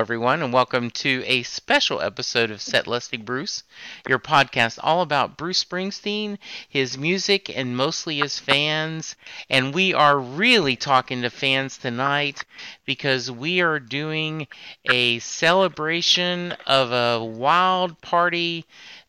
Everyone, 0.00 0.42
and 0.42 0.50
welcome 0.50 0.90
to 0.92 1.22
a 1.26 1.42
special 1.42 2.00
episode 2.00 2.50
of 2.50 2.62
Set 2.62 2.86
Lusting 2.86 3.22
Bruce, 3.22 3.64
your 4.08 4.18
podcast 4.18 4.78
all 4.82 5.02
about 5.02 5.36
Bruce 5.36 5.62
Springsteen, 5.62 6.38
his 6.66 6.96
music, 6.96 7.54
and 7.54 7.76
mostly 7.76 8.16
his 8.16 8.38
fans. 8.38 9.14
And 9.50 9.74
we 9.74 9.92
are 9.92 10.18
really 10.18 10.74
talking 10.74 11.20
to 11.20 11.28
fans 11.28 11.76
tonight 11.76 12.46
because 12.86 13.30
we 13.30 13.60
are 13.60 13.78
doing 13.78 14.48
a 14.90 15.18
celebration 15.18 16.52
of 16.66 16.92
a 16.92 17.22
wild 17.22 18.00
party 18.00 18.64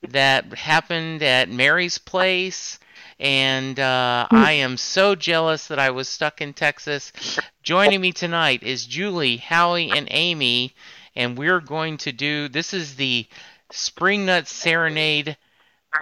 that 0.09 0.53
happened 0.53 1.23
at 1.23 1.47
Mary's 1.47 1.99
Place 1.99 2.79
and 3.21 3.79
uh, 3.79 4.27
I 4.31 4.53
am 4.53 4.77
so 4.77 5.13
jealous 5.13 5.67
that 5.67 5.77
I 5.77 5.91
was 5.91 6.09
stuck 6.09 6.41
in 6.41 6.53
Texas. 6.53 7.13
Joining 7.63 8.01
me 8.01 8.11
tonight 8.11 8.63
is 8.63 8.87
Julie, 8.87 9.37
Howie, 9.37 9.91
and 9.91 10.07
Amy, 10.09 10.73
and 11.15 11.37
we're 11.37 11.59
going 11.59 11.97
to 11.97 12.11
do 12.11 12.47
this 12.47 12.73
is 12.73 12.95
the 12.95 13.27
Spring 13.69 14.25
Nut 14.25 14.47
Serenade 14.47 15.37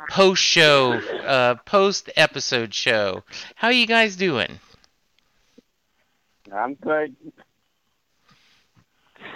post 0.09 0.41
show, 0.41 0.93
uh, 0.93 1.55
post 1.66 2.09
episode 2.16 2.73
show. 2.73 3.23
How 3.55 3.67
are 3.67 3.73
you 3.73 3.88
guys 3.88 4.16
doing? 4.16 4.59
I'm 6.49 6.75
good. 6.75 7.13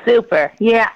Super. 0.05 0.53
Yeah. 0.59 0.91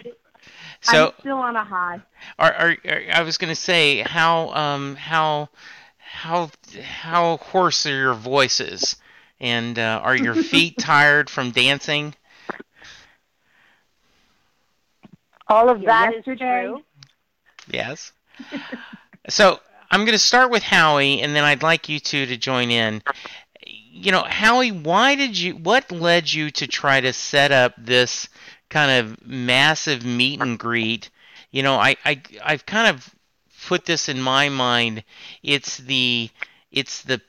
So 0.80 1.08
I'm 1.08 1.14
still 1.20 1.38
on 1.40 1.58
a 1.58 1.64
high. 1.66 2.00
Are, 2.40 2.54
are, 2.54 2.78
are 2.88 3.02
I 3.12 3.22
was 3.24 3.38
going 3.38 3.50
to 3.50 3.56
say 3.56 4.00
how 4.00 4.50
um 4.52 4.96
how 4.96 5.50
how 5.98 6.52
how 6.82 7.38
hoarse 7.38 7.86
are 7.86 7.98
your 7.98 8.14
voices, 8.14 8.96
and 9.40 9.78
uh, 9.78 10.02
are 10.04 10.16
your 10.16 10.36
feet 10.36 10.78
tired 10.80 11.30
from 11.30 11.52
dancing? 11.52 12.16
All 15.48 15.70
of 15.70 15.84
that 15.86 16.14
is 16.14 16.24
Yesterday. 16.26 16.66
true. 16.66 16.84
Yes. 17.68 18.12
so 19.30 19.60
I'm 19.92 20.02
going 20.02 20.14
to 20.14 20.20
start 20.20 20.52
with 20.52 20.64
Howie, 20.64 21.22
and 21.22 21.36
then 21.36 21.44
I'd 21.44 21.64
like 21.64 21.90
you 21.90 22.00
two 22.00 22.26
to 22.26 22.38
join 22.38 22.70
in. 22.72 23.02
You 23.66 24.12
know, 24.12 24.24
Howie, 24.24 24.72
why 24.72 25.16
did 25.16 25.38
you? 25.38 25.56
What 25.56 25.92
led 25.92 26.32
you 26.32 26.52
to 26.52 26.68
try 26.68 27.02
to 27.02 27.14
set 27.14 27.52
up 27.52 27.74
this 27.78 28.30
kind 28.70 28.92
of 28.92 29.26
massive 29.26 30.06
meet 30.06 30.42
and 30.42 30.60
greet? 30.60 31.10
You 31.52 31.64
know, 31.64 31.76
I, 31.76 31.96
I 32.06 32.22
I've 32.44 32.66
kind 32.66 32.88
of 32.96 33.14
put 33.66 33.86
this 33.86 34.10
in 34.10 34.22
my 34.22 34.50
mind. 34.50 35.04
It's 35.42 35.78
the 35.78 36.30
it's 36.72 37.02
the 37.04 37.22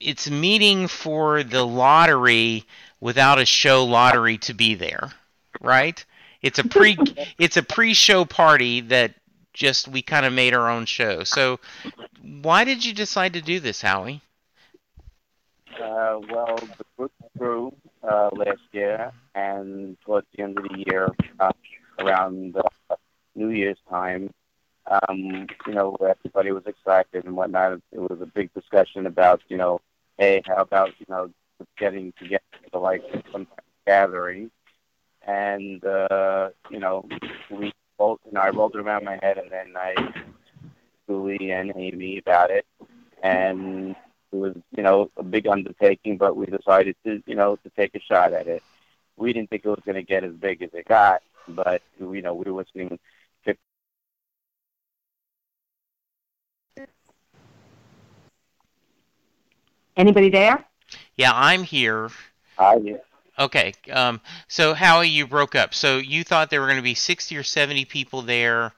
it's 0.00 0.30
meeting 0.30 0.88
for 0.88 1.42
the 1.42 1.64
lottery 1.64 2.64
without 3.00 3.38
a 3.38 3.44
show 3.44 3.84
lottery 3.84 4.38
to 4.38 4.54
be 4.54 4.74
there, 4.74 5.10
right? 5.60 6.04
It's 6.42 6.58
a 6.58 6.64
pre 6.64 6.96
it's 7.38 7.56
a 7.56 7.62
pre-show 7.62 8.24
party 8.24 8.80
that 8.82 9.14
just 9.52 9.88
we 9.88 10.02
kind 10.02 10.24
of 10.24 10.32
made 10.32 10.54
our 10.54 10.70
own 10.70 10.86
show. 10.86 11.24
So 11.24 11.58
why 12.22 12.64
did 12.64 12.84
you 12.84 12.94
decide 12.94 13.32
to 13.34 13.42
do 13.42 13.60
this, 13.60 13.82
Howie? 13.82 14.20
Uh, 15.74 16.20
well, 16.30 16.56
the 16.56 16.84
group 16.96 17.12
grew 17.36 17.72
uh, 18.02 18.30
last 18.32 18.60
year, 18.72 19.12
and 19.34 19.96
towards 20.04 20.26
the 20.34 20.42
end 20.42 20.58
of 20.58 20.64
the 20.64 20.84
year, 20.86 21.08
uh, 21.38 21.52
around 22.00 22.56
uh, 22.56 22.96
New 23.36 23.50
Year's 23.50 23.78
time, 23.88 24.32
um, 24.90 25.46
you 25.66 25.74
know, 25.74 25.96
everybody 26.00 26.50
was 26.52 26.64
excited 26.66 26.77
and 27.28 27.36
whatnot. 27.36 27.80
It 27.92 28.00
was 28.00 28.18
a 28.20 28.26
big 28.26 28.52
discussion 28.54 29.06
about, 29.06 29.40
you 29.48 29.56
know, 29.56 29.80
hey, 30.18 30.42
how 30.46 30.56
about, 30.56 30.90
you 30.98 31.06
know, 31.08 31.30
getting 31.78 32.12
together 32.18 32.42
for 32.72 32.80
like 32.80 33.04
some 33.30 33.46
gathering. 33.86 34.50
And, 35.26 35.84
uh, 35.84 36.50
you 36.70 36.80
know, 36.80 37.06
we 37.50 37.72
both, 37.98 38.18
know, 38.32 38.40
I 38.40 38.50
rolled 38.50 38.74
it 38.74 38.80
around 38.80 39.04
my 39.04 39.18
head 39.22 39.38
and 39.38 39.50
then 39.50 39.74
I, 39.76 39.94
Julie 41.06 41.52
and 41.52 41.72
Amy 41.76 42.18
about 42.18 42.50
it. 42.50 42.66
And 43.22 43.94
it 44.32 44.36
was, 44.36 44.56
you 44.76 44.82
know, 44.82 45.10
a 45.16 45.22
big 45.22 45.46
undertaking, 45.46 46.16
but 46.16 46.36
we 46.36 46.46
decided 46.46 46.96
to, 47.04 47.22
you 47.26 47.34
know, 47.34 47.56
to 47.56 47.70
take 47.70 47.94
a 47.94 48.00
shot 48.00 48.32
at 48.32 48.46
it. 48.46 48.62
We 49.16 49.32
didn't 49.32 49.50
think 49.50 49.64
it 49.64 49.68
was 49.68 49.82
going 49.84 49.96
to 49.96 50.02
get 50.02 50.24
as 50.24 50.32
big 50.32 50.62
as 50.62 50.70
it 50.72 50.86
got, 50.86 51.22
but, 51.48 51.82
you 51.98 52.22
know, 52.22 52.34
we 52.34 52.50
were 52.50 52.62
listening 52.62 52.98
Anybody 59.98 60.30
there? 60.30 60.64
Yeah, 61.16 61.32
I'm 61.34 61.64
here. 61.64 62.10
I, 62.56 62.98
Okay. 63.36 63.72
Um, 63.92 64.20
so 64.46 64.72
Howie, 64.72 65.08
you 65.08 65.26
broke 65.26 65.56
up. 65.56 65.74
So 65.74 65.98
you 65.98 66.22
thought 66.22 66.50
there 66.50 66.60
were 66.60 66.66
going 66.68 66.78
to 66.78 66.82
be 66.82 66.94
60 66.94 67.36
or 67.36 67.42
70 67.42 67.84
people 67.84 68.22
there, 68.22 68.72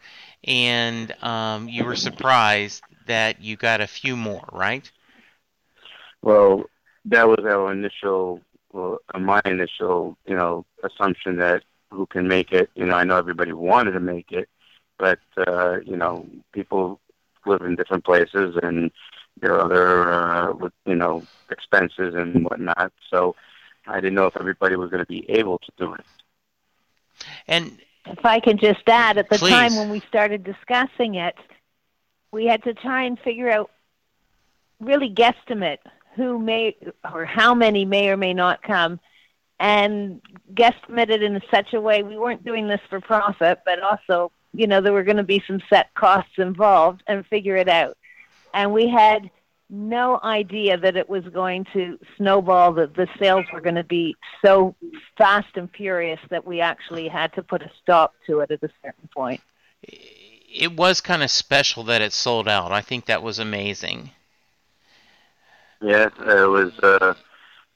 and 0.45 1.15
um, 1.23 1.69
you 1.69 1.85
were 1.85 1.95
surprised 1.95 2.83
that 3.07 3.43
you 3.43 3.57
got 3.57 3.83
a 3.83 3.87
few 3.87 4.17
more, 4.17 4.49
right? 4.51 4.91
Well, 6.23 6.65
that 7.07 7.29
was 7.29 7.45
our 7.45 7.71
initial, 7.71 8.41
well, 8.73 8.99
uh, 9.15 9.19
my 9.19 9.43
initial, 9.45 10.17
you 10.27 10.37
know, 10.37 10.65
assumption 10.83 11.37
that 11.37 11.63
who 11.91 12.07
can 12.07 12.29
make 12.29 12.53
it. 12.53 12.71
You 12.75 12.87
know, 12.87 12.95
I 12.95 13.05
know 13.05 13.17
everybody 13.17 13.53
wanted 13.53 13.93
to 13.93 14.01
make 14.01 14.33
it, 14.33 14.49
but 14.99 15.19
uh, 15.37 15.81
you 15.85 15.97
know, 15.97 16.27
people 16.53 17.01
live 17.47 17.63
in 17.63 17.77
different 17.77 18.05
places 18.05 18.57
and 18.63 18.91
there 19.41 19.55
are 19.55 19.61
other, 19.61 20.13
uh, 20.13 20.53
with 20.53 20.73
you 20.87 20.95
know, 20.95 21.23
expenses 21.51 22.15
and 22.15 22.45
whatnot. 22.45 22.93
So 23.11 23.35
I 23.87 23.97
didn't 23.97 24.15
know 24.15 24.27
if 24.27 24.37
everybody 24.37 24.77
was 24.77 24.91
going 24.91 25.03
to 25.03 25.07
be 25.07 25.29
able 25.31 25.59
to 25.59 25.73
do 25.77 25.95
it. 25.95 26.05
And 27.49 27.79
If 28.07 28.25
I 28.25 28.41
can 28.41 28.59
just 28.59 28.89
add, 28.89 29.19
at 29.19 29.29
the 29.29 29.39
Please. 29.39 29.51
time 29.51 29.77
when 29.77 29.91
we 29.91 30.01
started 30.01 30.45
discussing 30.45 31.17
it, 31.17 31.37
we 32.33 32.47
had 32.47 32.63
to 32.65 32.75
try 32.75 33.03
and 33.05 33.19
figure 33.19 33.51
out, 33.51 33.71
really 34.81 35.11
guesstimate 35.11 35.79
who 36.17 36.39
may 36.39 36.77
or 37.13 37.25
how 37.25 37.55
many 37.55 37.85
may 37.85 38.09
or 38.09 38.17
may 38.17 38.33
not 38.33 38.63
come, 38.63 38.99
and 39.59 40.21
guesstimate 40.55 41.11
it 41.11 41.23
in 41.23 41.41
such 41.51 41.75
a 41.75 41.81
way 41.81 42.03
we 42.03 42.17
weren't 42.17 42.45
doing 42.45 42.67
this 42.67 42.81
for 42.89 43.01
profit, 43.01 43.61
but 43.65 43.83
also, 43.83 44.33
you 44.55 44.67
know, 44.67 44.81
there 44.81 44.93
were 44.93 45.05
going 45.05 45.19
to 45.19 45.23
be 45.23 45.43
some 45.47 45.61
set 45.69 45.93
costs 45.95 46.39
involved, 46.39 47.03
and 47.07 47.27
figure 47.27 47.57
it 47.57 47.69
out. 47.69 47.97
And 48.55 48.73
we 48.73 48.89
had 48.89 49.31
no 49.69 50.19
idea 50.25 50.77
that 50.77 50.97
it 50.97 51.09
was 51.09 51.25
going 51.29 51.65
to 51.73 51.99
snowball, 52.17 52.73
that 52.73 52.95
the 52.95 53.07
sales 53.19 53.47
were 53.53 53.61
going 53.61 53.77
to 53.77 53.85
be 53.85 54.17
so 54.45 54.75
fast 55.17 55.57
and 55.57 55.71
furious 55.71 56.21
that 56.31 56.45
we 56.45 56.61
actually 56.61 57.07
had 57.09 57.33
to 57.35 57.43
put 57.43 57.63
a 57.63 57.71
stop 57.81 58.15
to 58.27 58.41
it 58.41 58.51
at 58.51 58.63
a 58.63 58.71
certain 58.83 59.09
point. 59.15 59.41
it 59.83 60.77
was 60.77 61.01
kind 61.01 61.23
of 61.23 61.31
special 61.31 61.85
that 61.85 62.03
it 62.03 62.13
sold 62.13 62.49
out. 62.49 62.73
I 62.73 62.81
think 62.81 63.07
that 63.07 63.23
was 63.23 63.39
amazing. 63.39 64.11
Yes, 65.81 66.13
it 66.19 66.49
was. 66.49 66.79
Uh, 66.81 67.15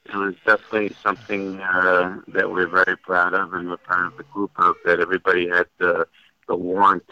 it 0.06 0.16
was 0.16 0.34
definitely 0.44 0.94
something 1.02 1.60
uh, 1.60 2.18
that 2.28 2.50
we're 2.50 2.68
very 2.68 2.96
proud 2.96 3.32
of, 3.32 3.54
and 3.54 3.70
we're 3.70 3.78
proud 3.78 4.12
of 4.12 4.16
the 4.18 4.24
group 4.24 4.50
of 4.56 4.74
that. 4.84 5.00
Everybody 5.00 5.48
had 5.48 5.66
the 5.78 6.06
the 6.46 6.54
want 6.54 7.04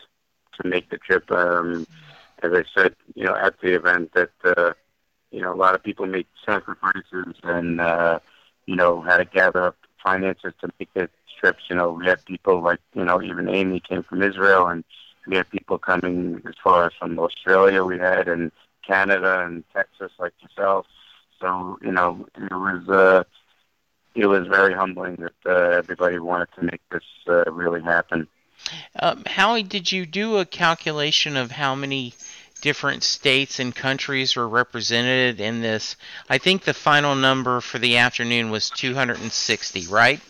to 0.61 0.69
make 0.69 0.91
the 0.91 0.99
trip. 0.99 1.31
Um, 1.31 1.87
as 2.43 2.53
I 2.53 2.65
said, 2.75 2.95
you 3.15 3.25
know, 3.25 3.35
at 3.35 3.61
the 3.61 3.75
event, 3.75 4.13
that 4.15 4.31
uh, 4.45 4.73
you 5.31 5.41
know, 5.41 5.53
a 5.53 5.57
lot 5.57 5.75
of 5.75 5.83
people 5.83 6.07
made 6.07 6.27
sacrifices 6.45 7.35
and 7.43 7.81
uh, 7.81 8.19
you 8.67 8.77
know 8.77 9.01
had 9.03 9.19
to 9.19 9.25
gather 9.25 9.63
up 9.69 9.77
finances 10.03 10.53
to 10.61 10.69
make 10.79 10.93
the 10.95 11.09
trips. 11.41 11.65
You 11.69 11.77
know, 11.77 11.93
we 11.93 12.07
had 12.07 12.25
people 12.25 12.61
like 12.61 12.81
you 12.95 13.05
know, 13.05 13.23
even 13.23 13.49
Amy 13.49 13.81
came 13.81 14.03
from 14.03 14.23
Israel, 14.23 14.67
and 14.67 14.85
we 15.27 15.37
had 15.37 15.51
people 15.51 15.79
coming 15.79 16.43
as 16.47 16.55
far 16.63 16.87
as 16.87 16.93
from 16.99 17.19
Australia. 17.19 17.85
We 17.85 17.99
had 17.99 18.29
and 18.29 18.53
Canada 18.87 19.45
and 19.45 19.65
Texas, 19.73 20.13
like 20.19 20.35
yourself. 20.41 20.87
So 21.41 21.79
you 21.83 21.93
know, 21.93 22.27
it 22.37 22.53
was 22.53 22.89
uh, 22.89 23.25
it 24.15 24.27
was 24.27 24.47
very 24.47 24.75
humbling 24.75 25.17
that 25.17 25.51
uh, 25.51 25.71
everybody 25.71 26.19
wanted 26.19 26.49
to 26.57 26.63
make 26.63 26.83
this 26.91 27.05
uh, 27.29 27.51
really 27.51 27.83
happen. 27.83 28.29
Um, 29.01 29.25
Howie, 29.27 29.63
did 29.63 29.91
you 29.91 30.07
do 30.07 30.37
a 30.37 30.45
calculation 30.45 31.37
of 31.37 31.51
how 31.51 31.75
many 31.75 32.15
different 32.63 33.03
states 33.03 33.59
and 33.61 33.75
countries 33.75 34.35
were 34.35 34.49
represented 34.49 35.41
in 35.41 35.61
this? 35.61 35.97
I 36.31 36.39
think 36.39 36.65
the 36.65 36.73
final 36.73 37.15
number 37.15 37.61
for 37.61 37.79
the 37.79 37.99
afternoon 37.99 38.51
was 38.51 38.71
260, 38.71 39.87
right? 39.89 40.21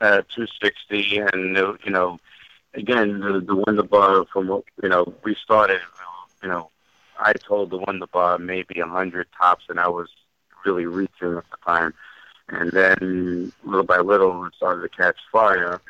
Uh, 0.00 0.22
260, 0.34 1.18
and 1.18 1.58
uh, 1.58 1.74
you 1.84 1.90
know, 1.90 2.18
again, 2.74 3.20
the, 3.20 3.40
the 3.40 3.56
Wonder 3.56 3.82
Bar 3.82 4.24
from 4.32 4.62
you 4.82 4.88
know 4.88 5.12
we 5.22 5.34
started, 5.34 5.80
you 6.42 6.48
know, 6.48 6.70
I 7.18 7.32
told 7.34 7.70
the 7.70 7.78
Wonder 7.78 8.06
Bar 8.06 8.38
maybe 8.38 8.80
hundred 8.80 9.26
tops, 9.38 9.64
and 9.68 9.80
I 9.80 9.88
was 9.88 10.08
really 10.64 10.86
reaching 10.86 11.36
at 11.36 11.44
the 11.50 11.56
time. 11.64 11.94
And 12.48 12.70
then 12.70 13.52
little 13.64 13.84
by 13.84 13.98
little, 13.98 14.44
it 14.46 14.54
started 14.54 14.82
to 14.82 14.88
catch 14.88 15.16
fire, 15.32 15.80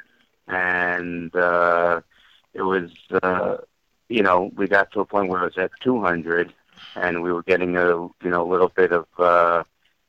and 0.48 1.34
uh, 1.36 2.00
it 2.54 2.62
was, 2.62 2.90
uh, 3.22 3.58
you 4.08 4.22
know, 4.22 4.50
we 4.56 4.66
got 4.66 4.92
to 4.92 5.00
a 5.00 5.04
point 5.04 5.28
where 5.28 5.42
it 5.42 5.56
was 5.56 5.58
at 5.58 5.70
200, 5.82 6.52
and 6.94 7.22
we 7.22 7.32
were 7.32 7.42
getting 7.42 7.76
a, 7.76 7.86
you 7.86 8.12
know, 8.24 8.42
a 8.42 8.50
little 8.50 8.68
bit 8.68 8.92
of, 8.92 9.06
uh, 9.18 9.64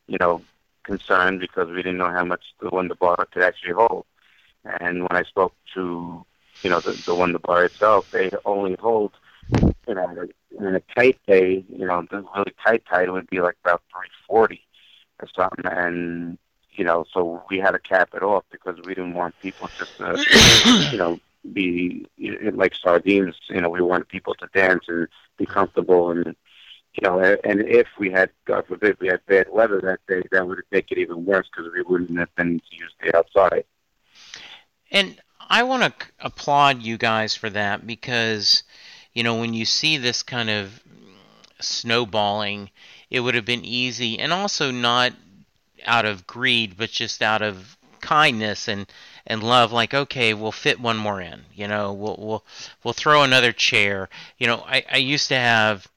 you 0.08 0.18
know, 0.20 0.42
concern 0.84 1.40
because 1.40 1.70
we 1.70 1.78
didn't 1.78 1.98
know 1.98 2.12
how 2.12 2.24
much 2.24 2.44
the 2.60 2.70
Wonder 2.70 2.96
Bar 2.96 3.28
could 3.32 3.44
actually 3.44 3.74
hold. 3.74 4.06
And 4.64 5.02
when 5.02 5.12
I 5.12 5.24
spoke 5.24 5.54
to, 5.74 6.26
you 6.62 6.70
know, 6.70 6.80
the, 6.80 6.92
the 7.06 7.16
Wonder 7.16 7.40
Bar 7.40 7.66
itself, 7.66 8.12
they 8.12 8.32
only 8.46 8.76
hold, 8.80 9.12
you 9.88 9.94
know, 9.96 10.28
in 10.60 10.76
a 10.76 10.82
tight 10.96 11.20
day, 11.28 11.64
you 11.70 11.86
know, 11.86 12.06
the 12.10 12.24
really 12.36 12.54
tight 12.64 12.84
tight 12.90 13.12
would 13.12 13.30
be 13.30 13.42
like 13.42 13.56
about 13.64 13.82
340 13.92 14.62
or 15.22 15.28
something, 15.36 15.66
and 15.66 16.38
you 16.74 16.84
know, 16.84 17.06
so 17.12 17.44
we 17.50 17.58
had 17.58 17.72
to 17.72 17.80
cap 17.80 18.10
it 18.14 18.22
off 18.22 18.44
because 18.52 18.78
we 18.86 18.94
didn't 18.94 19.16
want 19.16 19.34
people 19.42 19.68
just 19.80 19.98
to, 19.98 20.90
you 20.92 20.98
know, 20.98 21.20
be 21.54 22.06
like 22.54 22.76
sardines. 22.76 23.36
You 23.50 23.62
know, 23.62 23.70
we 23.70 23.82
wanted 23.82 24.08
people 24.08 24.36
to 24.36 24.48
dance 24.54 24.86
and 24.88 25.08
be 25.38 25.46
comfortable, 25.46 26.12
and 26.12 26.36
you 26.94 27.02
know, 27.02 27.20
and 27.20 27.62
if 27.62 27.88
we 28.00 28.10
had, 28.10 28.32
God 28.46 28.66
forbid, 28.68 29.00
we 29.00 29.08
had 29.08 29.26
bad 29.28 29.48
weather 29.52 29.80
that 29.82 30.00
day, 30.08 30.28
that 30.32 30.48
would 30.48 30.62
make 30.72 30.92
it 30.92 30.98
even 30.98 31.26
worse 31.26 31.48
because 31.52 31.72
we 31.72 31.84
wouldn't 31.84 32.18
have 32.18 32.34
been 32.36 32.60
to 32.60 32.76
use 32.76 32.94
the 33.02 33.16
outside. 33.16 33.66
And 34.92 35.20
I 35.50 35.64
want 35.64 35.84
to 35.84 36.08
applaud 36.20 36.82
you 36.82 36.98
guys 36.98 37.36
for 37.36 37.50
that 37.52 37.86
because 37.86 38.64
you 39.18 39.24
know, 39.24 39.40
when 39.40 39.56
you 39.56 39.66
see 39.66 39.98
this 39.98 40.22
kind 40.22 40.48
of 40.48 40.80
snowballing, 41.60 42.70
it 43.10 43.22
would 43.22 43.34
have 43.34 43.46
been 43.46 43.66
easy 43.66 44.20
and 44.20 44.32
also 44.32 44.70
not 44.70 45.12
out 45.88 46.06
of 46.06 46.28
greed, 46.28 46.76
but 46.78 46.92
just 46.92 47.24
out 47.24 47.42
of 47.42 47.76
kindness 48.00 48.68
and 48.68 48.86
and 49.28 49.44
love 49.44 49.72
like 49.72 49.94
okay 49.94 50.34
we'll 50.34 50.52
fit 50.52 50.80
one 50.80 50.98
more 50.98 51.22
in 51.22 51.42
you 51.54 51.68
know 51.68 51.94
we'll 51.94 52.16
we'll 52.18 52.44
we'll 52.84 52.94
throw 52.94 53.24
another 53.24 53.52
chair. 53.52 54.10
You 54.38 54.48
know 54.48 54.64
i 54.66 54.84
i 54.92 54.98
used 54.98 55.28
to 55.30 55.36
have 55.36 55.88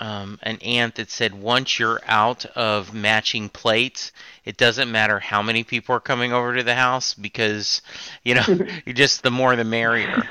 um, 0.00 0.38
an 0.42 0.58
aunt 0.58 0.96
that 0.96 1.10
said 1.10 1.34
once 1.34 1.78
you're 1.78 2.00
out 2.06 2.44
of 2.46 2.94
matching 2.94 3.48
plates, 3.48 4.12
it 4.44 4.56
doesn't 4.56 4.90
matter 4.90 5.18
how 5.18 5.42
many 5.42 5.64
people 5.64 5.94
are 5.94 6.00
coming 6.00 6.32
over 6.32 6.56
to 6.56 6.62
the 6.62 6.74
house 6.74 7.14
because, 7.14 7.82
you 8.24 8.34
know, 8.34 8.44
you 8.86 8.94
just 8.94 9.22
the 9.22 9.30
more 9.30 9.56
the 9.56 9.64
merrier. 9.64 10.24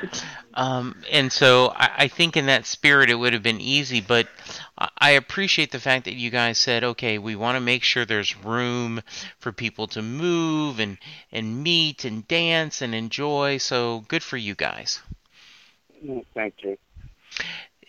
Um, 0.53 1.03
and 1.11 1.31
so 1.31 1.67
I, 1.75 1.91
I, 1.97 2.07
think 2.07 2.35
in 2.35 2.47
that 2.47 2.65
spirit 2.65 3.11
it 3.11 3.15
would 3.15 3.33
have 3.33 3.43
been 3.43 3.61
easy, 3.61 4.01
but 4.01 4.27
I 4.97 5.11
appreciate 5.11 5.71
the 5.71 5.79
fact 5.79 6.05
that 6.05 6.15
you 6.15 6.31
guys 6.31 6.57
said, 6.57 6.83
okay, 6.83 7.19
we 7.19 7.35
want 7.35 7.57
to 7.57 7.61
make 7.61 7.83
sure 7.83 8.05
there's 8.05 8.35
room 8.43 9.03
for 9.37 9.51
people 9.51 9.85
to 9.89 10.01
move 10.01 10.79
and, 10.79 10.97
and 11.31 11.61
meet 11.61 12.05
and 12.05 12.27
dance 12.27 12.81
and 12.81 12.95
enjoy. 12.95 13.57
So 13.57 14.03
good 14.07 14.23
for 14.23 14.37
you 14.37 14.55
guys. 14.55 14.99
Thank 16.33 16.63
you. 16.63 16.77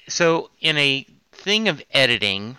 So 0.09 0.51
in 0.61 0.77
a 0.77 1.07
thing 1.39 1.69
of 1.69 1.83
editing, 1.91 2.57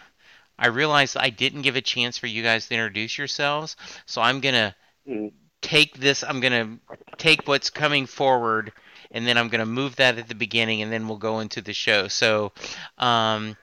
I 0.58 0.68
realized 0.68 1.16
I 1.18 1.30
didn't 1.30 1.62
give 1.62 1.76
a 1.76 1.82
chance 1.82 2.18
for 2.18 2.28
you 2.28 2.44
guys 2.44 2.68
to 2.68 2.74
introduce 2.74 3.18
yourselves. 3.18 3.76
So 4.06 4.22
I'm 4.22 4.40
going 4.42 4.56
to 4.56 4.76
mm. 5.08 5.32
take 5.62 5.98
this, 5.98 6.24
I'm 6.24 6.40
going 6.40 6.80
to 6.80 6.96
take 7.18 7.48
what's 7.48 7.70
coming 7.70 8.06
forward, 8.06 8.74
and 9.12 9.28
then 9.28 9.38
I'm 9.38 9.50
going 9.50 9.60
to 9.60 9.66
move 9.66 9.96
that 9.98 10.18
at 10.18 10.28
the 10.28 10.36
beginning, 10.36 10.82
and 10.82 10.92
then 10.92 11.08
we'll 11.08 11.18
go 11.18 11.40
into 11.40 11.62
the 11.62 11.74
show. 11.74 12.08
So, 12.08 12.52
um, 12.98 13.56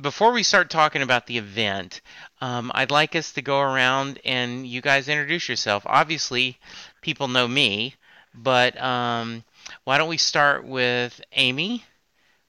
before 0.00 0.32
we 0.32 0.42
start 0.42 0.68
talking 0.68 1.00
about 1.00 1.26
the 1.26 1.38
event, 1.38 2.00
um, 2.40 2.70
I'd 2.74 2.90
like 2.90 3.16
us 3.16 3.32
to 3.32 3.42
go 3.42 3.60
around 3.60 4.20
and 4.24 4.66
you 4.66 4.82
guys 4.82 5.08
introduce 5.08 5.48
yourself. 5.48 5.84
Obviously, 5.86 6.58
people 7.00 7.28
know 7.28 7.48
me, 7.48 7.94
but 8.34 8.80
um, 8.82 9.44
why 9.84 9.96
don't 9.96 10.08
we 10.08 10.18
start 10.18 10.66
with 10.66 11.20
Amy? 11.32 11.84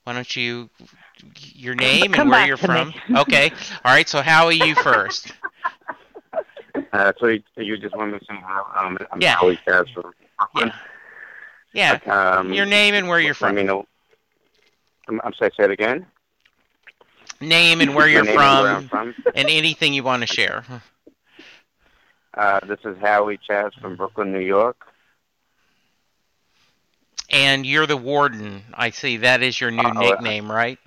Why 0.04 0.14
don't 0.14 0.36
you 0.36 0.70
your 1.54 1.76
name 1.76 2.12
Come 2.12 2.22
and 2.22 2.32
where 2.32 2.48
you're 2.48 2.58
from? 2.58 2.94
okay. 3.16 3.52
All 3.84 3.94
right. 3.94 4.08
So 4.08 4.22
how 4.22 4.46
are 4.46 4.54
you 4.54 4.76
first? 4.76 5.34
Uh, 6.94 7.12
so 7.20 7.26
you, 7.28 7.42
you, 7.58 7.76
just 7.76 7.96
want 7.96 8.14
to 8.14 8.20
say 8.26 8.36
how 8.36 8.66
um, 8.80 8.98
I'm 9.12 9.20
yeah. 9.20 9.36
Howie 9.36 9.60
Kaz 9.68 9.92
from 9.94 10.14
Brooklyn. 10.38 10.72
Yeah. 11.74 12.00
yeah. 12.06 12.38
Um, 12.38 12.54
your 12.54 12.68
name 12.68 12.94
and 12.94 13.08
where 13.08 13.20
you're 13.20 13.34
from. 13.34 13.50
I 13.50 13.64
mean, 13.64 13.70
I'm, 15.08 15.22
I'm 15.24 15.34
sorry. 15.34 15.52
Say 15.58 15.64
it 15.64 15.72
again. 15.72 16.06
Name 17.42 17.82
and 17.82 17.94
where 17.96 18.08
you're 18.08 18.26
from, 18.26 18.66
and, 18.66 18.90
from, 18.90 19.16
and 19.36 19.50
anything 19.50 19.94
you 19.94 20.04
want 20.04 20.22
to 20.22 20.28
share. 20.28 20.64
Uh, 22.34 22.60
this 22.68 22.78
is 22.86 22.96
Howie 23.02 23.40
Chaz 23.50 23.74
from 23.82 23.96
Brooklyn, 23.96 24.32
New 24.32 24.38
York. 24.38 24.86
And 27.32 27.66
you're 27.66 27.88
the 27.88 27.98
warden. 27.98 28.62
I 28.76 28.92
see. 28.92 29.18
That 29.18 29.42
is 29.42 29.60
your 29.60 29.72
new 29.72 29.82
uh, 29.82 29.94
nickname, 29.94 30.52
right? 30.52 30.78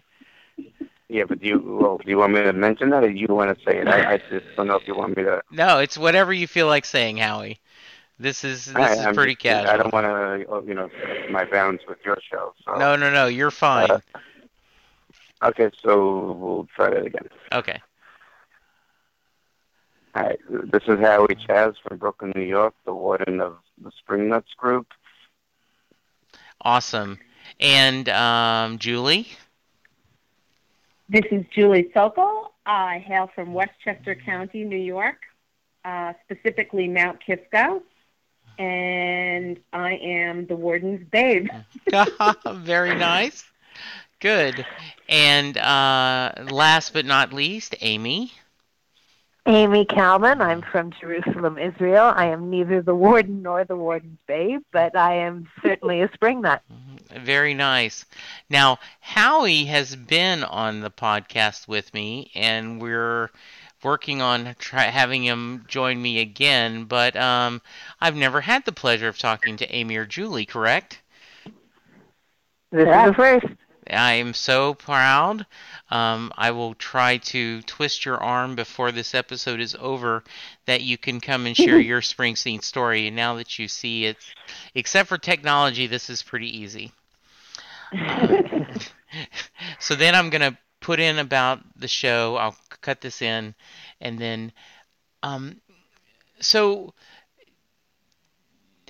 Yeah, 1.11 1.25
but 1.25 1.41
do 1.41 1.49
you 1.49 1.79
well, 1.81 1.99
do 1.99 2.09
you 2.09 2.19
want 2.19 2.35
me 2.35 2.43
to 2.43 2.53
mention 2.53 2.91
that, 2.91 3.03
or 3.03 3.13
do 3.13 3.19
you 3.19 3.27
want 3.29 3.59
to 3.59 3.65
say 3.65 3.79
it? 3.79 3.89
I, 3.89 4.13
I 4.13 4.19
just 4.31 4.47
don't 4.57 4.69
know 4.69 4.77
if 4.77 4.87
you 4.87 4.95
want 4.95 5.17
me 5.17 5.25
to. 5.25 5.43
No, 5.51 5.79
it's 5.79 5.99
whatever 5.99 6.33
you 6.33 6.47
feel 6.47 6.69
like 6.69 6.85
saying, 6.85 7.17
Howie. 7.17 7.59
This 8.21 8.45
is 8.45 8.67
this 8.67 8.77
I, 8.77 8.93
is 8.93 8.99
I'm 9.01 9.15
pretty 9.15 9.33
just, 9.33 9.43
casual. 9.43 9.71
I 9.71 9.77
don't 9.77 9.93
want 9.93 10.07
to, 10.07 10.69
you 10.69 10.75
know, 10.75 10.89
my 11.31 11.45
bounds 11.47 11.83
with 11.89 11.99
your 12.05 12.19
show. 12.31 12.55
So. 12.65 12.75
No, 12.77 12.95
no, 12.95 13.11
no. 13.11 13.27
You're 13.27 13.51
fine. 13.51 13.91
Uh, 13.91 14.01
okay, 15.43 15.71
so 15.83 16.33
we'll 16.39 16.69
try 16.77 16.91
that 16.91 17.07
again. 17.07 17.29
Okay. 17.51 17.81
All 20.15 20.23
right. 20.23 20.39
This 20.49 20.83
is 20.87 21.01
Howie 21.01 21.35
Chaz 21.35 21.75
from 21.83 21.99
Brooklyn, 21.99 22.33
New 22.37 22.43
York, 22.43 22.75
the 22.85 22.95
warden 22.95 23.41
of 23.41 23.57
the 23.83 23.91
Spring 23.99 24.29
Nuts 24.29 24.55
Group. 24.57 24.87
Awesome. 26.61 27.19
And 27.59 28.09
um, 28.11 28.79
Julie? 28.79 29.29
This 31.11 31.25
is 31.33 31.45
Julie 31.53 31.91
Sokol. 31.93 32.53
I 32.67 33.05
hail 33.05 33.29
from 33.35 33.53
Westchester 33.53 34.15
County, 34.15 34.63
New 34.63 34.79
York, 34.79 35.17
uh, 35.85 36.13
specifically 36.25 36.87
Mount 36.87 37.19
Kisco, 37.19 37.83
and 38.61 39.59
I 39.73 39.95
am 39.95 40.47
the 40.47 40.55
warden's 40.55 41.05
babe. 41.11 41.49
Very 42.53 42.95
nice. 42.95 43.43
Good. 44.21 44.65
And 45.09 45.59
uh, 45.59 46.33
last 46.49 46.93
but 46.93 47.07
not 47.07 47.33
least, 47.33 47.75
Amy. 47.81 48.33
Amy 49.47 49.87
Kalman. 49.87 50.41
I'm 50.41 50.63
from 50.63 50.93
Jerusalem, 51.01 51.59
Israel. 51.59 52.13
I 52.15 52.27
am 52.27 52.51
neither 52.51 52.83
the 52.83 52.95
warden 52.95 53.43
nor 53.43 53.65
the 53.65 53.75
warden's 53.75 54.21
babe, 54.29 54.61
but 54.71 54.95
I 54.95 55.17
am 55.17 55.49
certainly 55.61 56.03
a 56.03 56.13
spring 56.13 56.43
nut. 56.43 56.63
Very 57.19 57.55
nice. 57.55 58.05
Now, 58.49 58.79
Howie 59.01 59.65
has 59.65 59.97
been 59.97 60.45
on 60.45 60.81
the 60.81 60.91
podcast 60.91 61.67
with 61.69 61.93
me, 61.93 62.31
and 62.35 62.81
we're 62.81 63.31
working 63.83 64.21
on 64.21 64.55
try, 64.59 64.85
having 64.85 65.25
him 65.25 65.65
join 65.69 66.01
me 66.01 66.21
again, 66.21 66.85
but 66.85 67.17
um, 67.17 67.63
I've 68.01 68.17
never 68.17 68.41
had 68.41 68.65
the 68.65 68.73
pleasure 68.73 69.09
of 69.09 69.19
talking 69.19 69.57
to 69.57 69.75
Amy 69.75 69.97
or 69.97 70.07
Julie, 70.07 70.47
correct? 70.47 71.01
This 72.71 72.87
is 72.87 73.07
the 73.07 73.15
first. 73.15 73.47
I 73.89 74.13
am 74.15 74.35
so 74.35 74.75
proud. 74.75 75.47
Um, 75.91 76.33
I 76.37 76.53
will 76.53 76.75
try 76.75 77.17
to 77.17 77.63
twist 77.63 78.05
your 78.05 78.19
arm 78.19 78.55
before 78.55 78.93
this 78.93 79.15
episode 79.15 79.61
is 79.61 79.75
over 79.81 80.23
that 80.67 80.83
you 80.83 80.97
can 80.97 81.21
come 81.21 81.47
and 81.47 81.57
share 81.57 81.81
your 81.81 82.01
Springsteen 82.01 82.63
story. 82.63 83.09
And 83.09 83.17
now 83.17 83.35
that 83.35 83.59
you 83.59 83.67
see 83.67 84.05
it, 84.05 84.17
except 84.75 85.09
for 85.09 85.19
technology, 85.19 85.87
this 85.89 86.09
is 86.09 86.23
pretty 86.23 86.57
easy. 86.57 86.93
so 89.79 89.95
then 89.95 90.15
I'm 90.15 90.31
to 90.43 90.57
put 90.81 91.01
in 91.01 91.19
about 91.19 91.61
the 91.77 91.89
show. 91.89 92.37
I'll 92.37 92.57
cut 92.81 93.01
this 93.01 93.23
in. 93.23 93.55
And 94.01 94.19
then, 94.19 94.53
um, 95.23 95.61
so 96.41 96.95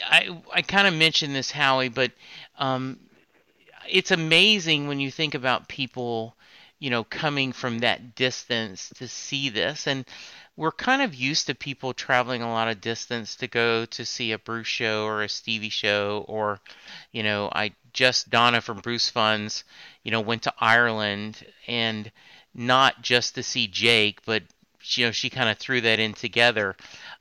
I, 0.04 0.40
I 0.52 0.62
kind 0.62 0.86
of 0.86 0.94
mentioned 0.94 1.34
this, 1.34 1.50
Howie, 1.50 1.88
but 1.88 2.12
um, 2.58 2.98
it's 3.88 4.10
amazing 4.10 4.88
when 4.88 5.00
you 5.00 5.10
think 5.10 5.34
about 5.34 5.68
people, 5.68 6.36
you 6.78 6.90
know, 6.90 7.04
coming 7.04 7.52
from 7.52 7.80
that 7.80 8.14
distance 8.14 8.90
to 8.96 9.08
see 9.08 9.48
this. 9.48 9.86
And 9.86 10.04
we're 10.60 10.70
kind 10.70 11.00
of 11.00 11.14
used 11.14 11.46
to 11.46 11.54
people 11.54 11.94
traveling 11.94 12.42
a 12.42 12.52
lot 12.52 12.68
of 12.68 12.82
distance 12.82 13.34
to 13.34 13.46
go 13.46 13.86
to 13.86 14.04
see 14.04 14.32
a 14.32 14.38
Bruce 14.38 14.66
show 14.66 15.06
or 15.06 15.22
a 15.22 15.28
Stevie 15.28 15.70
show, 15.70 16.22
or, 16.28 16.60
you 17.12 17.22
know, 17.22 17.48
I 17.50 17.72
just 17.94 18.28
Donna 18.28 18.60
from 18.60 18.80
Bruce 18.80 19.08
Funds, 19.08 19.64
you 20.04 20.10
know, 20.10 20.20
went 20.20 20.42
to 20.42 20.52
Ireland 20.58 21.46
and 21.66 22.12
not 22.54 23.00
just 23.00 23.36
to 23.36 23.42
see 23.42 23.68
Jake, 23.68 24.20
but 24.26 24.42
you 24.82 25.06
know, 25.06 25.12
she 25.12 25.30
kind 25.30 25.48
of 25.48 25.56
threw 25.56 25.80
that 25.80 25.98
in 25.98 26.12
together. 26.12 26.76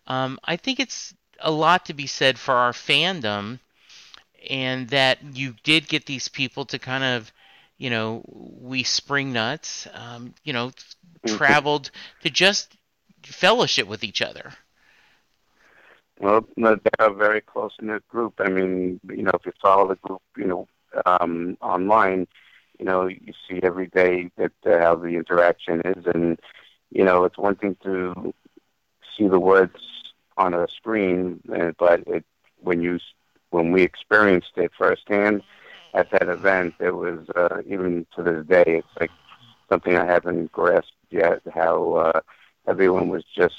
Um, 0.05 0.38
I 0.43 0.58
think 0.58 0.81
it's 0.81 1.13
a 1.39 1.50
lot 1.50 1.86
to 1.86 1.93
be 1.93 2.08
said 2.08 2.38
for 2.38 2.55
our 2.55 2.74
fandom 2.74 3.60
and 4.50 4.89
that 4.89 5.19
you 5.34 5.55
did 5.63 5.88
get 5.88 6.05
these 6.05 6.27
people 6.27 6.65
to 6.65 6.77
kind 6.77 7.05
of, 7.05 7.31
you 7.77 7.89
know, 7.89 8.22
we 8.27 8.84
spring 8.84 9.31
nuts, 9.31 9.88
um, 9.93 10.34
you 10.43 10.51
know, 10.51 10.72
mm-hmm. 10.72 11.38
traveled 11.38 11.89
to 12.24 12.29
just 12.29 12.75
fellowship 13.34 13.88
with 13.88 14.04
each 14.04 14.22
other. 14.22 14.54
Well, 16.20 16.46
they're 16.58 16.78
a 17.00 17.14
very 17.14 17.42
close 17.42 17.72
knit 17.82 18.06
group. 18.10 18.34
I 18.40 18.50
mean, 18.50 19.00
you 19.08 19.24
know, 19.24 19.32
if 19.34 19.46
you 19.46 19.54
follow 19.62 19.88
the 19.88 19.96
group, 19.96 20.22
you 20.38 20.46
know, 20.46 20.68
um, 21.06 21.58
online, 21.62 22.28
you 22.78 22.86
know, 22.86 23.08
you 23.08 23.34
see 23.48 23.60
every 23.64 23.88
day 23.88 24.30
that 24.38 24.52
uh, 24.66 24.80
how 24.80 24.96
the 24.96 25.10
interaction 25.10 25.82
is, 25.86 26.06
and 26.14 26.40
you 26.92 27.06
know, 27.06 27.24
it's 27.24 27.38
one 27.38 27.56
thing 27.56 27.78
to 27.84 28.34
see 29.18 29.28
the 29.28 29.40
words 29.40 29.78
on 30.38 30.54
a 30.54 30.68
screen, 30.68 31.40
uh, 31.54 31.72
but 31.78 32.02
it, 32.08 32.26
when 32.62 32.82
you 32.82 33.00
when 33.52 33.72
we 33.72 33.82
experienced 33.82 34.52
it 34.58 34.72
firsthand 34.78 35.42
at 35.94 36.12
that 36.12 36.30
event, 36.30 36.74
it 36.80 36.96
was 36.96 37.20
uh, 37.36 37.62
even 37.66 38.06
to 38.16 38.24
this 38.24 38.46
day, 38.46 38.64
it's 38.68 38.88
like 39.00 39.12
something 39.70 39.96
I 39.96 40.06
haven't 40.06 40.52
grasped 40.52 40.92
yet. 41.10 41.42
How 41.54 41.94
uh, 41.94 42.22
everyone 42.70 43.10
was 43.10 43.24
just, 43.36 43.56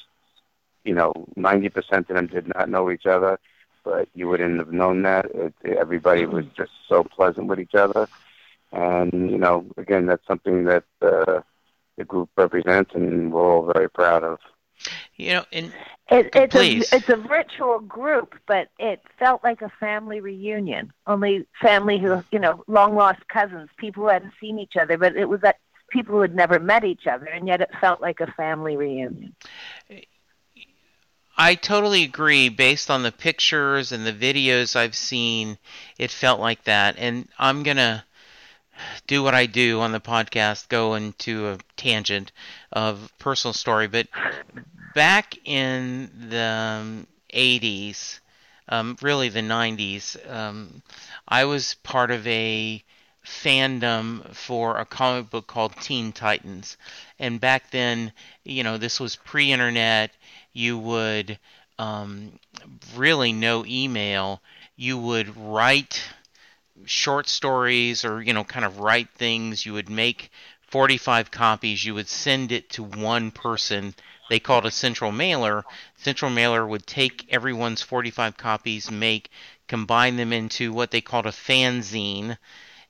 you 0.85 0.95
know, 0.95 1.13
ninety 1.37 1.69
percent 1.69 2.09
of 2.09 2.17
them 2.17 2.27
did 2.27 2.47
not 2.55 2.69
know 2.69 2.91
each 2.91 3.07
other, 3.07 3.39
but 3.85 4.09
you 4.15 4.29
wouldn't 4.29 4.59
have 4.59 4.73
known 4.73 5.03
that. 5.03 5.27
It, 5.35 5.55
everybody 5.65 6.27
was 6.27 6.47
just 6.57 6.73
so 6.89 7.05
pleasant 7.05 7.49
with 7.49 7.61
each 7.61 7.75
other, 7.75 8.09
and 8.73 9.31
you 9.31 9.39
know, 9.39 9.67
again, 9.77 10.07
that's 10.07 10.27
something 10.27 10.65
that 10.65 10.85
uh, 11.03 11.41
the 11.97 12.05
group 12.05 12.31
represents, 12.37 12.93
and 12.95 13.33
we're 13.33 13.53
all 13.53 13.73
very 13.73 13.91
proud 13.91 14.25
of. 14.25 14.39
You 15.17 15.35
know, 15.35 15.45
and 15.53 15.67
it, 16.11 16.31
it's 16.35 16.55
please. 16.55 16.93
a 16.93 16.97
it's 16.97 17.09
a 17.11 17.17
virtual 17.17 17.81
group, 17.81 18.35
but 18.47 18.69
it 18.79 19.03
felt 19.19 19.45
like 19.45 19.61
a 19.61 19.69
family 19.81 20.21
reunion. 20.21 20.93
Only 21.07 21.47
family 21.61 21.99
who 21.99 22.25
you 22.33 22.39
know, 22.39 22.65
long 22.67 22.95
lost 22.95 23.29
cousins, 23.29 23.69
people 23.77 24.05
who 24.05 24.09
hadn't 24.09 24.33
seen 24.41 24.59
each 24.59 24.77
other, 24.81 24.97
but 24.97 25.17
it 25.17 25.29
was 25.29 25.43
that 25.43 25.57
people 25.91 26.15
who 26.15 26.23
had 26.23 26.35
never 26.35 26.59
met 26.59 26.85
each 26.85 27.07
other, 27.07 27.27
and 27.27 27.47
yet 27.47 27.61
it 27.61 27.71
felt 27.81 28.01
like 28.01 28.21
a 28.21 28.31
family 28.33 28.77
reunion. 28.77 29.35
I 31.37 31.55
totally 31.55 32.03
agree. 32.03 32.49
Based 32.49 32.91
on 32.91 33.03
the 33.03 33.13
pictures 33.13 33.93
and 33.93 34.07
the 34.07 34.13
videos 34.13 34.77
I've 34.77 34.95
seen, 34.95 35.59
it 35.99 36.11
felt 36.11 36.41
like 36.41 36.65
that. 36.65 36.97
And 36.99 37.29
I'm 37.39 37.63
gonna 37.63 38.05
do 39.07 39.23
what 39.23 39.35
I 39.35 39.47
do 39.47 39.81
on 39.81 39.93
the 39.93 40.01
podcast, 40.01 40.69
go 40.69 40.95
into 40.95 41.49
a 41.49 41.59
tangent 41.77 42.33
of 42.73 43.13
personal 43.19 43.53
story. 43.53 43.89
But 43.89 44.09
back 44.95 45.39
in 45.45 46.11
the 46.29 47.07
80s, 47.33 48.21
um, 48.69 48.97
really 49.03 49.29
the 49.29 49.43
90s, 49.43 50.17
um, 50.31 50.83
I 51.27 51.45
was 51.45 51.75
part 51.83 52.11
of 52.11 52.27
a 52.27 52.83
fandom 53.25 54.35
for 54.35 54.79
a 54.79 54.85
comic 54.85 55.31
book 55.31 55.47
called 55.47 55.77
Teen 55.81 56.13
Titans. 56.13 56.77
And 57.19 57.41
back 57.41 57.71
then, 57.71 58.13
you 58.45 58.63
know, 58.63 58.79
this 58.79 58.99
was 58.99 59.17
pre 59.17 59.53
internet. 59.53 60.13
You 60.53 60.79
would 60.79 61.39
um, 61.79 62.39
really 62.95 63.33
no 63.33 63.65
email. 63.67 64.41
You 64.77 64.99
would 64.99 65.37
write 65.37 66.03
short 66.87 67.29
stories 67.29 68.05
or 68.05 68.23
you 68.23 68.33
know 68.33 68.45
kind 68.45 68.65
of 68.65 68.79
write 68.79 69.09
things 69.11 69.67
you 69.67 69.73
would 69.73 69.91
make 69.91 70.31
45 70.69 71.31
copies 71.31 71.85
you 71.85 71.95
would 71.95 72.09
send 72.09 72.53
it 72.53 72.71
to 72.71 72.83
one 72.83 73.31
person 73.31 73.95
they 74.31 74.41
called 74.41 74.65
a 74.65 74.71
central 74.71 75.13
mailer 75.13 75.65
central 75.97 76.31
mailer 76.31 76.67
would 76.67 76.87
take 76.87 77.27
everyone's 77.31 77.83
45 77.83 78.37
copies 78.37 78.91
make 78.91 79.31
combine 79.69 80.17
them 80.17 80.33
into 80.33 80.73
what 80.73 80.91
they 80.91 81.01
called 81.01 81.27
a 81.27 81.33
fanzine 81.33 82.39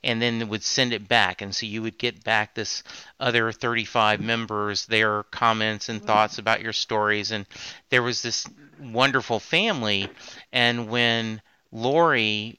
and 0.02 0.20
then 0.20 0.48
would 0.48 0.62
send 0.62 0.92
it 0.92 1.06
back 1.08 1.42
and 1.42 1.54
so 1.54 1.66
you 1.66 1.82
would 1.82 1.98
get 1.98 2.24
back 2.24 2.54
this 2.54 2.82
other 3.18 3.52
35 3.52 4.20
members 4.20 4.86
their 4.86 5.22
comments 5.24 5.88
and 5.88 6.04
thoughts 6.04 6.38
about 6.38 6.62
your 6.62 6.72
stories 6.72 7.30
and 7.30 7.46
there 7.90 8.02
was 8.02 8.22
this 8.22 8.46
wonderful 8.80 9.40
family 9.40 10.08
and 10.52 10.88
when 10.88 11.40
Lori 11.72 12.58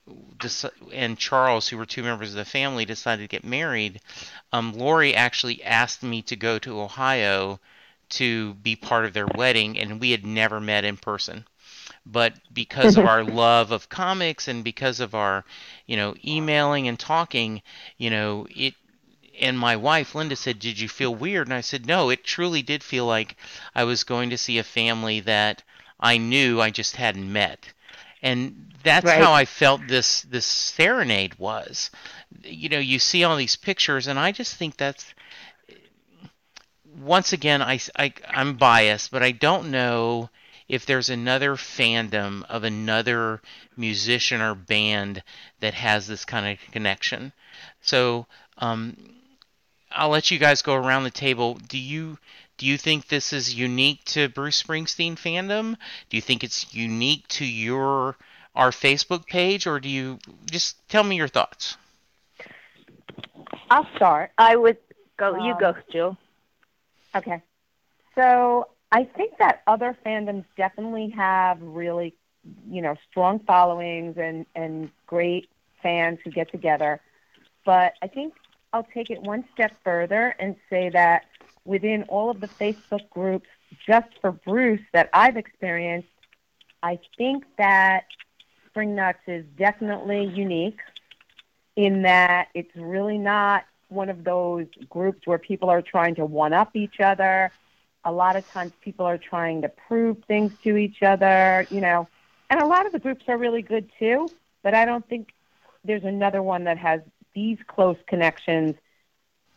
and 0.93 1.17
Charles, 1.17 1.67
who 1.67 1.77
were 1.77 1.85
two 1.85 2.01
members 2.01 2.29
of 2.29 2.35
the 2.35 2.45
family, 2.45 2.85
decided 2.85 3.23
to 3.23 3.27
get 3.27 3.43
married. 3.43 3.99
Um, 4.53 4.71
Lori 4.71 5.13
actually 5.13 5.61
asked 5.63 6.01
me 6.01 6.21
to 6.23 6.37
go 6.37 6.59
to 6.59 6.79
Ohio 6.79 7.59
to 8.11 8.53
be 8.55 8.75
part 8.75 9.05
of 9.05 9.13
their 9.13 9.27
wedding, 9.27 9.77
and 9.77 9.99
we 9.99 10.11
had 10.11 10.25
never 10.25 10.59
met 10.59 10.85
in 10.85 10.97
person. 10.97 11.45
But 12.05 12.33
because 12.53 12.97
of 12.97 13.05
our 13.13 13.23
love 13.23 13.71
of 13.71 13.89
comics 13.89 14.47
and 14.47 14.63
because 14.63 14.99
of 14.99 15.15
our, 15.15 15.45
you 15.85 15.97
know, 15.97 16.15
emailing 16.25 16.87
and 16.87 16.99
talking, 16.99 17.61
you 17.97 18.09
know, 18.09 18.47
it 18.49 18.73
and 19.39 19.57
my 19.57 19.75
wife 19.75 20.13
Linda 20.13 20.35
said, 20.35 20.59
"Did 20.59 20.79
you 20.79 20.89
feel 20.89 21.13
weird?" 21.15 21.47
And 21.47 21.53
I 21.53 21.61
said, 21.61 21.85
"No, 21.85 22.09
it 22.09 22.23
truly 22.23 22.61
did 22.61 22.83
feel 22.83 23.05
like 23.05 23.35
I 23.75 23.83
was 23.85 24.03
going 24.03 24.29
to 24.31 24.37
see 24.37 24.57
a 24.57 24.63
family 24.63 25.19
that 25.21 25.63
I 25.99 26.17
knew 26.17 26.61
I 26.61 26.69
just 26.69 26.95
hadn't 26.95 27.31
met." 27.31 27.73
and 28.21 28.73
that's 28.83 29.05
right. 29.05 29.21
how 29.21 29.33
I 29.33 29.45
felt 29.45 29.87
this 29.87 30.21
this 30.23 30.45
serenade 30.45 31.37
was. 31.39 31.89
You 32.43 32.69
know, 32.69 32.79
you 32.79 32.99
see 32.99 33.23
all 33.23 33.35
these 33.35 33.55
pictures, 33.55 34.07
and 34.07 34.19
I 34.19 34.31
just 34.31 34.55
think 34.55 34.77
that's 34.77 35.13
once 36.99 37.33
again 37.33 37.61
I, 37.61 37.79
I 37.97 38.13
I'm 38.27 38.55
biased, 38.55 39.11
but 39.11 39.23
I 39.23 39.31
don't 39.31 39.71
know 39.71 40.29
if 40.67 40.85
there's 40.85 41.09
another 41.09 41.55
fandom 41.55 42.43
of 42.49 42.63
another 42.63 43.41
musician 43.75 44.41
or 44.41 44.55
band 44.55 45.23
that 45.59 45.73
has 45.73 46.07
this 46.07 46.25
kind 46.25 46.47
of 46.47 46.71
connection. 46.71 47.31
So 47.81 48.25
um, 48.57 48.95
I'll 49.91 50.09
let 50.09 50.31
you 50.31 50.39
guys 50.39 50.61
go 50.61 50.75
around 50.75 51.03
the 51.03 51.11
table. 51.11 51.55
Do 51.55 51.77
you 51.77 52.17
do 52.57 52.65
you 52.67 52.77
think 52.77 53.07
this 53.07 53.33
is 53.33 53.55
unique 53.55 54.03
to 54.05 54.29
Bruce 54.29 54.61
Springsteen 54.61 55.15
fandom? 55.15 55.77
Do 56.09 56.17
you 56.17 56.21
think 56.21 56.43
it's 56.43 56.73
unique 56.73 57.27
to 57.29 57.45
your 57.45 58.15
our 58.55 58.71
Facebook 58.71 59.25
page, 59.25 59.65
or 59.65 59.79
do 59.79 59.89
you 59.89 60.19
just 60.45 60.77
tell 60.89 61.03
me 61.03 61.15
your 61.15 61.27
thoughts? 61.27 61.77
I'll 63.69 63.87
start. 63.95 64.31
I 64.37 64.55
would 64.55 64.77
go. 65.17 65.35
Um, 65.35 65.45
you 65.45 65.55
go, 65.59 65.73
Jill. 65.91 66.17
Okay. 67.15 67.41
So 68.15 68.67
I 68.91 69.05
think 69.05 69.37
that 69.37 69.61
other 69.67 69.97
fandoms 70.05 70.45
definitely 70.57 71.09
have 71.11 71.61
really, 71.61 72.13
you 72.69 72.81
know, 72.81 72.95
strong 73.09 73.39
followings 73.39 74.17
and 74.17 74.45
and 74.55 74.89
great 75.07 75.49
fans 75.81 76.19
who 76.23 76.31
get 76.31 76.51
together. 76.51 76.99
But 77.65 77.93
I 78.01 78.07
think 78.07 78.33
I'll 78.73 78.87
take 78.93 79.09
it 79.09 79.21
one 79.21 79.45
step 79.53 79.71
further 79.83 80.35
and 80.39 80.55
say 80.69 80.89
that 80.89 81.25
within 81.65 82.03
all 82.03 82.29
of 82.29 82.39
the 82.41 82.47
Facebook 82.47 83.09
groups 83.09 83.47
just 83.85 84.09
for 84.19 84.31
Bruce 84.31 84.81
that 84.93 85.09
I've 85.13 85.37
experienced, 85.37 86.07
I 86.83 86.99
think 87.17 87.45
that 87.57 88.05
Spring 88.67 88.95
Nuts 88.95 89.19
is 89.27 89.45
definitely 89.57 90.25
unique 90.25 90.79
in 91.75 92.01
that 92.01 92.47
it's 92.53 92.75
really 92.75 93.17
not 93.17 93.65
one 93.89 94.09
of 94.09 94.23
those 94.23 94.67
groups 94.89 95.25
where 95.25 95.37
people 95.37 95.69
are 95.69 95.81
trying 95.81 96.15
to 96.15 96.25
one 96.25 96.53
up 96.53 96.75
each 96.75 96.99
other. 96.99 97.51
A 98.03 98.11
lot 98.11 98.35
of 98.35 98.49
times 98.51 98.71
people 98.81 99.05
are 99.05 99.17
trying 99.17 99.61
to 99.61 99.69
prove 99.69 100.17
things 100.27 100.53
to 100.63 100.75
each 100.77 101.03
other, 101.03 101.67
you 101.69 101.81
know. 101.81 102.07
And 102.49 102.59
a 102.59 102.65
lot 102.65 102.85
of 102.85 102.91
the 102.91 102.99
groups 102.99 103.25
are 103.27 103.37
really 103.37 103.61
good 103.61 103.89
too, 103.99 104.27
but 104.63 104.73
I 104.73 104.85
don't 104.85 105.07
think 105.07 105.33
there's 105.83 106.03
another 106.03 106.41
one 106.41 106.65
that 106.65 106.77
has 106.77 107.01
these 107.33 107.57
close 107.67 107.97
connections 108.07 108.75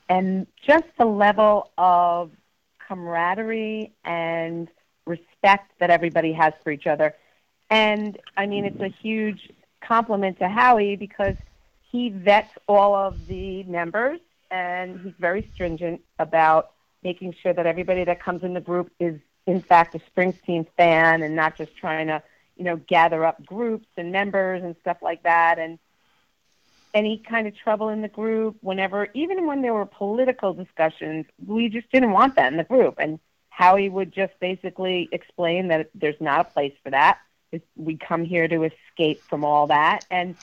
and 0.08 0.46
just 0.66 0.84
the 0.98 1.04
level 1.04 1.70
of 1.78 2.30
camaraderie 2.86 3.92
and 4.04 4.68
respect 5.06 5.72
that 5.78 5.90
everybody 5.90 6.32
has 6.32 6.52
for 6.62 6.70
each 6.70 6.86
other. 6.86 7.14
And 7.70 8.18
I 8.36 8.46
mean, 8.46 8.64
it's 8.64 8.80
a 8.80 8.88
huge 8.88 9.50
compliment 9.80 10.38
to 10.38 10.48
Howie 10.48 10.96
because 10.96 11.36
he 11.90 12.10
vets 12.10 12.52
all 12.68 12.94
of 12.94 13.26
the 13.26 13.62
members 13.64 14.20
and 14.50 15.00
he's 15.00 15.14
very 15.18 15.48
stringent 15.54 16.00
about 16.18 16.73
making 17.04 17.34
sure 17.42 17.52
that 17.52 17.66
everybody 17.66 18.02
that 18.04 18.20
comes 18.20 18.42
in 18.42 18.54
the 18.54 18.61
group 18.61 18.90
is 18.99 19.20
in 19.46 19.61
fact 19.61 19.94
a 19.94 20.00
Springsteen 20.11 20.66
fan 20.76 21.23
and 21.23 21.37
not 21.37 21.56
just 21.56 21.76
trying 21.76 22.06
to, 22.08 22.23
you 22.56 22.64
know, 22.64 22.76
gather 22.76 23.25
up 23.25 23.44
groups 23.44 23.87
and 23.96 24.11
members 24.11 24.62
and 24.64 24.75
stuff 24.80 24.96
like 25.02 25.23
that. 25.23 25.58
And 25.58 25.78
any 26.94 27.18
kind 27.18 27.46
of 27.46 27.56
trouble 27.56 27.88
in 27.88 28.00
the 28.02 28.08
group, 28.08 28.56
whenever, 28.61 29.08
even 29.14 29.46
when 29.46 29.62
there 29.62 29.75
were 29.75 29.84
political 29.87 30.54
discussions, 30.54 31.26
we 31.44 31.68
just 31.68 31.90
didn't 31.92 32.12
want 32.12 32.37
that 32.37 32.50
in 32.52 32.56
the 32.56 32.64
group. 32.64 32.94
And 32.99 33.18
Howie 33.50 33.88
would 33.88 34.12
just 34.12 34.32
basically 34.40 35.08
explain 35.12 35.68
that 35.68 35.90
there's 35.94 36.20
not 36.20 36.40
a 36.40 36.44
place 36.44 36.75
for 36.82 36.90
that. 36.90 37.18
We 37.76 37.96
come 37.96 38.25
here 38.25 38.49
to 38.49 38.64
escape 38.64 39.20
from 39.23 39.44
all 39.44 39.66
that. 39.66 40.06
And, 40.11 40.37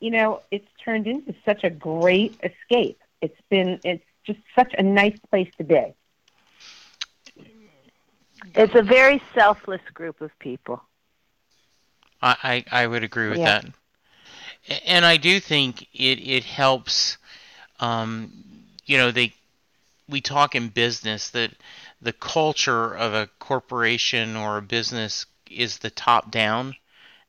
you 0.00 0.10
know, 0.10 0.42
it's 0.50 0.66
turned 0.82 1.06
into 1.06 1.34
such 1.44 1.62
a 1.62 1.70
great 1.70 2.40
escape. 2.42 3.00
It's 3.20 3.40
been, 3.50 3.80
it's 3.84 4.04
just 4.24 4.40
such 4.54 4.74
a 4.78 4.82
nice 4.82 5.18
place 5.30 5.50
to 5.58 5.64
be. 5.64 5.94
It's 8.54 8.74
a 8.74 8.82
very 8.82 9.22
selfless 9.34 9.80
group 9.92 10.20
of 10.20 10.30
people. 10.38 10.82
I, 12.22 12.64
I, 12.70 12.82
I 12.82 12.86
would 12.86 13.02
agree 13.04 13.28
with 13.28 13.40
Yeah. 13.40 13.60
that. 13.60 13.64
And 14.86 15.04
I 15.04 15.16
do 15.16 15.40
think 15.40 15.82
it, 15.94 16.18
it 16.20 16.44
helps, 16.44 17.18
um, 17.80 18.32
you 18.84 18.98
know, 18.98 19.10
they, 19.10 19.32
we 20.08 20.20
talk 20.20 20.54
in 20.54 20.68
business 20.68 21.30
that 21.30 21.52
the 22.00 22.12
culture 22.12 22.94
of 22.96 23.14
a 23.14 23.28
corporation 23.38 24.36
or 24.36 24.58
a 24.58 24.62
business 24.62 25.26
is 25.50 25.78
the 25.78 25.90
top 25.90 26.30
down, 26.30 26.76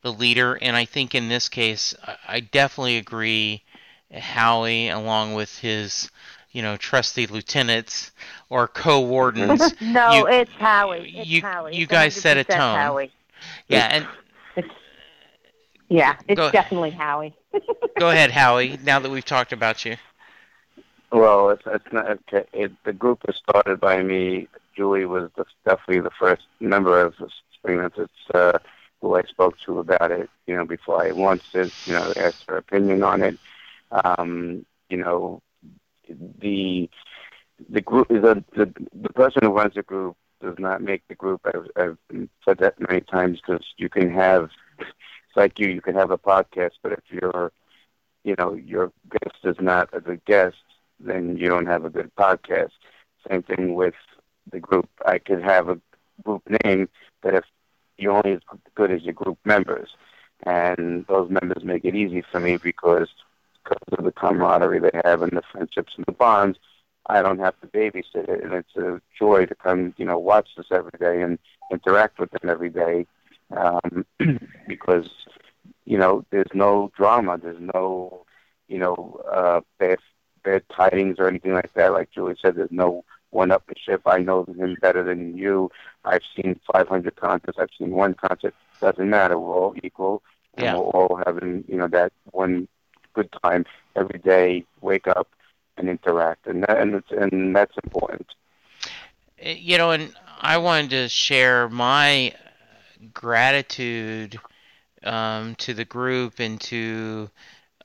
the 0.01 0.11
leader. 0.13 0.57
And 0.61 0.75
I 0.75 0.85
think 0.85 1.15
in 1.15 1.29
this 1.29 1.49
case, 1.49 1.93
I- 2.03 2.17
I 2.27 2.39
definitely 2.39 2.97
agree. 2.97 3.63
Howie, 4.13 4.87
along 4.87 5.33
with 5.33 5.59
his, 5.59 6.09
you 6.57 6.63
know, 6.63 6.75
trusty 6.75 7.27
lieutenants 7.27 8.11
or 8.49 8.67
co-wardens, 8.67 9.75
no, 9.81 10.11
You- 10.11 10.27
it's 10.27 10.51
Howie. 10.53 11.13
It's 11.15 11.29
you- 11.29 11.41
Howie. 11.43 11.75
you 11.75 11.85
guys 11.85 12.15
set 12.15 12.35
a 12.37 12.43
tone. 12.43 12.75
Howie. 12.75 13.11
yeah. 13.67 13.89
And 13.91 14.07
It's, 14.55 14.67
yeah, 15.87 16.15
it's 16.27 16.35
Go- 16.35 16.49
definitely 16.49 16.89
Howie. 16.89 17.35
go 17.99 18.09
ahead, 18.15 18.31
Howie. 18.31 18.79
Now 18.83 18.97
that 18.97 19.11
we've 19.11 19.23
talked 19.23 19.53
about 19.53 19.85
you. 19.85 19.97
Well, 21.11 21.51
it's 21.51 21.61
it's 21.67 21.85
not. 21.91 22.09
Okay, 22.27 22.45
it, 22.53 22.71
the 22.85 22.91
group 22.91 23.19
was 23.27 23.35
started 23.35 23.79
by 23.79 24.01
me. 24.01 24.47
Julie 24.75 25.05
was 25.05 25.29
the, 25.37 25.45
definitely 25.63 25.99
the 26.01 26.09
first 26.19 26.41
member 26.59 26.99
of 26.99 27.15
the 27.17 27.29
Spring 27.53 27.79
It's 27.95 28.11
uh, 28.33 28.57
who 29.01 29.15
I 29.15 29.21
spoke 29.23 29.59
to 29.67 29.77
about 29.77 30.09
it. 30.11 30.27
You 30.47 30.55
know, 30.57 30.65
before 30.65 31.05
I 31.05 31.11
launched 31.11 31.53
it. 31.53 31.71
You 31.85 31.93
know, 31.93 32.11
asked 32.17 32.45
her 32.49 32.57
opinion 32.57 33.03
on 33.03 33.21
it. 33.21 33.37
Um, 33.91 34.65
you 34.89 34.97
know, 34.97 35.41
the 36.39 36.89
the 37.69 37.81
group 37.81 38.07
the, 38.09 38.43
the 38.55 38.73
the 38.93 39.09
person 39.13 39.41
who 39.43 39.51
runs 39.51 39.73
the 39.75 39.83
group 39.83 40.15
does 40.41 40.55
not 40.59 40.81
make 40.81 41.01
the 41.07 41.15
group. 41.15 41.41
I've, 41.45 41.67
I've 41.75 41.97
said 42.45 42.57
that 42.59 42.79
many 42.79 43.01
times 43.01 43.39
because 43.45 43.65
you 43.77 43.89
can 43.89 44.09
have. 44.11 44.49
It's 44.79 45.35
like 45.37 45.59
you. 45.59 45.67
You 45.69 45.81
can 45.81 45.95
have 45.95 46.11
a 46.11 46.17
podcast, 46.17 46.71
but 46.83 46.93
if 46.93 47.03
you're 47.09 47.51
you 48.23 48.35
know, 48.37 48.53
your 48.53 48.91
guest 49.09 49.37
is 49.43 49.55
not 49.59 49.89
a 49.93 49.99
good 49.99 50.23
guest, 50.25 50.55
then 50.99 51.37
you 51.37 51.47
don't 51.47 51.65
have 51.67 51.85
a 51.85 51.89
good 51.89 52.11
podcast. 52.15 52.71
Same 53.29 53.43
thing 53.43 53.75
with 53.75 53.93
the 54.51 54.59
group. 54.59 54.87
I 55.05 55.17
could 55.19 55.41
have 55.43 55.69
a 55.69 55.79
group 56.23 56.43
name, 56.63 56.89
but 57.21 57.33
if 57.35 57.43
you're 57.97 58.13
only 58.13 58.33
as 58.33 58.39
good 58.75 58.91
as 58.91 59.03
your 59.03 59.13
group 59.13 59.37
members, 59.45 59.89
and 60.45 61.05
those 61.07 61.29
members 61.29 61.63
make 61.63 61.85
it 61.85 61.95
easy 61.95 62.23
for 62.31 62.39
me 62.39 62.57
because 62.57 63.07
because 63.69 63.99
of 63.99 64.05
the 64.05 64.11
camaraderie 64.11 64.79
they 64.79 65.01
have 65.05 65.21
and 65.21 65.31
the 65.31 65.41
friendships 65.51 65.93
and 65.97 66.05
the 66.05 66.11
bonds, 66.11 66.57
I 67.07 67.21
don't 67.21 67.39
have 67.39 67.59
to 67.61 67.67
babysit 67.67 68.27
it, 68.29 68.43
and 68.43 68.53
it's 68.53 68.75
a 68.75 69.01
joy 69.17 69.45
to 69.45 69.55
come, 69.55 69.93
you 69.97 70.05
know, 70.05 70.17
watch 70.19 70.49
this 70.57 70.67
every 70.71 70.91
day 70.99 71.21
and 71.21 71.39
interact 71.71 72.19
with 72.19 72.31
them 72.31 72.49
every 72.49 72.69
day, 72.69 73.05
um, 73.55 74.05
because 74.67 75.09
you 75.85 75.97
know, 75.97 76.25
there's 76.31 76.51
no 76.53 76.91
drama, 76.97 77.37
there's 77.41 77.59
no, 77.73 78.25
you 78.67 78.77
know, 78.77 79.21
uh, 79.31 79.61
bad 79.79 79.99
bad 80.43 80.63
tidings 80.69 81.15
or 81.19 81.27
anything 81.27 81.53
like 81.53 81.73
that. 81.73 81.93
Like 81.93 82.11
Julie 82.11 82.35
said, 82.41 82.55
there's 82.55 82.71
no 82.71 83.03
one-upmanship. 83.31 84.01
I 84.05 84.19
know 84.19 84.45
him 84.45 84.77
better 84.81 85.03
than 85.03 85.37
you. 85.37 85.69
I've 86.05 86.21
seen 86.35 86.59
500 86.71 87.15
concerts. 87.15 87.57
I've 87.59 87.69
seen 87.77 87.91
one 87.91 88.13
concert. 88.13 88.53
Doesn't 88.81 89.09
matter. 89.09 89.37
We're 89.39 89.53
all 89.55 89.75
equal, 89.83 90.23
and 90.55 90.65
Yeah. 90.65 90.75
we're 90.75 90.79
all 90.83 91.21
having, 91.25 91.63
you 91.67 91.77
know, 91.77 91.87
that 91.87 92.13
one 92.31 92.67
good 93.17 93.33
time 93.43 93.65
every 93.95 94.19
day. 94.19 94.65
Wake 94.81 95.07
up 95.07 95.27
and 95.77 95.89
interact, 95.89 96.47
and 96.47 96.63
that, 96.63 96.77
and 96.79 97.03
and 97.11 97.55
that's 97.55 97.75
important. 97.83 98.27
Uh, 99.43 99.49
you 99.49 99.77
know, 99.77 99.91
and 99.91 100.13
I 100.41 100.57
wanted 100.57 100.91
to 100.91 101.09
share 101.09 101.69
my 101.69 102.33
gratitude 103.13 104.39
um, 105.03 105.55
to 105.55 105.73
the 105.73 105.85
group 105.85 106.39
and 106.39 106.59
to 106.61 107.29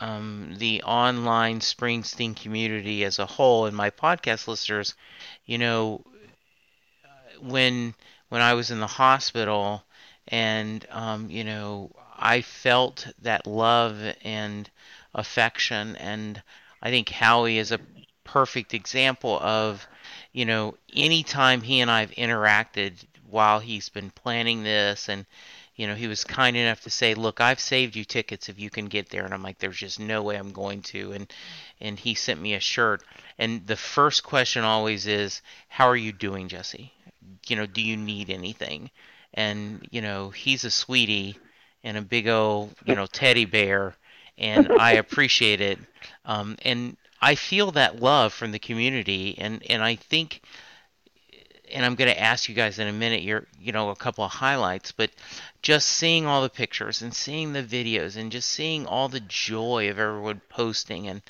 um, 0.01 0.55
the 0.59 0.83
online 0.83 1.61
Springsteen 1.61 2.37
community 2.37 3.05
as 3.05 3.18
a 3.18 3.27
whole 3.27 3.66
and 3.66 3.77
my 3.77 3.90
podcast 3.90 4.49
listeners. 4.49 4.95
You 5.45 5.59
know, 5.59 6.05
when 7.40 7.95
when 8.29 8.40
I 8.42 8.55
was 8.55 8.71
in 8.71 8.81
the 8.81 8.87
hospital, 8.87 9.85
and 10.29 10.85
um, 10.90 11.31
you 11.31 11.45
know, 11.45 11.95
I 12.16 12.40
felt 12.42 13.09
that 13.23 13.47
love 13.47 13.99
and 14.23 14.68
affection, 15.14 15.96
and 15.96 16.42
I 16.83 16.90
think 16.90 17.09
Howie 17.11 17.59
is 17.59 17.72
a 17.72 17.81
perfect 18.25 18.75
example 18.75 19.38
of 19.40 19.87
you 20.33 20.44
know, 20.46 20.77
anytime 20.94 21.61
he 21.61 21.81
and 21.81 21.90
I've 21.90 22.11
interacted 22.12 22.94
while 23.29 23.61
he's 23.61 23.88
been 23.88 24.11
planning 24.11 24.62
this, 24.62 25.09
and 25.09 25.27
you 25.75 25.87
know, 25.87 25.94
he 25.94 26.07
was 26.07 26.25
kind 26.25 26.57
enough 26.57 26.83
to 26.83 26.90
say, 26.90 27.14
"Look, 27.14 27.40
I've 27.40 27.61
saved 27.61 27.96
you 27.96 28.05
tickets 28.05 28.48
if 28.48 28.59
you 28.59 28.70
can 28.70 28.87
get 28.87 29.09
there," 29.11 29.25
and 29.25 29.33
I'm 29.35 29.42
like, 29.42 29.59
"There's 29.59 29.79
just 29.79 30.01
no 30.01 30.22
way 30.22 30.37
I'm 30.37 30.53
going 30.53 30.83
to," 30.83 31.12
and 31.12 31.33
and 31.81 31.98
he 31.98 32.14
sent 32.14 32.40
me 32.40 32.55
a 32.55 32.61
shirt, 32.61 33.03
and 33.38 33.66
the 33.66 33.77
first 33.77 34.22
question 34.22 34.64
always 34.64 35.07
is, 35.07 35.42
"How 35.68 35.88
are 35.88 35.96
you 35.96 36.12
doing, 36.12 36.48
Jesse? 36.48 36.92
You 37.48 37.57
know, 37.57 37.66
do 37.66 37.83
you 37.83 37.96
need 37.96 38.31
anything?" 38.31 38.90
And 39.35 39.87
you 39.90 40.03
know, 40.03 40.31
he's 40.31 40.64
a 40.64 40.70
sweetie 40.70 41.38
and 41.85 41.96
a 41.96 42.03
big 42.03 42.29
old 42.29 42.75
you 42.85 42.94
know 42.94 43.07
teddy 43.07 43.44
bear, 43.46 43.94
and 44.38 44.68
I 44.79 44.92
appreciate 44.92 45.61
it, 45.61 45.79
um, 46.25 46.57
and 46.64 46.97
I 47.21 47.35
feel 47.35 47.73
that 47.73 48.01
love 48.01 48.33
from 48.33 48.53
the 48.53 48.59
community, 48.59 49.37
and 49.38 49.62
and 49.71 49.83
I 49.83 49.97
think, 49.97 50.42
and 51.73 51.85
I'm 51.85 51.95
going 51.95 52.11
to 52.11 52.21
ask 52.21 52.49
you 52.49 52.55
guys 52.55 52.79
in 52.79 52.88
a 52.88 52.92
minute, 52.92 53.23
your 53.23 53.47
you 53.61 53.73
know 53.73 53.90
a 53.90 53.97
couple 53.97 54.25
of 54.25 54.33
highlights, 54.33 54.92
but 54.92 55.11
just 55.62 55.88
seeing 55.88 56.27
all 56.27 56.42
the 56.42 56.51
pictures 56.51 57.03
and 57.03 57.14
seeing 57.14 57.53
the 57.53 57.62
videos 57.62 58.16
and 58.16 58.33
just 58.33 58.51
seeing 58.51 58.87
all 58.87 59.09
the 59.09 59.21
joy 59.21 59.88
of 59.90 59.99
everyone 59.99 60.40
posting 60.49 61.09
and 61.09 61.23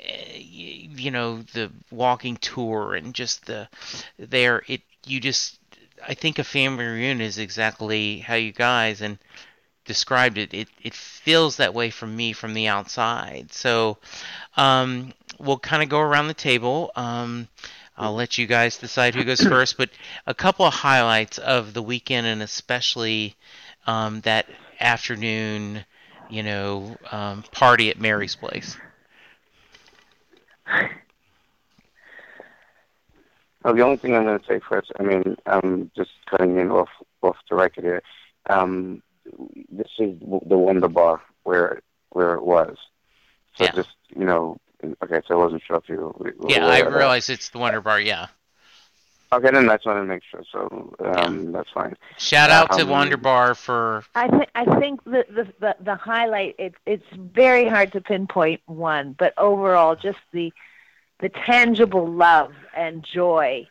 eh, 0.00 0.36
you 0.38 1.10
know 1.10 1.42
the 1.54 1.70
walking 1.90 2.36
tour 2.36 2.94
and 2.94 3.14
just 3.14 3.46
the 3.46 3.68
there 4.18 4.62
it 4.68 4.82
you 5.06 5.20
just 5.20 5.58
I 6.06 6.14
think 6.14 6.38
a 6.38 6.44
family 6.44 6.84
reunion 6.84 7.20
is 7.20 7.38
exactly 7.38 8.18
how 8.18 8.34
you 8.34 8.52
guys 8.52 9.00
and 9.00 9.18
described 9.84 10.38
it. 10.38 10.52
It 10.54 10.68
it 10.82 10.94
feels 10.94 11.56
that 11.56 11.74
way 11.74 11.90
from 11.90 12.16
me 12.16 12.32
from 12.32 12.54
the 12.54 12.68
outside. 12.68 13.52
So 13.52 13.98
um, 14.56 15.12
we'll 15.38 15.58
kind 15.58 15.82
of 15.82 15.88
go 15.88 16.00
around 16.00 16.28
the 16.28 16.34
table. 16.34 16.90
Um, 16.96 17.48
I'll 17.96 18.14
let 18.14 18.38
you 18.38 18.46
guys 18.46 18.78
decide 18.78 19.14
who 19.14 19.24
goes 19.24 19.40
first, 19.48 19.76
but 19.76 19.90
a 20.26 20.34
couple 20.34 20.66
of 20.66 20.74
highlights 20.74 21.38
of 21.38 21.74
the 21.74 21.82
weekend 21.82 22.26
and 22.26 22.42
especially 22.42 23.36
um, 23.86 24.20
that 24.22 24.46
afternoon, 24.80 25.84
you 26.30 26.42
know, 26.42 26.96
um, 27.10 27.42
party 27.52 27.90
at 27.90 28.00
Mary's 28.00 28.36
place. 28.36 28.76
Well, 33.62 33.74
the 33.74 33.82
only 33.82 33.96
thing 33.96 34.14
I'm 34.14 34.24
going 34.24 34.38
to 34.38 34.46
say 34.46 34.60
first, 34.68 34.90
I 34.98 35.02
mean, 35.02 35.36
I'm 35.46 35.90
just 35.96 36.10
cutting 36.28 36.58
in 36.58 36.70
off 36.70 36.88
off 37.22 37.36
the 37.48 37.54
record 37.54 37.84
here. 37.84 38.02
Um, 38.50 39.02
this 39.70 39.88
is 39.98 40.18
the 40.20 40.58
Wonder 40.58 40.88
Bar 40.88 41.20
where 41.44 41.80
where 42.10 42.34
it 42.34 42.44
was. 42.44 42.76
So 43.56 43.64
Yeah. 43.64 43.72
just 43.72 43.90
you 44.14 44.24
know, 44.24 44.58
okay. 45.02 45.20
So 45.26 45.34
I 45.34 45.44
wasn't 45.44 45.62
sure 45.66 45.76
if 45.76 45.88
you. 45.88 46.14
Yeah, 46.48 46.66
I 46.66 46.78
of 46.78 46.92
realize 46.94 47.28
it's 47.28 47.48
the 47.50 47.58
Wonder 47.58 47.80
Bar. 47.80 48.00
Yeah, 48.00 48.28
Okay, 49.32 49.50
then 49.50 49.66
that's 49.66 49.86
what 49.86 49.96
I 49.96 50.02
make 50.02 50.22
sure. 50.30 50.42
So 50.52 50.94
um, 51.02 51.52
that's 51.52 51.70
fine. 51.70 51.96
Shout 52.18 52.50
out 52.50 52.70
to 52.72 52.82
Um, 52.82 52.90
Wonderbar 52.90 53.54
for 53.54 54.04
I 54.14 54.28
think 54.28 54.50
I 54.54 54.78
think 54.78 55.02
the, 55.04 55.24
the 55.30 55.52
the 55.58 55.76
the 55.80 55.94
highlight 55.96 56.54
it's 56.58 56.76
it's 56.84 57.06
very 57.14 57.66
hard 57.66 57.92
to 57.92 58.00
pinpoint 58.02 58.60
one, 58.66 59.14
but 59.18 59.32
overall 59.38 59.96
just 59.96 60.18
the 60.32 60.52
the 61.20 61.30
tangible 61.30 62.06
love 62.12 62.52
and 62.76 63.02
joy 63.10 63.66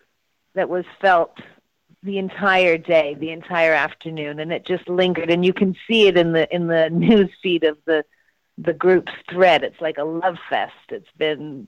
that 0.56 0.68
was 0.68 0.86
felt 1.00 1.38
the 2.04 2.18
entire 2.18 2.78
day, 2.78 3.16
the 3.20 3.30
entire 3.32 3.74
afternoon, 3.74 4.40
and 4.40 4.52
it 4.52 4.66
just 4.66 4.88
lingered. 4.90 5.30
And 5.30 5.46
you 5.46 5.54
can 5.54 5.76
see 5.88 6.08
it 6.08 6.18
in 6.18 6.32
the 6.34 6.54
in 6.54 6.68
the 6.68 6.90
news 6.92 7.30
feed 7.42 7.64
of 7.64 7.78
the 7.86 8.04
the 8.58 8.74
group's 8.74 9.14
thread. 9.30 9.64
It's 9.64 9.80
like 9.82 9.98
a 9.98 10.04
love 10.04 10.38
fest. 10.50 10.74
It's 10.90 11.12
been 11.18 11.68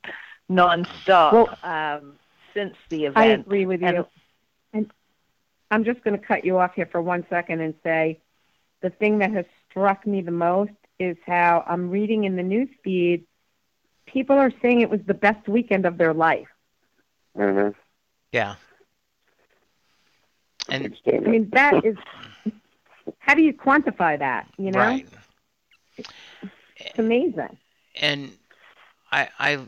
nonstop 0.51 1.63
um, 1.63 2.13
since 2.53 2.75
the 2.89 3.05
event. 3.05 3.17
I 3.17 3.25
agree 3.27 3.65
with 3.65 3.81
you. 3.81 3.87
And- 3.87 4.05
And 4.73 4.91
I'm 5.71 5.83
just 5.85 6.03
going 6.03 6.19
to 6.19 6.23
cut 6.25 6.45
you 6.45 6.57
off 6.59 6.73
here 6.75 6.87
for 6.91 7.01
one 7.01 7.25
second 7.29 7.61
and 7.61 7.73
say 7.83 8.19
the 8.81 8.89
thing 8.89 9.19
that 9.19 9.31
has 9.31 9.45
struck 9.69 10.05
me 10.05 10.21
the 10.21 10.31
most 10.31 10.71
is 10.99 11.17
how 11.25 11.63
I'm 11.67 11.89
reading 11.89 12.25
in 12.25 12.35
the 12.35 12.43
news 12.43 12.69
feed, 12.83 13.25
people 14.05 14.37
are 14.37 14.51
saying 14.61 14.81
it 14.81 14.89
was 14.89 14.99
the 15.07 15.13
best 15.13 15.47
weekend 15.47 15.85
of 15.85 15.97
their 15.97 16.13
life. 16.13 16.47
hmm 17.35 17.69
yeah. 18.31 18.55
And 20.69 20.95
I 21.05 21.19
mean, 21.19 21.49
that 21.53 21.85
is, 21.85 21.97
how 23.19 23.33
do 23.35 23.41
you 23.41 23.53
quantify 23.53 24.17
that? 24.19 24.47
You 24.57 24.71
know, 24.71 24.79
right. 24.79 25.07
it's 25.97 26.97
amazing. 26.97 27.57
and 27.99 28.31
I, 29.11 29.29
I, 29.37 29.59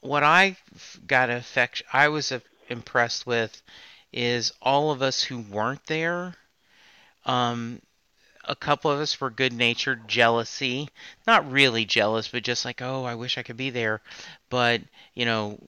what 0.00 0.22
I 0.22 0.56
got 1.06 1.30
affect, 1.30 1.82
I 1.92 2.08
was 2.08 2.32
impressed 2.68 3.26
with, 3.26 3.62
is 4.12 4.52
all 4.62 4.90
of 4.90 5.02
us 5.02 5.22
who 5.22 5.38
weren't 5.40 5.84
there. 5.86 6.34
Um, 7.24 7.80
a 8.44 8.56
couple 8.56 8.90
of 8.90 9.00
us 9.00 9.20
were 9.20 9.30
good-natured 9.30 10.08
jealousy, 10.08 10.88
not 11.26 11.50
really 11.50 11.84
jealous, 11.84 12.28
but 12.28 12.44
just 12.44 12.64
like, 12.64 12.80
oh, 12.80 13.04
I 13.04 13.14
wish 13.16 13.38
I 13.38 13.42
could 13.42 13.56
be 13.56 13.70
there. 13.70 14.00
But 14.48 14.82
you 15.14 15.24
know, 15.24 15.58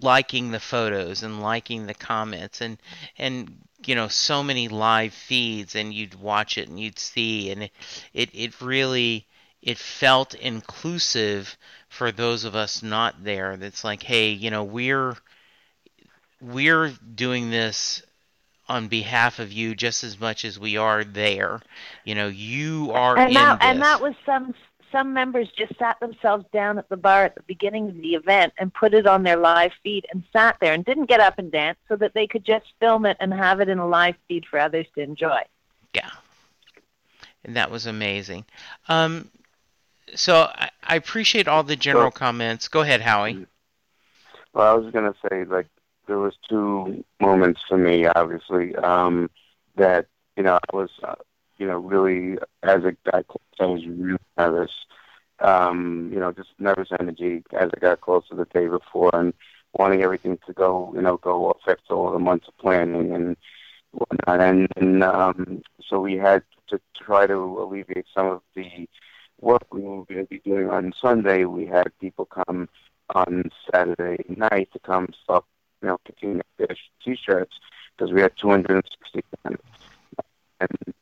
liking 0.00 0.50
the 0.50 0.60
photos 0.60 1.22
and 1.22 1.42
liking 1.42 1.86
the 1.86 1.94
comments 1.94 2.60
and 2.62 2.78
and 3.18 3.54
you 3.88 3.94
know 3.94 4.08
so 4.08 4.42
many 4.42 4.68
live 4.68 5.14
feeds 5.14 5.74
and 5.74 5.92
you'd 5.92 6.14
watch 6.14 6.58
it 6.58 6.68
and 6.68 6.78
you'd 6.80 6.98
see 6.98 7.50
and 7.50 7.64
it 7.64 7.72
it, 8.12 8.30
it 8.32 8.60
really 8.60 9.26
it 9.62 9.78
felt 9.78 10.34
inclusive 10.34 11.56
for 11.88 12.12
those 12.12 12.44
of 12.44 12.54
us 12.54 12.82
not 12.82 13.24
there 13.24 13.56
that's 13.56 13.84
like 13.84 14.02
hey 14.02 14.30
you 14.30 14.50
know 14.50 14.64
we're 14.64 15.14
we're 16.40 16.92
doing 17.14 17.50
this 17.50 18.02
on 18.68 18.88
behalf 18.88 19.38
of 19.38 19.52
you 19.52 19.74
just 19.74 20.04
as 20.04 20.18
much 20.18 20.44
as 20.44 20.58
we 20.58 20.76
are 20.76 21.04
there. 21.04 21.60
You 22.04 22.14
know 22.14 22.28
you 22.28 22.92
are 22.92 23.16
and 23.18 23.28
in 23.28 23.34
that 23.34 23.60
this. 23.60 23.68
and 23.68 23.82
that 23.82 24.00
was 24.00 24.14
some 24.24 24.54
some 24.94 25.12
members 25.12 25.48
just 25.58 25.76
sat 25.76 25.98
themselves 25.98 26.44
down 26.52 26.78
at 26.78 26.88
the 26.88 26.96
bar 26.96 27.24
at 27.24 27.34
the 27.34 27.42
beginning 27.42 27.88
of 27.88 27.96
the 27.96 28.14
event 28.14 28.52
and 28.58 28.72
put 28.72 28.94
it 28.94 29.08
on 29.08 29.24
their 29.24 29.36
live 29.36 29.72
feed 29.82 30.06
and 30.12 30.22
sat 30.32 30.56
there 30.60 30.72
and 30.72 30.84
didn't 30.84 31.06
get 31.06 31.18
up 31.18 31.36
and 31.38 31.50
dance 31.50 31.78
so 31.88 31.96
that 31.96 32.14
they 32.14 32.28
could 32.28 32.44
just 32.44 32.66
film 32.78 33.04
it 33.04 33.16
and 33.18 33.34
have 33.34 33.60
it 33.60 33.68
in 33.68 33.78
a 33.78 33.86
live 33.86 34.14
feed 34.28 34.44
for 34.46 34.60
others 34.60 34.86
to 34.94 35.02
enjoy. 35.02 35.40
Yeah. 35.94 36.10
And 37.44 37.56
that 37.56 37.72
was 37.72 37.86
amazing. 37.86 38.44
Um, 38.88 39.30
so 40.14 40.48
I, 40.54 40.70
I 40.84 40.94
appreciate 40.94 41.48
all 41.48 41.64
the 41.64 41.74
general 41.76 42.04
Well- 42.04 42.10
comments. 42.12 42.68
Go 42.68 42.82
ahead, 42.82 43.00
Howie. 43.00 43.46
Well, 44.52 44.70
I 44.70 44.74
was 44.74 44.92
gonna 44.92 45.14
say 45.28 45.44
like 45.44 45.66
there 46.06 46.20
was 46.20 46.34
two 46.48 47.04
moments 47.20 47.60
for 47.68 47.76
me, 47.76 48.06
obviously, 48.06 48.76
um, 48.76 49.28
that 49.74 50.06
you 50.36 50.44
know 50.44 50.60
I 50.72 50.76
was, 50.76 50.90
uh, 51.02 51.16
you 51.58 51.66
know, 51.66 51.78
really 51.78 52.38
as 52.62 52.82
got 53.10 53.26
close, 53.28 53.42
I 53.60 53.66
was 53.66 53.86
really 53.86 54.18
nervous. 54.36 54.72
Um, 55.40 56.10
you 56.12 56.20
know, 56.20 56.32
just 56.32 56.50
nervous 56.58 56.88
energy 56.98 57.42
as 57.52 57.70
I 57.74 57.80
got 57.80 58.00
close 58.00 58.28
to 58.28 58.36
the 58.36 58.44
day 58.46 58.66
before, 58.66 59.10
and 59.14 59.34
wanting 59.74 60.02
everything 60.02 60.38
to 60.46 60.52
go, 60.52 60.92
you 60.94 61.02
know, 61.02 61.16
go 61.16 61.50
affect 61.50 61.90
all 61.90 62.12
the 62.12 62.18
months 62.18 62.46
of 62.48 62.56
planning 62.58 63.12
and 63.12 63.36
whatnot. 63.92 64.40
And, 64.40 64.68
and 64.76 65.02
um, 65.02 65.62
so 65.88 66.00
we 66.00 66.16
had 66.16 66.42
to 66.68 66.80
try 66.96 67.26
to 67.26 67.34
alleviate 67.34 68.06
some 68.14 68.26
of 68.26 68.42
the 68.54 68.88
work 69.40 69.72
we 69.72 69.82
were 69.82 70.04
going 70.04 70.20
to 70.20 70.30
be 70.30 70.38
doing 70.38 70.70
on 70.70 70.92
Sunday. 71.00 71.44
We 71.44 71.66
had 71.66 71.90
people 72.00 72.26
come 72.26 72.68
on 73.14 73.50
Saturday 73.72 74.24
night 74.28 74.70
to 74.72 74.78
come 74.78 75.08
start, 75.22 75.44
you 75.82 75.88
know, 75.88 75.98
picking 76.04 76.38
up 76.38 76.46
their 76.56 76.76
t-shirts 77.04 77.54
because 77.96 78.12
we 78.12 78.20
had 78.22 78.32
260 78.40 79.24
them. 79.42 79.58
And 80.60 80.94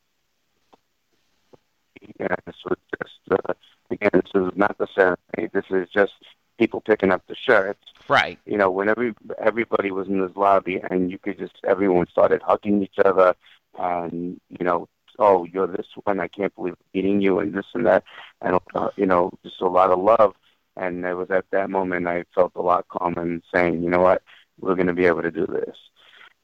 yeah, 2.18 2.34
this 2.46 2.56
was 2.64 2.78
just 2.98 3.20
uh, 3.30 3.54
again, 3.90 4.10
this 4.12 4.30
is 4.34 4.50
not 4.56 4.76
the 4.78 4.86
ceremony. 4.94 5.50
This 5.52 5.64
is 5.70 5.88
just 5.90 6.12
people 6.58 6.80
picking 6.80 7.10
up 7.10 7.22
the 7.26 7.34
shirts. 7.34 7.80
Right. 8.08 8.38
You 8.46 8.58
know, 8.58 8.70
when 8.70 8.88
every 8.88 9.14
everybody 9.38 9.90
was 9.90 10.08
in 10.08 10.20
this 10.20 10.36
lobby, 10.36 10.80
and 10.90 11.10
you 11.10 11.18
could 11.18 11.38
just 11.38 11.54
everyone 11.66 12.06
started 12.08 12.42
hugging 12.42 12.82
each 12.82 12.98
other, 13.04 13.34
and 13.78 14.40
you 14.48 14.64
know, 14.64 14.88
oh, 15.18 15.44
you're 15.44 15.66
this 15.66 15.86
one. 16.04 16.20
I 16.20 16.28
can't 16.28 16.54
believe 16.54 16.74
I'm 16.74 16.86
meeting 16.94 17.20
you, 17.20 17.38
and 17.38 17.54
this 17.54 17.66
and 17.74 17.86
that, 17.86 18.04
and 18.40 18.58
uh, 18.74 18.90
you 18.96 19.06
know, 19.06 19.32
just 19.42 19.60
a 19.60 19.68
lot 19.68 19.90
of 19.90 20.00
love. 20.00 20.34
And 20.76 21.04
it 21.04 21.14
was 21.14 21.30
at 21.30 21.44
that 21.50 21.68
moment 21.68 22.08
I 22.08 22.24
felt 22.34 22.52
a 22.56 22.62
lot 22.62 22.88
calmer 22.88 23.20
and 23.20 23.42
saying, 23.54 23.82
you 23.82 23.90
know 23.90 24.00
what, 24.00 24.22
we're 24.58 24.74
going 24.74 24.86
to 24.86 24.94
be 24.94 25.04
able 25.04 25.20
to 25.20 25.30
do 25.30 25.46
this. 25.46 25.76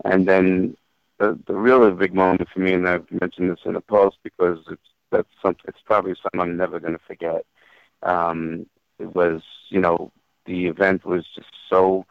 And 0.05 0.29
then 0.29 0.77
the 1.19 1.39
the 1.47 1.55
really 1.55 1.91
big 1.93 2.15
moment 2.15 2.49
for 2.53 2.61
me, 2.61 2.75
and 2.75 2.89
I've 2.89 3.11
mentioned 3.11 3.51
this 3.51 3.65
in 3.65 3.77
a 3.77 3.81
post 3.81 4.19
because 4.23 4.59
it's 4.71 4.91
that's 5.11 5.29
something. 5.43 5.65
It's 5.69 5.83
probably 5.85 6.15
something 6.23 6.41
I'm 6.41 6.57
never 6.57 6.81
going 6.81 6.95
to 6.95 7.05
forget. 7.07 7.45
Um, 8.03 8.67
it 8.99 9.15
was, 9.15 9.43
you 9.69 9.81
know, 9.81 10.13
the 10.47 10.67
event 10.67 11.05
was 11.05 11.25
just 11.35 11.51
so, 11.69 12.07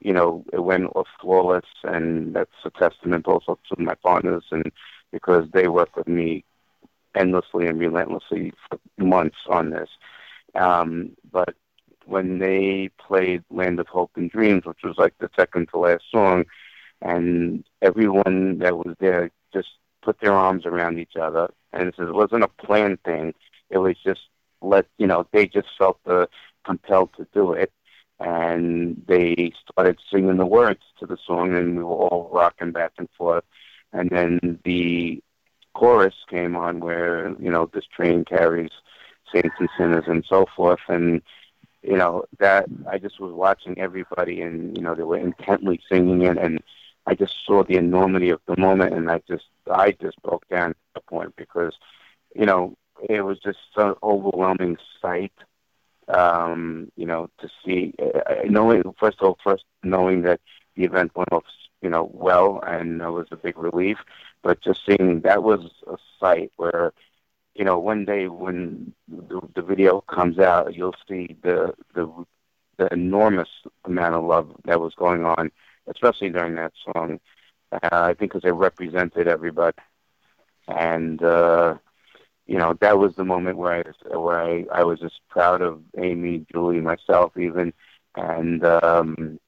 you 0.00 0.12
know, 0.12 0.44
it 0.52 0.60
went 0.60 0.90
off 0.94 1.08
flawless, 1.20 1.64
and 1.84 2.34
that's 2.34 2.50
a 2.64 2.70
testament 2.70 3.26
also 3.26 3.58
to 3.68 3.82
my 3.82 3.94
partners, 3.94 4.44
and 4.50 4.70
because 5.12 5.48
they 5.52 5.68
worked 5.68 5.96
with 5.96 6.08
me 6.08 6.44
endlessly 7.14 7.66
and 7.66 7.78
relentlessly 7.78 8.52
for 8.68 8.78
months 8.98 9.38
on 9.48 9.70
this. 9.70 9.88
Um, 10.54 11.16
but 11.32 11.54
when 12.06 12.38
they 12.38 12.90
played 12.98 13.44
Land 13.50 13.80
of 13.80 13.88
Hope 13.88 14.12
and 14.16 14.30
Dreams, 14.30 14.64
which 14.64 14.82
was 14.84 14.96
like 14.98 15.14
the 15.18 15.30
second 15.38 15.68
to 15.70 15.78
last 15.78 16.04
song, 16.10 16.44
and 17.02 17.64
everyone 17.82 18.58
that 18.58 18.76
was 18.76 18.94
there 18.98 19.30
just 19.52 19.68
put 20.02 20.18
their 20.20 20.32
arms 20.32 20.64
around 20.66 20.98
each 20.98 21.16
other, 21.20 21.50
and 21.72 21.88
it 21.88 22.14
wasn't 22.14 22.44
a 22.44 22.48
planned 22.48 23.02
thing. 23.02 23.34
It 23.70 23.78
was 23.78 23.96
just 24.02 24.20
let 24.60 24.86
you 24.98 25.06
know 25.06 25.26
they 25.32 25.46
just 25.46 25.68
felt 25.78 25.98
the 26.04 26.28
compelled 26.64 27.10
to 27.16 27.26
do 27.32 27.52
it, 27.52 27.72
and 28.20 29.02
they 29.06 29.52
started 29.70 29.98
singing 30.10 30.36
the 30.36 30.46
words 30.46 30.80
to 30.98 31.06
the 31.06 31.18
song, 31.26 31.54
and 31.54 31.76
we 31.76 31.84
were 31.84 31.90
all 31.90 32.30
rocking 32.32 32.72
back 32.72 32.92
and 32.98 33.08
forth, 33.16 33.44
and 33.92 34.10
then 34.10 34.58
the 34.64 35.22
chorus 35.74 36.14
came 36.28 36.56
on 36.56 36.80
where 36.80 37.34
you 37.38 37.50
know 37.50 37.70
this 37.72 37.86
train 37.86 38.24
carries 38.24 38.70
saints 39.32 39.56
and 39.58 39.68
sinners 39.76 40.04
and 40.06 40.24
so 40.28 40.46
forth, 40.56 40.80
and 40.88 41.22
you 41.82 41.96
know 41.96 42.24
that 42.38 42.66
I 42.90 42.98
just 42.98 43.20
was 43.20 43.32
watching 43.32 43.78
everybody, 43.78 44.40
and 44.42 44.76
you 44.76 44.82
know 44.82 44.94
they 44.94 45.04
were 45.04 45.18
intently 45.18 45.80
singing 45.90 46.22
it, 46.22 46.38
and 46.38 46.60
I 47.08 47.14
just 47.14 47.34
saw 47.46 47.64
the 47.64 47.76
enormity 47.76 48.30
of 48.30 48.40
the 48.46 48.56
moment, 48.58 48.94
and 48.94 49.10
I 49.10 49.22
just 49.28 49.46
I 49.70 49.92
just 49.92 50.22
broke 50.22 50.48
down 50.48 50.70
at 50.72 50.76
the 50.94 51.00
point 51.02 51.34
because 51.36 51.74
you 52.34 52.46
know 52.46 52.76
it 53.08 53.22
was 53.22 53.38
just 53.40 53.58
an 53.76 53.94
overwhelming 54.02 54.78
sight. 55.02 55.32
Um, 56.08 56.90
you 56.96 57.06
know, 57.06 57.30
to 57.40 57.48
see, 57.64 57.94
uh, 58.02 58.34
knowing 58.48 58.82
first 58.98 59.18
of 59.20 59.26
all, 59.28 59.38
first 59.44 59.64
knowing 59.82 60.22
that 60.22 60.40
the 60.76 60.84
event 60.84 61.12
went 61.16 61.32
off, 61.32 61.44
you 61.82 61.90
know, 61.90 62.10
well, 62.12 62.60
and 62.66 63.00
it 63.02 63.10
was 63.10 63.28
a 63.32 63.36
big 63.36 63.58
relief. 63.58 63.98
But 64.42 64.60
just 64.62 64.84
seeing 64.86 65.20
that 65.22 65.42
was 65.42 65.60
a 65.86 65.96
sight 66.20 66.52
where, 66.56 66.92
you 67.54 67.64
know, 67.64 67.78
one 67.78 68.04
day 68.04 68.28
when 68.28 68.92
the, 69.08 69.40
the 69.54 69.62
video 69.62 70.00
comes 70.02 70.38
out, 70.38 70.74
you'll 70.74 70.94
see 71.08 71.36
the 71.42 71.74
the 71.94 72.08
the 72.78 72.92
enormous 72.92 73.48
amount 73.84 74.14
of 74.14 74.24
love 74.24 74.50
that 74.64 74.80
was 74.80 74.94
going 74.94 75.24
on, 75.24 75.50
especially 75.90 76.30
during 76.30 76.54
that 76.56 76.72
song. 76.84 77.20
Uh, 77.72 77.78
I 77.92 78.14
think 78.14 78.32
because 78.32 78.42
they 78.42 78.52
represented 78.52 79.28
everybody, 79.28 79.76
and 80.68 81.22
uh, 81.22 81.74
you 82.46 82.58
know 82.58 82.74
that 82.80 82.98
was 82.98 83.14
the 83.16 83.24
moment 83.24 83.58
where 83.58 83.84
I 83.86 84.16
where 84.16 84.40
I, 84.40 84.64
I 84.72 84.84
was 84.84 85.00
just 85.00 85.20
proud 85.28 85.60
of 85.62 85.82
Amy, 85.98 86.46
Julie, 86.52 86.80
myself, 86.80 87.36
even, 87.36 87.72
and 88.16 88.64
um, 88.64 89.38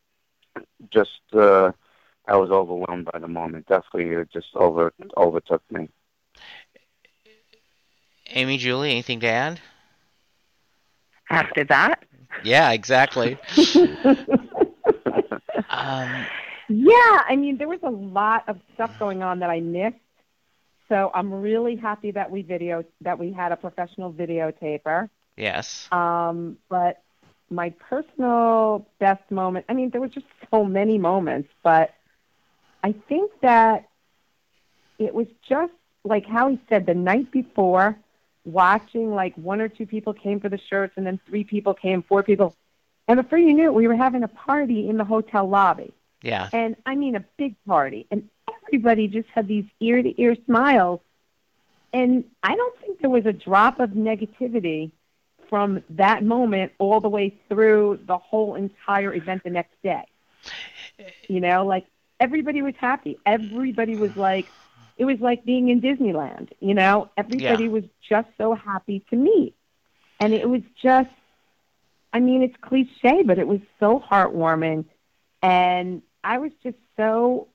just 0.92 1.20
uh, 1.35 1.72
I 2.26 2.37
was 2.37 2.50
overwhelmed 2.50 3.09
by 3.12 3.18
the 3.18 3.29
moment. 3.29 3.66
Definitely, 3.66 4.11
it 4.11 4.31
just 4.33 4.48
over 4.55 4.92
overtook 5.16 5.62
me. 5.70 5.88
Amy, 8.31 8.59
Julie, 8.59 8.90
anything 8.92 9.20
to 9.20 9.26
add? 9.26 9.61
After 11.31 11.64
that, 11.64 12.05
Yeah, 12.44 12.70
exactly. 12.72 13.38
um, 15.81 16.27
Yeah, 16.69 17.23
I 17.29 17.37
mean, 17.37 17.57
there 17.57 17.69
was 17.69 17.81
a 17.83 17.90
lot 17.90 18.49
of 18.49 18.59
stuff 18.75 18.97
going 18.99 19.23
on 19.23 19.40
that 19.40 19.51
I 19.51 19.61
missed. 19.61 19.97
So 20.88 21.11
I'm 21.14 21.33
really 21.33 21.77
happy 21.77 22.11
that 22.12 22.31
we 22.31 22.43
video 22.43 22.85
that 23.01 23.19
we 23.19 23.33
had 23.33 23.53
a 23.53 23.57
professional 23.57 24.12
videotaper. 24.12 25.09
Yes. 25.37 25.88
Um, 25.93 26.59
but 26.69 27.03
my 27.49 27.71
personal 27.71 28.87
best 28.99 29.29
moment, 29.31 29.66
I 29.69 29.75
mean, 29.75 29.90
there 29.90 30.01
were 30.01 30.09
just 30.09 30.27
so 30.51 30.64
many 30.64 30.99
moments, 30.99 31.49
but 31.62 31.95
I 32.83 32.93
think 33.09 33.33
that 33.40 33.88
it 34.99 35.14
was 35.14 35.27
just 35.49 35.73
like 36.05 36.27
how 36.27 36.49
he 36.49 36.61
said 36.69 36.87
the 36.87 36.95
night 36.95 37.31
before, 37.31 37.97
watching 38.45 39.14
like 39.14 39.35
one 39.37 39.61
or 39.61 39.69
two 39.69 39.87
people 39.87 40.12
came 40.12 40.40
for 40.40 40.49
the 40.49 40.59
shirts 40.59 40.95
and 40.97 41.07
then 41.07 41.21
three 41.27 41.45
people 41.45 41.75
came, 41.75 42.03
four 42.03 42.23
people. 42.23 42.55
And 43.11 43.20
before 43.20 43.38
you 43.38 43.53
knew 43.53 43.64
it, 43.64 43.75
we 43.75 43.88
were 43.88 43.96
having 43.96 44.23
a 44.23 44.29
party 44.29 44.88
in 44.88 44.96
the 44.96 45.05
hotel 45.05 45.49
lobby. 45.49 45.92
Yeah. 46.23 46.49
And 46.53 46.77
I 46.87 46.94
mean 46.94 47.16
a 47.16 47.25
big 47.38 47.57
party. 47.66 48.07
And 48.12 48.29
everybody 48.66 49.09
just 49.09 49.29
had 49.35 49.49
these 49.49 49.64
ear 49.81 50.01
to 50.01 50.20
ear 50.23 50.37
smiles. 50.46 51.01
And 51.92 52.23
I 52.44 52.55
don't 52.55 52.79
think 52.81 53.01
there 53.01 53.11
was 53.11 53.27
a 53.27 53.33
drop 53.33 53.81
of 53.81 53.90
negativity 53.90 54.92
from 55.49 55.83
that 55.90 56.23
moment 56.23 56.70
all 56.79 57.01
the 57.01 57.09
way 57.09 57.35
through 57.49 57.99
the 58.07 58.16
whole 58.16 58.55
entire 58.55 59.12
event 59.12 59.42
the 59.42 59.51
next 59.51 59.75
day. 59.83 60.05
You 61.27 61.40
know, 61.40 61.66
like 61.66 61.87
everybody 62.20 62.62
was 62.62 62.75
happy. 62.79 63.18
Everybody 63.27 63.96
was 63.96 64.14
like, 64.14 64.46
it 64.99 65.05
was 65.05 65.18
like 65.18 65.44
being 65.44 65.68
in 65.68 65.81
Disneyland. 65.81 66.51
You 66.61 66.75
know, 66.75 67.11
everybody 67.16 67.64
Yeah. 67.64 67.70
was 67.70 67.85
just 68.09 68.29
so 68.38 68.55
happy 68.55 69.05
to 69.11 69.16
meet. 69.16 69.57
And 70.20 70.33
it 70.33 70.49
was 70.49 70.62
just, 70.81 71.11
I 72.12 72.20
mean, 72.20 72.42
it's 72.42 72.57
cliche, 72.61 73.23
but 73.25 73.38
it 73.38 73.46
was 73.46 73.61
so 73.79 74.01
heartwarming. 74.01 74.85
And 75.42 76.03
I 76.25 76.38
was 76.38 76.53
just 76.62 76.77
so, 76.96 77.49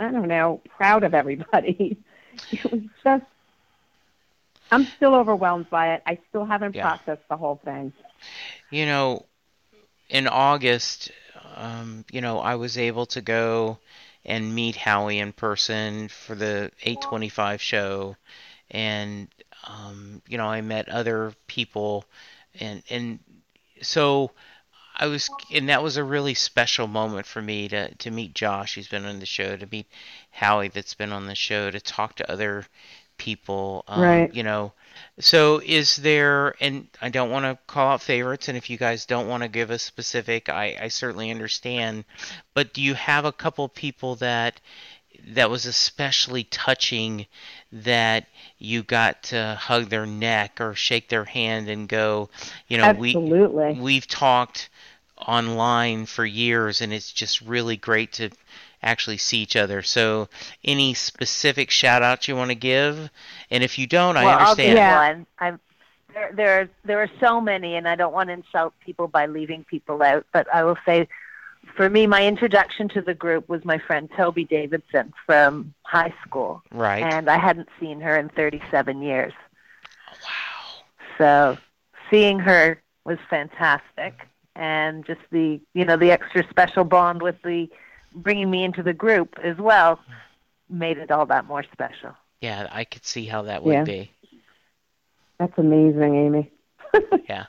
I 0.00 0.10
don't 0.10 0.28
know, 0.28 0.62
proud 0.76 1.04
of 1.04 1.14
everybody. 1.14 1.98
it 2.50 2.70
was 2.70 2.82
just, 3.04 3.24
I'm 4.70 4.92
still 4.96 5.14
overwhelmed 5.14 5.70
by 5.70 5.94
it. 5.94 6.02
I 6.06 6.18
still 6.28 6.44
haven't 6.44 6.74
Yeah. 6.74 6.80
processed 6.80 7.28
the 7.28 7.36
whole 7.36 7.60
thing. 7.64 7.92
You 8.70 8.86
know, 8.86 9.26
in 10.08 10.26
August, 10.28 11.10
um, 11.56 12.04
you 12.10 12.20
know, 12.20 12.38
I 12.38 12.56
was 12.56 12.76
able 12.78 13.06
to 13.06 13.20
go 13.20 13.78
and 14.24 14.54
meet 14.54 14.76
Howie 14.76 15.18
in 15.18 15.32
person 15.32 16.08
for 16.08 16.34
the 16.34 16.70
825 16.82 17.60
show, 17.62 18.16
and 18.70 19.28
um, 19.64 20.22
you 20.28 20.36
know, 20.38 20.46
I 20.46 20.60
met 20.62 20.88
other 20.88 21.32
people, 21.46 22.04
and 22.60 22.82
and 22.90 23.18
so 23.82 24.30
I 24.96 25.06
was, 25.06 25.28
and 25.52 25.68
that 25.68 25.82
was 25.82 25.96
a 25.96 26.04
really 26.04 26.34
special 26.34 26.86
moment 26.86 27.26
for 27.26 27.42
me 27.42 27.68
to 27.68 27.94
to 27.94 28.10
meet 28.10 28.34
Josh, 28.34 28.74
who's 28.74 28.88
been 28.88 29.04
on 29.04 29.20
the 29.20 29.26
show, 29.26 29.56
to 29.56 29.66
meet 29.70 29.86
Howie, 30.30 30.68
that's 30.68 30.94
been 30.94 31.12
on 31.12 31.26
the 31.26 31.34
show, 31.34 31.70
to 31.70 31.80
talk 31.80 32.16
to 32.16 32.30
other 32.30 32.66
people, 33.18 33.84
um, 33.88 34.00
Right. 34.02 34.34
You 34.34 34.42
know, 34.42 34.72
so 35.18 35.60
is 35.64 35.96
there, 35.96 36.54
and 36.60 36.88
I 37.00 37.08
don't 37.10 37.30
want 37.30 37.44
to 37.44 37.58
call 37.66 37.92
out 37.92 38.02
favorites, 38.02 38.48
and 38.48 38.56
if 38.56 38.70
you 38.70 38.76
guys 38.78 39.06
don't 39.06 39.28
want 39.28 39.42
to 39.42 39.48
give 39.48 39.70
a 39.70 39.78
specific, 39.78 40.48
I, 40.48 40.76
I 40.80 40.88
certainly 40.88 41.30
understand. 41.30 42.04
But 42.54 42.72
do 42.72 42.82
you 42.82 42.94
have 42.94 43.24
a 43.24 43.32
couple 43.32 43.68
people 43.68 44.16
that 44.16 44.60
that 45.28 45.50
was 45.50 45.66
especially 45.66 46.44
touching 46.44 47.26
that 47.72 48.26
you 48.58 48.82
got 48.82 49.22
to 49.24 49.56
hug 49.60 49.88
their 49.88 50.06
neck 50.06 50.60
or 50.60 50.74
shake 50.74 51.08
their 51.08 51.24
hand 51.24 51.68
and 51.68 51.88
go, 51.88 52.28
you 52.68 52.78
know, 52.78 52.90
we 52.90 53.10
Absolutely. 53.16 53.78
we've 53.80 54.06
talked 54.06 54.68
online 55.16 56.06
for 56.06 56.24
years 56.24 56.80
and 56.80 56.92
it's 56.92 57.12
just 57.12 57.40
really 57.40 57.76
great 57.76 58.12
to 58.12 58.30
actually 58.82 59.16
see 59.18 59.38
each 59.38 59.56
other. 59.56 59.82
So 59.82 60.28
any 60.64 60.94
specific 60.94 61.70
shout 61.70 62.02
outs 62.02 62.28
you 62.28 62.36
want 62.36 62.50
to 62.50 62.54
give? 62.56 63.10
And 63.50 63.64
if 63.64 63.78
you 63.78 63.86
don't, 63.86 64.16
I 64.16 64.24
well, 64.24 64.38
I'll 64.38 64.42
understand. 64.42 64.78
give 64.78 64.78
Yeah. 64.78 64.94
one. 64.94 65.26
I'm, 65.38 65.60
there, 66.14 66.32
there, 66.34 66.70
there 66.84 67.02
are 67.02 67.10
so 67.20 67.40
many, 67.40 67.74
and 67.76 67.86
I 67.86 67.94
don't 67.94 68.12
want 68.12 68.28
to 68.28 68.34
insult 68.34 68.72
people 68.84 69.08
by 69.08 69.26
leaving 69.26 69.64
people 69.64 70.02
out. 70.02 70.24
But 70.32 70.52
I 70.52 70.64
will 70.64 70.78
say, 70.86 71.08
for 71.74 71.88
me, 71.90 72.06
my 72.06 72.26
introduction 72.26 72.88
to 72.90 73.00
the 73.02 73.14
group 73.14 73.48
was 73.48 73.64
my 73.64 73.78
friend 73.78 74.08
Toby 74.16 74.44
Davidson 74.44 75.12
from 75.26 75.74
high 75.82 76.14
school, 76.24 76.62
Right. 76.70 77.02
and 77.02 77.28
I 77.28 77.38
hadn't 77.38 77.68
seen 77.80 78.00
her 78.00 78.16
in 78.16 78.28
37 78.30 79.02
years. 79.02 79.32
Oh, 80.10 80.14
wow. 80.24 80.82
So 81.18 81.58
seeing 82.10 82.38
her 82.40 82.80
was 83.04 83.18
fantastic, 83.30 84.14
and 84.54 85.04
just 85.06 85.20
the 85.30 85.60
you 85.74 85.84
know 85.84 85.96
the 85.96 86.10
extra 86.10 86.46
special 86.48 86.84
bond 86.84 87.22
with 87.22 87.40
the 87.42 87.68
bringing 88.14 88.50
me 88.50 88.64
into 88.64 88.82
the 88.82 88.92
group 88.94 89.38
as 89.42 89.56
well 89.58 90.00
made 90.70 90.98
it 90.98 91.10
all 91.10 91.26
that 91.26 91.44
more 91.46 91.64
special. 91.72 92.12
Yeah, 92.40 92.68
I 92.72 92.84
could 92.84 93.04
see 93.04 93.26
how 93.26 93.42
that 93.42 93.62
would 93.62 93.72
Yeah. 93.74 93.84
be. 93.84 94.10
That's 95.38 95.56
amazing, 95.58 96.14
Amy. 96.16 96.50
Yeah. 97.28 97.46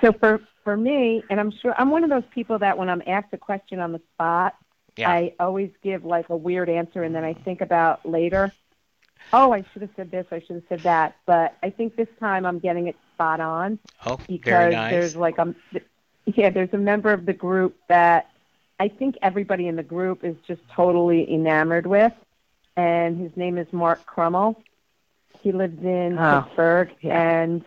So 0.00 0.12
for 0.12 0.40
for 0.64 0.76
me, 0.76 1.22
and 1.30 1.40
I'm 1.40 1.50
sure 1.50 1.74
I'm 1.78 1.90
one 1.90 2.04
of 2.04 2.10
those 2.10 2.24
people 2.34 2.58
that 2.58 2.76
when 2.78 2.88
I'm 2.88 3.02
asked 3.06 3.28
a 3.32 3.38
question 3.38 3.80
on 3.80 3.92
the 3.92 4.00
spot, 4.14 4.54
Yeah. 4.96 5.10
I 5.10 5.34
always 5.40 5.70
give 5.82 6.04
like 6.04 6.28
a 6.28 6.36
weird 6.36 6.68
answer, 6.68 7.02
and 7.02 7.14
then 7.14 7.24
I 7.24 7.34
think 7.34 7.60
about 7.60 8.04
later. 8.06 8.52
Oh, 9.32 9.52
I 9.52 9.64
should 9.72 9.82
have 9.82 9.90
said 9.96 10.10
this. 10.10 10.26
I 10.32 10.40
should 10.40 10.56
have 10.56 10.64
said 10.68 10.80
that. 10.80 11.16
But 11.26 11.54
I 11.62 11.70
think 11.70 11.94
this 11.96 12.08
time 12.18 12.44
I'm 12.46 12.58
getting 12.58 12.88
it 12.88 12.96
spot 13.14 13.38
on 13.40 13.78
Oh, 14.04 14.18
because 14.26 14.50
very 14.50 14.74
nice. 14.74 14.90
there's 14.90 15.16
like 15.16 15.38
a 15.38 15.54
yeah, 16.26 16.50
there's 16.50 16.72
a 16.72 16.78
member 16.78 17.12
of 17.12 17.26
the 17.26 17.32
group 17.32 17.76
that 17.88 18.30
I 18.78 18.88
think 18.88 19.16
everybody 19.22 19.66
in 19.68 19.76
the 19.76 19.82
group 19.82 20.24
is 20.24 20.36
just 20.46 20.62
totally 20.74 21.30
enamored 21.32 21.86
with, 21.86 22.12
and 22.76 23.18
his 23.20 23.36
name 23.36 23.58
is 23.58 23.66
Mark 23.72 24.04
Crummell. 24.06 24.56
He 25.42 25.52
lives 25.52 25.82
in 25.82 26.18
Oh, 26.18 26.42
Pittsburgh, 26.46 26.90
yeah. 27.00 27.20
and 27.42 27.64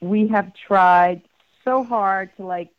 we 0.00 0.28
have 0.28 0.52
tried 0.54 1.22
so 1.64 1.82
hard 1.82 2.36
to 2.36 2.44
like 2.44 2.70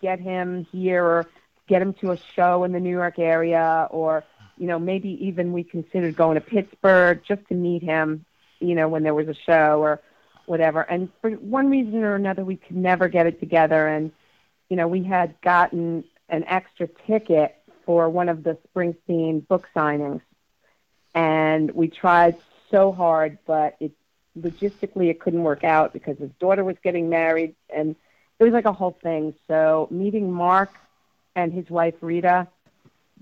get 0.00 0.18
him 0.18 0.66
here 0.72 1.04
or 1.04 1.26
get 1.68 1.80
him 1.80 1.94
to 1.94 2.12
a 2.12 2.18
show 2.34 2.64
in 2.64 2.72
the 2.72 2.80
New 2.80 2.90
York 2.90 3.18
area, 3.18 3.88
or 3.90 4.24
you 4.58 4.66
know 4.66 4.78
maybe 4.78 5.26
even 5.26 5.52
we 5.52 5.64
considered 5.64 6.16
going 6.16 6.34
to 6.34 6.40
Pittsburgh 6.40 7.22
just 7.26 7.46
to 7.48 7.54
meet 7.54 7.82
him, 7.82 8.24
you 8.60 8.74
know 8.74 8.88
when 8.88 9.02
there 9.02 9.14
was 9.14 9.28
a 9.28 9.34
show 9.34 9.80
or 9.80 10.00
whatever. 10.46 10.82
And 10.82 11.08
for 11.20 11.30
one 11.30 11.70
reason 11.70 12.02
or 12.02 12.14
another, 12.14 12.44
we 12.44 12.56
could 12.56 12.76
never 12.76 13.08
get 13.08 13.26
it 13.26 13.40
together. 13.40 13.86
And 13.86 14.12
you 14.68 14.76
know, 14.76 14.88
we 14.88 15.02
had 15.02 15.40
gotten 15.42 16.04
an 16.28 16.44
extra 16.44 16.88
ticket 17.06 17.56
for 17.86 18.08
one 18.08 18.28
of 18.28 18.42
the 18.42 18.56
Springsteen 18.68 19.46
book 19.46 19.68
signings, 19.74 20.22
and 21.14 21.70
we 21.70 21.88
tried 21.88 22.36
so 22.70 22.92
hard, 22.92 23.38
but 23.46 23.76
it 23.80 23.92
logistically 24.38 25.10
it 25.10 25.20
couldn't 25.20 25.44
work 25.44 25.64
out 25.64 25.92
because 25.92 26.18
his 26.18 26.30
daughter 26.40 26.64
was 26.64 26.76
getting 26.82 27.08
married, 27.08 27.54
and 27.74 27.94
it 28.38 28.44
was 28.44 28.52
like 28.52 28.64
a 28.64 28.72
whole 28.72 28.96
thing. 29.02 29.34
So 29.48 29.88
meeting 29.90 30.32
Mark 30.32 30.70
and 31.36 31.52
his 31.52 31.68
wife 31.70 31.94
Rita, 32.00 32.48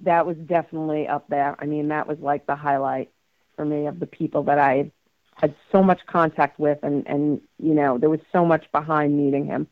that 0.02 0.26
was 0.26 0.36
definitely 0.36 1.06
up 1.06 1.28
there. 1.28 1.56
I 1.58 1.66
mean, 1.66 1.88
that 1.88 2.06
was 2.06 2.18
like 2.18 2.46
the 2.46 2.56
highlight 2.56 3.10
for 3.56 3.64
me 3.64 3.86
of 3.86 4.00
the 4.00 4.06
people 4.06 4.44
that 4.44 4.58
I 4.58 4.90
had 5.34 5.54
so 5.70 5.82
much 5.82 6.00
contact 6.06 6.58
with, 6.58 6.78
and 6.82 7.06
and 7.06 7.40
you 7.58 7.74
know 7.74 7.98
there 7.98 8.10
was 8.10 8.20
so 8.32 8.44
much 8.44 8.70
behind 8.72 9.16
meeting 9.16 9.46
him, 9.46 9.66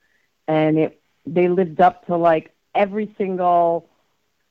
and 0.48 0.78
it 0.78 1.00
they 1.26 1.48
lived 1.48 1.80
up 1.80 2.06
to 2.06 2.16
like 2.16 2.52
every 2.74 3.14
single 3.18 3.88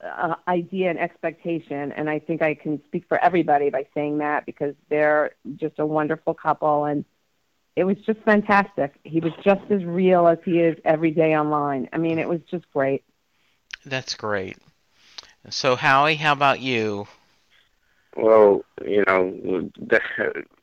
uh, 0.03 0.35
idea 0.47 0.89
and 0.89 0.99
expectation, 0.99 1.91
and 1.91 2.09
I 2.09 2.19
think 2.19 2.41
I 2.41 2.53
can 2.55 2.83
speak 2.85 3.05
for 3.07 3.17
everybody 3.17 3.69
by 3.69 3.87
saying 3.93 4.19
that 4.19 4.45
because 4.45 4.75
they're 4.89 5.31
just 5.55 5.79
a 5.79 5.85
wonderful 5.85 6.33
couple, 6.33 6.85
and 6.85 7.05
it 7.79 7.85
was 7.85 7.97
just 8.05 8.19
fantastic. 8.25 8.93
He 9.05 9.21
was 9.21 9.31
just 9.41 9.61
as 9.69 9.85
real 9.85 10.27
as 10.27 10.37
he 10.43 10.59
is 10.59 10.77
every 10.83 11.11
day 11.11 11.37
online. 11.37 11.87
I 11.93 11.97
mean, 11.97 12.19
it 12.19 12.27
was 12.27 12.41
just 12.51 12.69
great. 12.73 13.05
That's 13.85 14.15
great. 14.15 14.57
So 15.49 15.77
Howie, 15.77 16.15
how 16.15 16.33
about 16.33 16.59
you? 16.59 17.07
Well, 18.17 18.65
you 18.85 19.05
know, 19.07 19.69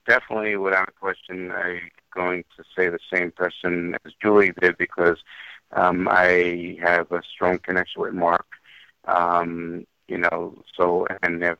definitely 0.05 0.57
without 0.57 0.91
a 0.91 0.93
question, 0.93 1.51
I'm 1.53 1.91
going 2.15 2.45
to 2.59 2.65
say 2.77 2.91
the 2.91 2.99
same 3.11 3.31
person 3.31 3.97
as 4.05 4.13
Julie 4.21 4.53
did 4.61 4.77
because 4.77 5.17
um, 5.73 6.09
I 6.11 6.77
have 6.83 7.11
a 7.13 7.23
strong 7.35 7.59
connection 7.61 8.03
with 8.03 8.13
Mark. 8.13 8.47
Um, 9.07 9.87
you 10.07 10.19
know, 10.19 10.63
so 10.77 11.07
and 11.23 11.43
if, 11.43 11.57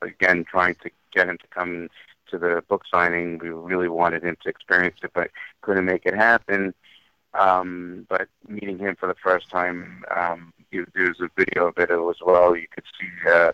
again, 0.00 0.46
trying 0.50 0.76
to 0.76 0.90
get 1.12 1.28
him 1.28 1.36
to 1.36 1.46
come 1.48 1.90
to 2.34 2.38
the 2.38 2.62
book 2.68 2.82
signing, 2.90 3.38
we 3.38 3.48
really 3.48 3.88
wanted 3.88 4.24
him 4.24 4.36
to 4.42 4.48
experience 4.48 4.96
it, 5.02 5.12
but 5.14 5.30
couldn't 5.62 5.84
make 5.84 6.06
it 6.06 6.14
happen. 6.14 6.74
Um, 7.34 8.06
but 8.08 8.28
meeting 8.46 8.78
him 8.78 8.96
for 8.98 9.06
the 9.08 9.16
first 9.22 9.50
time, 9.50 10.04
um, 10.14 10.52
you, 10.70 10.86
there's 10.94 11.20
a 11.20 11.28
video 11.36 11.68
of 11.68 11.78
it 11.78 11.90
as 11.90 12.16
well. 12.24 12.56
You 12.56 12.68
could 12.72 12.84
see 12.98 13.30
uh, 13.30 13.52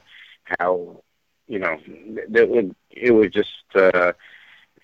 how 0.58 1.02
you 1.50 1.58
know, 1.58 1.76
it 1.84 2.48
was, 2.48 2.64
it 2.92 3.10
was 3.10 3.30
just 3.32 3.48
uh, 3.74 4.12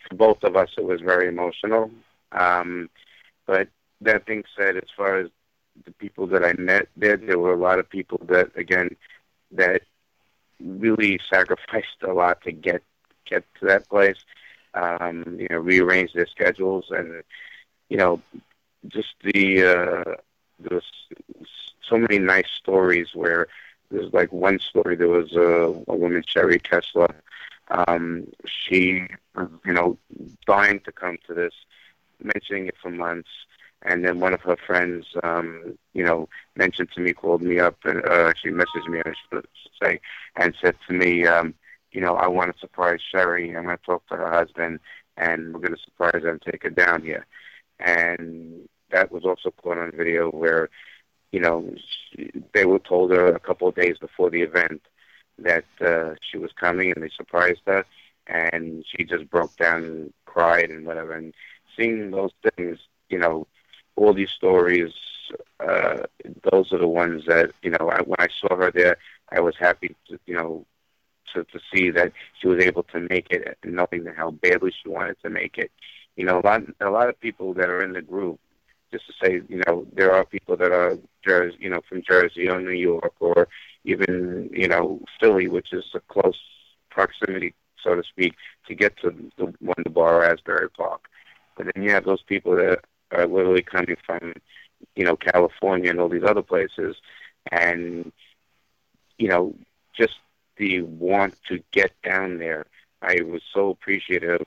for 0.09 0.15
both 0.15 0.43
of 0.43 0.57
us. 0.57 0.71
It 0.77 0.85
was 0.85 1.01
very 1.01 1.29
emotional. 1.29 1.93
Um, 2.33 2.91
but 3.47 3.69
that 4.01 4.27
being 4.27 4.43
said, 4.57 4.77
as 4.77 4.89
far 4.97 5.17
as 5.19 5.29
the 5.85 5.93
people 5.93 6.27
that 6.27 6.45
I 6.45 6.55
met 6.55 6.89
there, 6.97 7.17
there 7.17 7.39
were 7.39 7.53
a 7.53 7.57
lot 7.69 7.79
of 7.79 7.89
people 7.89 8.21
that, 8.29 8.51
again, 8.57 8.97
that 9.53 9.83
really 10.61 11.21
sacrificed 11.31 12.03
a 12.03 12.13
lot 12.13 12.43
to 12.43 12.51
get 12.51 12.83
get 13.29 13.45
to 13.61 13.67
that 13.67 13.89
place. 13.89 14.19
Um, 14.75 15.37
you 15.39 15.49
know, 15.51 15.59
rearrange 15.59 16.12
their 16.12 16.27
schedules 16.27 16.87
and 16.91 17.23
you 17.89 17.97
know, 17.97 18.21
just 18.89 19.15
the 19.23 19.62
uh, 19.62 20.15
there 20.59 20.77
was 20.79 20.85
so 21.89 21.99
many 21.99 22.19
nice 22.19 22.49
stories 22.57 23.09
where 23.15 23.47
there's 23.91 24.12
like 24.12 24.33
one 24.33 24.59
story. 24.59 24.97
There 24.97 25.09
was 25.09 25.33
a, 25.35 25.83
a 25.89 25.97
woman, 25.97 26.23
Sherry 26.27 26.59
Tesla, 26.59 27.09
Um, 27.69 28.27
she 28.47 29.07
you 29.65 29.73
know, 29.73 29.99
dying 30.47 30.81
to 30.81 30.93
come 30.93 31.19
to 31.27 31.35
this, 31.35 31.55
mentioning 32.23 32.67
it 32.67 32.75
for 32.81 32.91
months. 32.91 33.29
And 33.83 34.05
then 34.05 34.21
one 34.21 34.35
of 34.35 34.41
her 34.43 34.57
friends, 34.57 35.07
um, 35.23 35.77
you 35.93 36.05
know, 36.05 36.29
mentioned 36.57 36.91
to 36.95 37.01
me, 37.01 37.12
called 37.12 37.43
me 37.43 37.59
up, 37.61 37.77
and 37.85 38.05
uh, 38.07 38.33
she 38.41 38.49
messaged 38.51 38.89
me, 38.89 39.01
I 39.05 39.12
should 39.31 39.47
say, 39.83 40.01
and 40.37 40.55
said 40.61 40.77
to 40.89 40.95
me, 40.95 41.27
um, 41.27 41.55
you 41.97 42.03
know, 42.03 42.15
I 42.15 42.29
want 42.29 42.53
to 42.53 42.61
surprise 42.61 43.01
Sherry. 43.11 43.57
I'm 43.57 43.65
going 43.65 43.79
to 43.79 43.83
talk 43.83 44.07
to 44.09 44.17
her 44.17 44.31
husband, 44.31 44.81
and 45.17 45.55
we're 45.55 45.61
going 45.61 45.75
to 45.75 45.83
surprise 45.83 46.23
her 46.25 46.29
and 46.29 46.43
take 46.43 46.63
her 46.65 46.69
down 46.69 47.01
here. 47.01 47.25
And 47.81 48.69
that 48.91 49.11
was 49.11 49.25
also 49.25 49.51
caught 49.51 49.79
on 49.79 49.93
video 49.93 50.29
where, 50.29 50.69
you 51.33 51.41
know, 51.41 51.73
she, 52.11 52.31
they 52.53 52.67
were 52.67 52.81
told 52.81 53.13
her 53.13 53.29
a 53.29 53.41
couple 53.41 53.67
of 53.67 53.77
days 53.77 53.97
before 53.99 54.29
the 54.29 54.43
event 54.43 54.83
that 55.39 55.65
uh, 55.81 56.17
she 56.21 56.37
was 56.37 56.51
coming, 56.53 56.93
and 56.95 57.03
they 57.03 57.09
surprised 57.17 57.63
her, 57.67 57.87
and 58.27 58.85
she 58.87 59.03
just 59.03 59.31
broke 59.31 59.57
down 59.57 59.83
and 59.83 60.13
cried 60.27 60.69
and 60.69 60.85
whatever. 60.85 61.15
And 61.15 61.33
seeing 61.79 62.11
those 62.11 62.33
things, 62.57 62.79
you 63.09 63.19
know, 63.19 63.47
all 63.97 64.13
these 64.13 64.33
stories, 64.33 64.93
uh, 65.61 66.03
those 66.53 66.75
are 66.75 66.79
the 66.79 66.87
ones 66.87 67.25
that 67.27 67.53
you 67.63 67.71
know. 67.71 67.89
I, 67.91 68.03
when 68.03 68.17
I 68.19 68.29
saw 68.39 68.55
her 68.55 68.71
there, 68.71 68.99
I 69.33 69.41
was 69.41 69.55
happy 69.59 69.97
to 70.09 70.21
you 70.27 70.35
know 70.35 70.67
to 71.35 71.45
to 71.45 71.61
see 71.73 71.91
that 71.91 72.12
she 72.41 72.49
was 72.49 72.62
able 72.62 72.83
to 72.85 73.01
make 73.01 73.29
it, 73.31 73.59
knowing 73.65 74.07
how 74.17 74.31
badly 74.31 74.73
she 74.83 74.89
wanted 74.89 75.17
to 75.23 75.31
make 75.31 75.59
it. 75.59 75.71
You 76.17 76.25
know, 76.25 76.41
a 76.41 76.45
lot 76.45 76.62
a 76.81 76.91
lot 76.91 77.09
of 77.09 77.21
people 77.21 77.55
that 77.55 77.69
are 77.69 77.83
in 77.83 77.93
the 77.93 78.03
group. 78.03 78.41
Just 78.93 79.07
to 79.09 79.12
say, 79.21 79.43
you 79.49 79.62
know, 79.67 79.85
there 79.93 80.12
are 80.12 80.25
people 80.25 80.57
that 80.57 80.71
are 80.71 80.97
Jersey, 81.27 81.57
you 81.59 81.69
know, 81.71 81.81
from 81.89 82.03
Jersey 82.03 82.49
or 82.49 82.61
New 82.61 82.71
York 82.71 83.15
or 83.19 83.49
even 83.85 84.49
you 84.53 84.69
know 84.69 85.01
Philly, 85.21 85.49
which 85.49 85.73
is 85.73 85.85
a 85.95 86.01
close 86.01 86.39
proximity, 86.91 87.55
so 87.83 87.95
to 87.95 88.03
speak, 88.03 88.35
to 88.69 88.75
get 88.75 88.97
to 88.99 89.11
the 89.37 89.53
Wonderbar 89.61 90.25
Asbury 90.25 90.71
Park. 90.71 91.03
But 91.57 91.67
then 91.75 91.85
you 91.85 91.91
have 91.91 92.05
those 92.05 92.23
people 92.23 92.57
that 92.57 92.81
are 93.12 93.27
literally 93.27 93.62
coming 93.62 93.97
from, 94.05 94.35
you 94.95 95.05
know, 95.05 95.17
California 95.17 95.91
and 95.91 96.01
all 96.01 96.09
these 96.09 96.25
other 96.25 96.43
places, 96.43 96.97
and 97.51 98.12
you 99.19 99.29
know, 99.29 99.55
just 99.97 100.15
the 100.57 100.83
want 100.83 101.35
to 101.49 101.62
get 101.73 101.92
down 102.03 102.38
there. 102.38 102.66
I 103.03 103.21
was 103.23 103.42
so 103.53 103.71
appreciative 103.71 104.47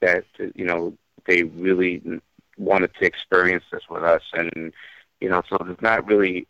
that 0.00 0.24
you 0.54 0.64
know 0.64 0.94
they 1.26 1.42
really 1.42 2.02
wanted 2.56 2.94
to 2.94 3.04
experience 3.04 3.64
this 3.70 3.82
with 3.90 4.02
us, 4.02 4.22
and 4.32 4.72
you 5.20 5.28
know, 5.28 5.42
so 5.48 5.58
there's 5.64 5.80
not 5.82 6.06
really 6.06 6.46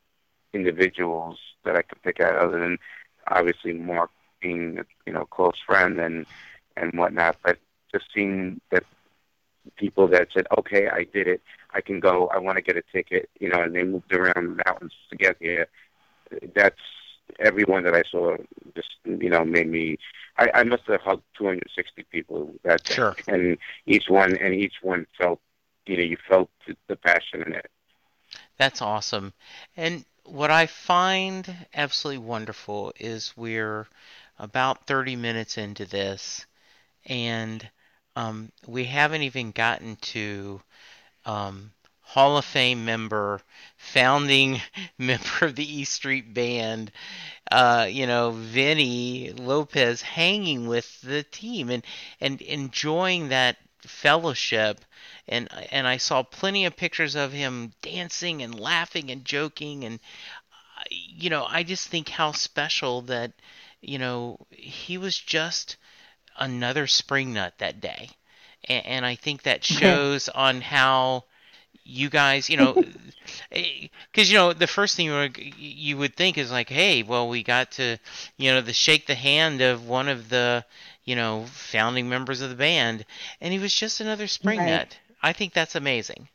individuals 0.52 1.38
that 1.64 1.76
I 1.76 1.82
could 1.82 2.02
pick 2.02 2.20
out 2.20 2.36
other 2.36 2.60
than 2.60 2.78
obviously 3.28 3.72
Mark 3.72 4.10
being 4.40 4.84
you 5.06 5.12
know 5.12 5.24
close 5.26 5.58
friend 5.66 5.98
and 5.98 6.26
and 6.76 6.92
whatnot, 6.94 7.36
but 7.42 7.58
just 7.92 8.06
seeing 8.14 8.60
that 8.70 8.84
people 9.76 10.06
that 10.08 10.28
said, 10.32 10.46
okay, 10.58 10.88
I 10.88 11.04
did 11.04 11.26
it, 11.26 11.40
I 11.72 11.80
can 11.80 12.00
go, 12.00 12.28
I 12.28 12.38
want 12.38 12.56
to 12.56 12.62
get 12.62 12.76
a 12.76 12.82
ticket, 12.92 13.28
you 13.40 13.48
know, 13.48 13.62
and 13.62 13.74
they 13.74 13.82
moved 13.82 14.12
around 14.12 14.60
mountains 14.66 14.92
to 15.10 15.16
get 15.16 15.36
here. 15.40 15.66
That's 16.54 16.76
everyone 17.38 17.84
that 17.84 17.94
I 17.94 18.02
saw 18.10 18.36
just, 18.74 18.88
you 19.04 19.30
know, 19.30 19.44
made 19.44 19.68
me, 19.68 19.98
I, 20.38 20.50
I 20.54 20.62
must 20.64 20.82
have 20.88 21.00
hugged 21.00 21.22
260 21.36 22.04
people 22.10 22.54
that 22.64 22.84
day. 22.86 22.94
Sure. 22.94 23.16
And 23.26 23.58
each 23.86 24.04
one, 24.08 24.36
and 24.36 24.54
each 24.54 24.74
one 24.82 25.06
felt, 25.18 25.40
you 25.86 25.96
know, 25.96 26.02
you 26.02 26.16
felt 26.28 26.50
the, 26.66 26.76
the 26.88 26.96
passion 26.96 27.42
in 27.42 27.52
it. 27.54 27.70
That's 28.58 28.82
awesome. 28.82 29.32
And 29.76 30.04
what 30.24 30.50
I 30.50 30.66
find 30.66 31.66
absolutely 31.74 32.18
wonderful 32.26 32.92
is 32.98 33.36
we're 33.36 33.86
about 34.38 34.86
30 34.86 35.16
minutes 35.16 35.56
into 35.58 35.84
this, 35.86 36.46
and 37.06 37.70
um, 38.16 38.52
we 38.66 38.84
haven't 38.84 39.22
even 39.22 39.52
gotten 39.52 39.96
to 39.96 40.62
um, 41.24 41.72
Hall 42.06 42.38
of 42.38 42.44
Fame 42.44 42.84
member, 42.84 43.40
founding 43.76 44.62
member 44.98 45.46
of 45.46 45.56
the 45.56 45.80
E 45.80 45.84
Street 45.84 46.32
Band, 46.32 46.92
uh, 47.50 47.86
you 47.90 48.06
know, 48.06 48.30
Vini 48.32 49.32
Lopez 49.32 50.02
hanging 50.02 50.66
with 50.68 51.00
the 51.02 51.22
team 51.24 51.70
and, 51.70 51.84
and 52.20 52.40
enjoying 52.42 53.28
that 53.28 53.56
fellowship. 53.80 54.84
And 55.28 55.48
and 55.72 55.86
I 55.86 55.96
saw 55.98 56.22
plenty 56.22 56.64
of 56.64 56.76
pictures 56.76 57.14
of 57.16 57.32
him 57.32 57.72
dancing 57.82 58.42
and 58.42 58.58
laughing 58.58 59.10
and 59.10 59.24
joking. 59.24 59.84
And 59.84 60.00
uh, 60.78 60.82
you 60.90 61.30
know 61.30 61.46
I 61.48 61.62
just 61.64 61.88
think 61.88 62.08
how 62.08 62.32
special 62.32 63.02
that 63.02 63.32
you 63.80 63.98
know 63.98 64.46
he 64.50 64.98
was 64.98 65.18
just 65.18 65.76
another 66.38 66.86
spring 66.86 67.34
nut 67.34 67.54
that 67.58 67.80
day. 67.80 68.10
And, 68.68 68.86
and 68.86 69.06
I 69.06 69.14
think 69.16 69.42
that 69.42 69.64
shows 69.78 70.28
on 70.28 70.60
how 70.60 71.24
you 71.84 72.08
guys, 72.10 72.48
you 72.50 72.56
know, 72.56 72.78
because 73.50 74.30
you 74.30 74.36
know 74.36 74.52
the 74.52 74.66
first 74.66 74.96
thing 74.96 75.06
you 75.06 75.12
would, 75.12 75.38
you 75.38 75.96
would 75.98 76.16
think 76.16 76.36
is 76.38 76.50
like, 76.50 76.68
hey, 76.68 77.02
well, 77.02 77.28
we 77.28 77.42
got 77.42 77.72
to, 77.72 77.98
you 78.36 78.50
know, 78.52 78.60
the 78.60 78.72
shake 78.72 79.06
the 79.06 79.14
hand 79.14 79.60
of 79.60 79.86
one 79.86 80.08
of 80.08 80.28
the, 80.28 80.64
you 81.04 81.14
know, 81.16 81.44
founding 81.46 82.08
members 82.08 82.40
of 82.40 82.50
the 82.50 82.56
band, 82.56 83.04
and 83.40 83.52
he 83.52 83.58
was 83.58 83.74
just 83.74 84.00
another 84.00 84.26
spring 84.26 84.64
Right. 84.64 84.66
nut. 84.66 84.98
I 85.22 85.32
think 85.32 85.52
that's 85.52 85.74
amazing. 85.74 86.28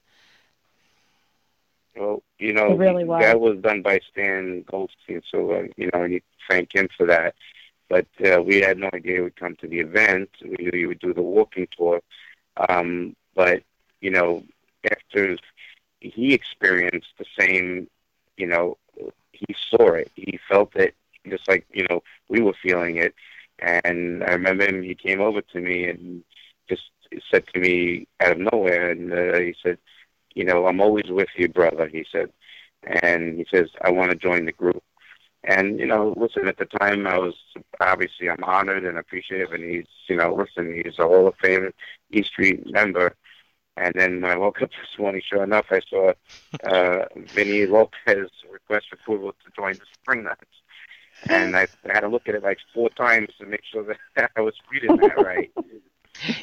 Well, 1.96 2.24
you 2.40 2.54
know, 2.54 2.78
really 2.78 3.04
was. 3.04 3.18
that 3.18 3.40
was 3.40 3.58
done 3.60 3.82
by 3.82 4.00
Stan 4.12 4.64
Goldstein, 4.64 5.22
so 5.30 5.52
uh, 5.52 5.64
you 5.78 5.90
know, 5.94 6.02
I 6.04 6.08
need 6.08 6.20
to 6.20 6.38
thank 6.50 6.74
him 6.76 6.88
for 6.98 7.06
that. 7.08 7.36
But 7.90 8.08
uh, 8.26 8.42
we 8.42 8.62
had 8.62 8.78
no 8.78 8.90
idea 8.94 9.16
he 9.16 9.22
would 9.22 9.36
come 9.36 9.56
to 9.58 9.68
the 9.68 9.80
event. 9.80 10.30
We 10.42 10.56
knew 10.60 10.72
he 10.74 10.86
would 10.86 11.00
do 11.00 11.14
the 11.14 11.22
walking 11.22 11.68
tour, 11.76 12.02
um, 12.70 13.16
but 13.36 13.64
you 14.02 14.12
know, 14.12 14.44
after 14.90 15.38
he 16.00 16.34
experienced 16.34 17.14
the 17.18 17.26
same, 17.40 17.88
you 18.38 18.48
know, 18.48 18.78
he 19.32 19.56
saw 19.70 19.94
it, 19.94 20.12
he 20.16 20.40
felt 20.50 20.76
it, 20.76 20.96
just 21.28 21.48
like 21.48 21.66
you 21.74 21.86
know 21.90 22.02
we 22.30 22.42
were 22.42 22.56
feeling 22.62 22.98
it. 22.98 23.14
And 23.60 24.24
I 24.24 24.32
remember 24.32 24.66
him. 24.66 24.82
He 24.82 24.96
came 24.96 25.22
over 25.22 25.42
to 25.42 25.60
me 25.60 25.88
and 25.88 26.24
just 26.68 26.90
said 27.30 27.46
to 27.54 27.60
me 27.60 28.08
out 28.20 28.32
of 28.32 28.40
nowhere, 28.40 28.90
and 28.90 29.14
uh, 29.14 29.38
he 29.40 29.54
said, 29.62 29.78
you 30.34 30.44
know, 30.46 30.66
I'm 30.68 30.82
always 30.82 31.10
with 31.10 31.30
you, 31.36 31.48
brother, 31.50 31.88
he 31.88 32.06
said. 32.12 32.32
And 32.84 33.38
he 33.38 33.46
says, 33.52 33.70
I 33.82 33.92
want 33.92 34.12
to 34.12 34.18
join 34.18 34.46
the 34.46 34.52
group. 34.52 34.84
And, 35.44 35.80
you 35.80 35.88
know, 35.88 36.14
listen, 36.18 36.48
at 36.48 36.58
the 36.58 36.66
time 36.66 37.08
I 37.08 37.18
was, 37.18 37.34
obviously 37.80 38.30
I'm 38.30 38.44
honored 38.44 38.86
and 38.86 38.98
appreciative, 38.98 39.52
and 39.54 39.64
he's, 39.64 39.88
you 40.08 40.16
know, 40.16 40.34
listen, 40.36 40.74
he's 40.74 41.00
a 41.00 41.04
Hall 41.04 41.28
of 41.28 41.36
Fame 41.42 41.72
E 42.12 42.24
Street 42.24 42.72
member. 42.72 43.16
And 43.78 43.94
then 43.96 44.22
when 44.22 44.32
I 44.32 44.38
woke 44.38 44.62
up 44.62 44.70
this 44.70 45.00
morning, 45.00 45.22
sure 45.28 45.44
enough, 45.44 45.66
I 45.72 45.82
saw 45.90 46.14
uh, 46.66 47.06
Vini 47.16 47.66
Lopez 47.66 48.30
request 48.52 48.88
approval 48.92 49.32
to 49.32 49.52
join 49.56 49.74
the 49.74 49.86
Spring 49.94 50.24
Nuts. 50.24 50.46
And 51.30 51.56
I, 51.56 51.68
I 51.86 51.94
had 51.94 52.02
to 52.02 52.08
look 52.08 52.28
at 52.28 52.36
it 52.36 52.44
like 52.44 52.58
four 52.74 52.90
times 52.90 53.30
to 53.40 53.46
make 53.46 53.62
sure 53.72 53.96
that 54.16 54.32
I 54.36 54.42
was 54.42 54.56
reading 54.72 54.98
that 54.98 55.18
right. 55.18 55.52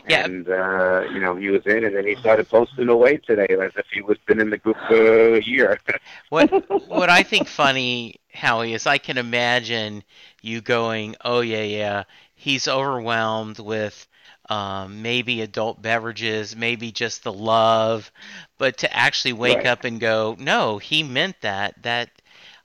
Yeah. 0.08 0.24
And 0.24 0.48
uh, 0.48 1.04
you 1.12 1.20
know, 1.20 1.36
he 1.36 1.50
was 1.50 1.64
in, 1.66 1.84
and 1.84 1.94
then 1.94 2.04
he 2.06 2.16
started 2.16 2.48
posting 2.48 2.88
away 2.88 3.18
today 3.18 3.46
as 3.50 3.70
if 3.76 3.86
he 3.92 4.00
was 4.00 4.18
been 4.26 4.40
in 4.40 4.50
the 4.50 4.58
group 4.58 4.76
for 4.88 5.36
a 5.36 5.42
year. 5.42 5.78
What 6.30 6.48
what 6.88 7.08
I 7.10 7.22
think 7.22 7.46
funny, 7.46 8.16
Howie, 8.32 8.72
is 8.72 8.86
I 8.86 8.98
can 8.98 9.18
imagine 9.18 10.02
you 10.42 10.60
going, 10.62 11.14
"Oh 11.24 11.40
yeah, 11.40 11.62
yeah, 11.62 12.04
he's 12.34 12.66
overwhelmed 12.66 13.60
with 13.60 14.08
um, 14.48 15.02
maybe 15.02 15.40
adult 15.42 15.80
beverages, 15.82 16.56
maybe 16.56 16.90
just 16.92 17.22
the 17.24 17.32
love," 17.32 18.10
but 18.58 18.78
to 18.78 18.96
actually 18.96 19.32
wake 19.34 19.64
Right. 19.64 19.66
up 19.66 19.84
and 19.84 20.00
go, 20.00 20.36
"No, 20.38 20.78
he 20.78 21.02
meant 21.02 21.40
that." 21.42 21.82
That 21.82 22.10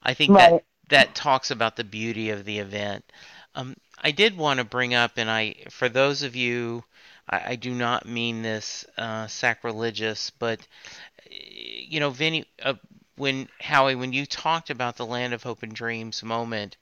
I 0.03 0.13
think 0.13 0.35
Right. 0.35 0.37
that 0.37 0.63
that 0.89 1.15
talks 1.15 1.51
about 1.51 1.75
the 1.75 1.83
beauty 1.83 2.29
of 2.29 2.45
the 2.45 2.59
event. 2.59 3.05
Um, 3.55 3.75
I 4.01 4.11
did 4.11 4.37
want 4.37 4.59
to 4.59 4.63
bring 4.65 4.93
up, 4.93 5.13
and 5.17 5.29
I 5.29 5.55
for 5.69 5.89
those 5.89 6.23
of 6.23 6.35
you, 6.35 6.83
I, 7.29 7.51
I 7.51 7.55
do 7.55 7.73
not 7.73 8.05
mean 8.07 8.41
this 8.41 8.85
uh, 8.97 9.27
sacrilegious, 9.27 10.29
but 10.31 10.67
you 11.29 11.99
know, 11.99 12.09
Vinny, 12.09 12.45
uh, 12.61 12.73
when 13.15 13.47
Howie, 13.59 13.95
when 13.95 14.13
you 14.13 14.25
talked 14.25 14.69
about 14.69 14.97
the 14.97 15.05
Land 15.05 15.33
of 15.33 15.43
Hope 15.43 15.63
and 15.63 15.73
Dreams 15.73 16.23
moment, 16.23 16.77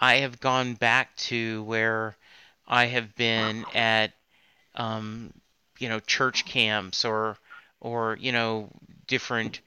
I 0.00 0.16
have 0.16 0.40
gone 0.40 0.74
back 0.74 1.16
to 1.28 1.62
where 1.64 2.16
I 2.66 2.86
have 2.86 3.14
been 3.16 3.66
at, 3.74 4.12
um, 4.74 5.32
you 5.78 5.88
know, 5.88 6.00
church 6.00 6.44
camps 6.44 7.04
or, 7.04 7.36
or 7.80 8.16
you 8.20 8.32
know, 8.32 8.68
different 9.06 9.60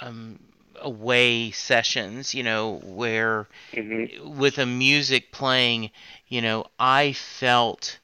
um, 0.00 0.38
away 0.80 1.50
sessions, 1.50 2.34
you 2.34 2.42
know, 2.42 2.80
where 2.84 3.46
mm-hmm. 3.72 4.38
with 4.38 4.58
a 4.58 4.66
music 4.66 5.32
playing, 5.32 5.90
you 6.28 6.42
know, 6.42 6.66
I 6.78 7.12
felt 7.12 7.98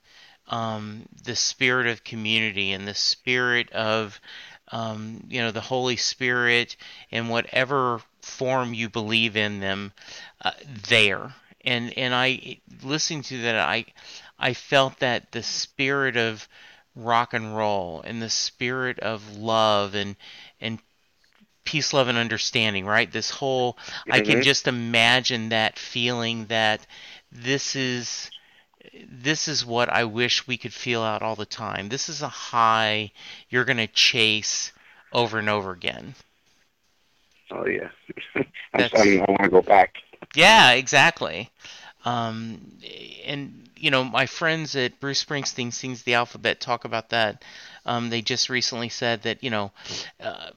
um, 0.49 1.07
the 1.25 1.37
spirit 1.37 1.87
of 1.87 2.05
community 2.05 2.73
and 2.73 2.87
the 2.87 2.95
spirit 2.95 3.71
of, 3.73 4.21
um, 4.71 5.25
you 5.29 5.41
know, 5.41 5.51
the 5.51 5.61
Holy 5.61 5.97
Spirit 5.97 6.77
in 7.11 7.29
whatever 7.29 8.01
form 8.21 8.75
you 8.75 8.89
believe 8.89 9.37
in 9.37 9.61
them 9.61 9.93
uh, 10.43 10.53
there. 10.89 11.35
And 11.65 11.97
and 11.97 12.15
I 12.15 12.61
listening 12.83 13.23
to 13.25 13.43
that, 13.43 13.57
I 13.57 13.87
I 14.39 14.55
felt 14.55 14.99
that 14.99 15.33
the 15.33 15.43
spirit 15.43 16.17
of 16.17 16.49
rock 16.95 17.33
and 17.33 17.57
roll 17.57 18.03
and 18.03 18.21
the 18.21 18.31
spirit 18.31 18.99
of 19.01 19.37
love 19.37 19.95
and 19.95 20.17
and 20.61 20.79
peace, 21.65 21.93
love, 21.93 22.09
and 22.09 22.19
understanding, 22.19 22.85
right? 22.85 23.11
This 23.11 23.31
whole, 23.31 23.75
mm-hmm. 23.75 24.13
I 24.13 24.21
can 24.21 24.35
mm-hmm. 24.35 24.43
just 24.43 24.67
imagine 24.67 25.51
that 25.51 25.79
feeling 25.79 26.47
that 26.47 26.87
this 27.31 27.77
is 27.77 28.31
this 29.09 29.49
is 29.49 29.65
what 29.65 29.89
I 29.89 30.05
wish 30.05 30.47
we 30.47 30.57
could 30.57 30.75
feel 30.75 31.03
out 31.03 31.23
all 31.23 31.37
the 31.37 31.47
time. 31.47 31.89
This 31.89 32.09
is 32.09 32.21
a 32.21 32.29
high 32.29 33.13
you're 33.49 33.65
going 33.65 33.77
to 33.77 33.87
chase 33.87 34.73
over 35.13 35.39
and 35.39 35.49
over 35.49 35.71
again. 35.71 36.15
Oh 37.51 37.67
yeah, 37.67 37.91
I, 38.75 38.91
I 38.95 39.25
want 39.29 39.43
to 39.43 39.49
go 39.49 39.63
back. 39.63 39.97
Yeah, 40.35 40.73
exactly. 40.73 41.51
Um, 42.05 42.79
and 43.27 43.69
you 43.77 43.91
know, 43.91 44.05
my 44.05 44.27
friends 44.27 44.77
at 44.77 45.01
Bruce 45.01 45.25
Springsteen 45.25 45.73
Sings 45.73 46.03
the 46.03 46.15
Alphabet 46.15 46.61
talk 46.61 46.85
about 46.85 47.11
that. 47.11 47.45
Um, 47.85 48.11
they 48.11 48.23
just 48.23 48.49
recently 48.49 48.89
said 48.89 49.23
that 49.23 49.43
you 49.45 49.51
know, 49.51 49.73
uh, 50.21 50.51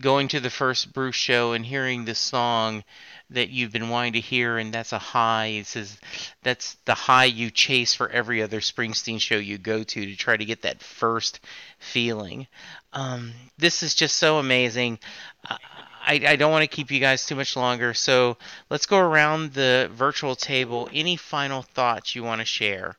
going 0.00 0.28
to 0.28 0.40
the 0.40 0.50
first 0.50 0.92
Bruce 0.92 1.14
show 1.16 1.52
and 1.52 1.64
hearing 1.64 2.04
the 2.04 2.14
song 2.14 2.82
that 3.30 3.50
you've 3.50 3.72
been 3.72 3.88
wanting 3.88 4.14
to 4.14 4.20
hear, 4.20 4.58
and 4.58 4.72
that's 4.72 4.92
a 4.92 4.98
high. 4.98 5.46
It 5.46 5.66
says 5.66 5.98
that's 6.42 6.74
the 6.84 6.94
high 6.94 7.24
you 7.26 7.50
chase 7.50 7.94
for 7.94 8.08
every 8.10 8.42
other 8.42 8.60
Springsteen 8.60 9.20
show 9.20 9.36
you 9.36 9.58
go 9.58 9.82
to 9.82 10.06
to 10.06 10.16
try 10.16 10.36
to 10.36 10.44
get 10.44 10.62
that 10.62 10.82
first 10.82 11.40
feeling. 11.78 12.46
Um, 12.92 13.32
this 13.58 13.82
is 13.82 13.94
just 13.94 14.16
so 14.16 14.38
amazing. 14.38 14.98
I, 15.46 15.56
I 16.04 16.36
don't 16.36 16.50
want 16.50 16.62
to 16.62 16.68
keep 16.68 16.90
you 16.90 17.00
guys 17.00 17.24
too 17.24 17.36
much 17.36 17.56
longer, 17.56 17.94
so 17.94 18.36
let's 18.70 18.86
go 18.86 18.98
around 18.98 19.52
the 19.52 19.90
virtual 19.92 20.34
table. 20.34 20.88
Any 20.92 21.16
final 21.16 21.62
thoughts 21.62 22.14
you 22.14 22.22
want 22.22 22.40
to 22.40 22.44
share? 22.44 22.96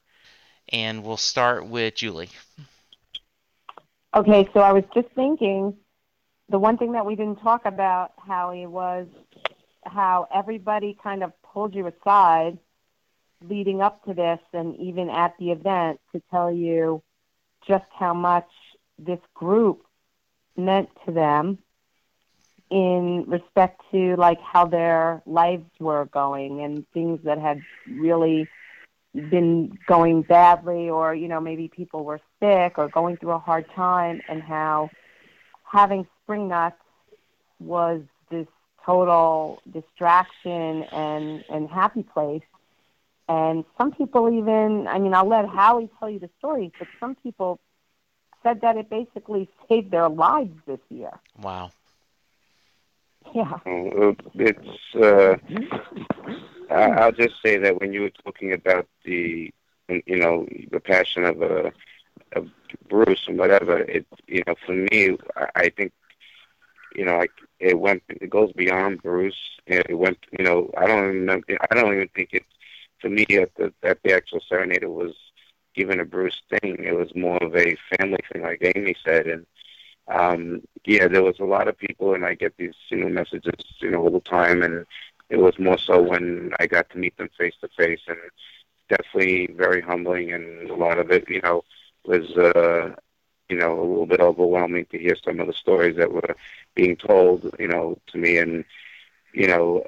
And 0.70 1.04
we'll 1.04 1.18
start 1.18 1.68
with 1.68 1.96
Julie. 1.96 2.30
Okay, 4.16 4.50
so 4.54 4.62
I 4.62 4.72
was 4.72 4.84
just 4.94 5.10
thinking 5.16 5.76
the 6.50 6.60
one 6.60 6.78
thing 6.78 6.94
that 6.94 7.06
we 7.06 7.16
didn't 7.16 7.42
talk 7.42 7.66
about, 7.66 8.14
Howie, 8.18 8.68
was 8.68 9.08
how 9.86 10.28
everybody 10.34 10.98
kind 11.02 11.24
of 11.24 11.34
pulled 11.42 11.76
you 11.76 11.88
aside 11.88 12.58
leading 13.48 13.82
up 13.82 14.04
to 14.06 14.14
this 14.14 14.40
and 14.54 14.76
even 14.78 15.10
at 15.10 15.34
the 15.40 15.52
event 15.52 16.00
to 16.14 16.22
tell 16.32 16.52
you 16.52 17.04
just 17.68 17.86
how 17.98 18.14
much 18.14 18.48
this 18.98 19.20
group 19.34 19.86
meant 20.56 20.90
to 21.06 21.12
them 21.12 21.58
in 22.74 23.24
respect 23.28 23.80
to 23.92 24.16
like 24.16 24.42
how 24.42 24.66
their 24.66 25.22
lives 25.28 25.70
were 25.80 26.06
going 26.06 26.62
and 26.64 26.90
things 26.92 27.20
that 27.24 27.38
had 27.38 27.62
really 27.88 28.48
been 29.30 29.78
going 29.86 30.24
badly 30.24 30.90
or 30.90 31.14
you 31.14 31.28
know 31.28 31.40
maybe 31.40 31.68
people 31.68 32.04
were 32.04 32.20
sick 32.42 32.80
or 32.80 32.88
going 32.88 33.16
through 33.18 33.30
a 33.30 33.38
hard 33.38 33.64
time 33.76 34.20
and 34.28 34.42
how 34.42 34.90
having 35.72 36.08
spring 36.24 36.48
nuts 36.48 36.82
was 37.60 38.02
this 38.32 38.48
total 38.84 39.62
distraction 39.72 40.84
and 40.92 41.44
and 41.50 41.70
happy 41.70 42.02
place. 42.02 42.42
And 43.30 43.64
some 43.78 43.92
people 43.92 44.30
even, 44.30 44.88
I 44.88 45.00
mean, 45.00 45.14
I'll 45.14 45.28
let 45.28 45.48
Howie 45.48 45.90
tell 45.98 46.10
you 46.10 46.20
the 46.20 46.30
stories, 46.40 46.72
but 46.78 46.88
some 47.00 47.16
people 47.16 47.60
said 48.42 48.62
that 48.62 48.76
it 48.76 48.90
basically 48.90 49.48
saved 49.70 49.92
their 49.92 50.10
lives 50.10 50.58
this 50.66 50.82
year. 50.90 51.12
Wow. 51.42 51.72
Yeah. 53.32 53.58
It's. 54.36 54.96
Uh, 54.96 55.36
I'll 56.70 57.12
just 57.12 57.36
say 57.44 57.58
that 57.58 57.80
when 57.80 57.94
you 57.94 58.02
were 58.02 58.12
talking 58.24 58.54
about 58.54 58.88
the, 59.04 59.52
you 59.88 60.18
know, 60.18 60.48
the 60.72 60.80
passion 60.80 61.24
of 61.24 61.42
a, 61.42 61.68
uh, 61.68 61.70
of 62.36 62.50
Bruce 62.90 63.26
and 63.28 63.38
whatever, 63.38 63.80
it, 63.80 64.06
you 64.28 64.44
know, 64.48 64.56
for 64.66 64.74
me, 64.74 65.18
I 65.56 65.70
think 65.70 65.92
you 66.96 67.06
know, 67.06 67.18
like 67.18 67.32
it 67.60 67.80
went, 67.80 68.04
it 68.08 68.30
goes 68.30 68.52
beyond 68.54 69.02
Bruce. 69.02 69.38
It 69.66 69.98
went, 69.98 70.18
you 70.38 70.44
know, 70.44 70.70
I 70.78 70.88
don't 70.88 71.16
even, 71.16 71.44
I 71.70 71.76
don't 71.76 71.94
even 71.94 72.10
think 72.16 72.30
it. 72.34 72.44
To 73.02 73.10
me, 73.10 73.26
at 73.32 73.54
the 73.56 73.74
at 73.84 74.02
the 74.04 74.14
actual 74.14 74.40
serenade, 74.48 74.84
it 74.84 74.90
was 74.90 75.14
even 75.76 76.00
a 76.00 76.06
Bruce 76.06 76.42
thing. 76.50 76.78
It 76.80 76.96
was 76.96 77.14
more 77.16 77.38
of 77.44 77.56
a 77.56 77.76
family 77.98 78.20
thing, 78.32 78.44
like 78.44 78.62
Amy 78.76 78.96
said, 79.04 79.28
and 79.28 79.46
um, 80.08 80.62
yeah, 80.86 81.08
there 81.08 81.24
was 81.24 81.40
a 81.40 81.46
lot 81.46 81.68
of 81.68 81.78
people, 81.78 82.14
and 82.14 82.26
I 82.26 82.34
get 82.36 82.56
these, 82.58 82.74
you 82.90 82.98
know, 82.98 83.10
messages, 83.10 83.54
you 83.80 83.92
know, 83.92 84.00
all 84.02 84.12
the 84.12 84.20
time, 84.20 84.62
and 84.64 84.86
it 85.30 85.38
was 85.38 85.58
more 85.60 85.78
so 85.78 86.02
when 86.02 86.52
I 86.60 86.68
got 86.68 86.90
to 86.92 86.98
meet 86.98 87.18
them 87.18 87.30
face 87.38 87.56
to 87.62 87.68
face, 87.78 88.02
and 88.08 88.18
it's 88.26 89.02
definitely 89.04 89.54
very 89.56 89.82
humbling, 89.82 90.32
and 90.34 90.70
a 90.70 90.76
lot 90.76 91.00
of 91.00 91.12
it, 91.12 91.30
you 91.30 91.42
know, 91.42 91.64
was 92.06 92.30
uh, 92.38 92.96
you 93.50 93.58
know, 93.58 93.80
a 93.80 93.82
little 93.82 94.06
bit 94.06 94.20
overwhelming 94.22 94.86
to 94.92 94.98
hear 94.98 95.16
some 95.24 95.40
of 95.40 95.48
the 95.48 95.54
stories 95.54 95.96
that 95.98 96.12
were 96.12 96.36
being 96.76 96.96
told, 96.96 97.54
you 97.60 97.68
know, 97.68 97.98
to 98.08 98.18
me. 98.18 98.38
And, 98.38 98.64
you 99.34 99.48
know, 99.48 99.84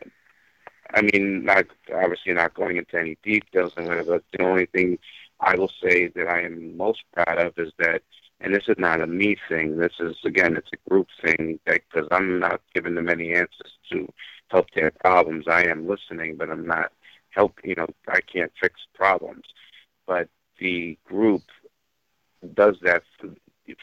I 0.93 1.01
mean, 1.01 1.43
not 1.45 1.65
obviously 1.93 2.33
not 2.33 2.53
going 2.53 2.77
into 2.77 2.97
any 2.99 3.17
details 3.23 3.73
and 3.77 3.87
whatever, 3.87 4.13
but 4.19 4.23
the 4.31 4.43
only 4.43 4.65
thing 4.67 4.97
I 5.39 5.55
will 5.55 5.71
say 5.81 6.07
that 6.07 6.27
I 6.27 6.41
am 6.43 6.77
most 6.77 7.03
proud 7.13 7.37
of 7.37 7.53
is 7.57 7.71
that, 7.79 8.01
and 8.41 8.53
this 8.53 8.65
is 8.67 8.75
not 8.77 9.01
a 9.01 9.07
me 9.07 9.37
thing, 9.49 9.77
this 9.77 9.93
is, 9.99 10.15
again, 10.25 10.57
it's 10.57 10.69
a 10.73 10.89
group 10.89 11.07
thing, 11.23 11.59
because 11.65 12.07
I'm 12.11 12.39
not 12.39 12.61
giving 12.73 12.95
them 12.95 13.09
any 13.09 13.33
answers 13.33 13.77
to 13.91 14.11
help 14.49 14.67
their 14.75 14.91
problems. 14.91 15.45
I 15.47 15.63
am 15.67 15.87
listening, 15.87 16.35
but 16.35 16.49
I'm 16.49 16.67
not 16.67 16.91
help, 17.29 17.59
you 17.63 17.75
know, 17.75 17.87
I 18.07 18.21
can't 18.21 18.51
fix 18.59 18.81
problems. 18.93 19.45
But 20.05 20.29
the 20.59 20.97
group 21.05 21.43
does 22.53 22.77
that 22.81 23.03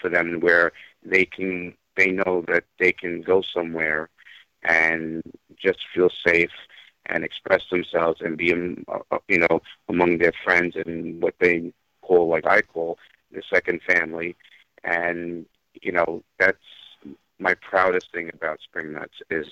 for, 0.00 0.09
them 0.09 0.40
where 0.40 0.72
they 1.05 1.24
can 1.24 1.74
they 1.96 2.11
know 2.11 2.44
that 2.48 2.64
they 2.78 2.92
can 2.92 3.20
go 3.22 3.42
somewhere 3.42 4.09
and 4.62 5.22
just 5.57 5.80
feel 5.94 6.09
safe 6.24 6.53
and 7.07 7.24
express 7.24 7.62
themselves 7.70 8.20
and 8.20 8.38
be 8.38 8.53
uh, 8.88 8.98
uh, 9.11 9.18
you 9.28 9.38
know 9.38 9.61
among 9.88 10.18
their 10.18 10.32
friends 10.44 10.76
and 10.76 11.20
what 11.20 11.34
they 11.40 11.72
call 12.03 12.28
like 12.28 12.46
I 12.46 12.62
call 12.62 12.98
the 13.33 13.43
second 13.53 13.80
family 13.83 14.37
and 14.85 15.47
you 15.80 15.93
know 15.93 16.22
that's 16.39 16.59
my 17.39 17.55
proudest 17.55 18.11
thing 18.12 18.30
about 18.33 18.61
spring 18.61 18.93
nuts 18.93 19.22
is 19.30 19.47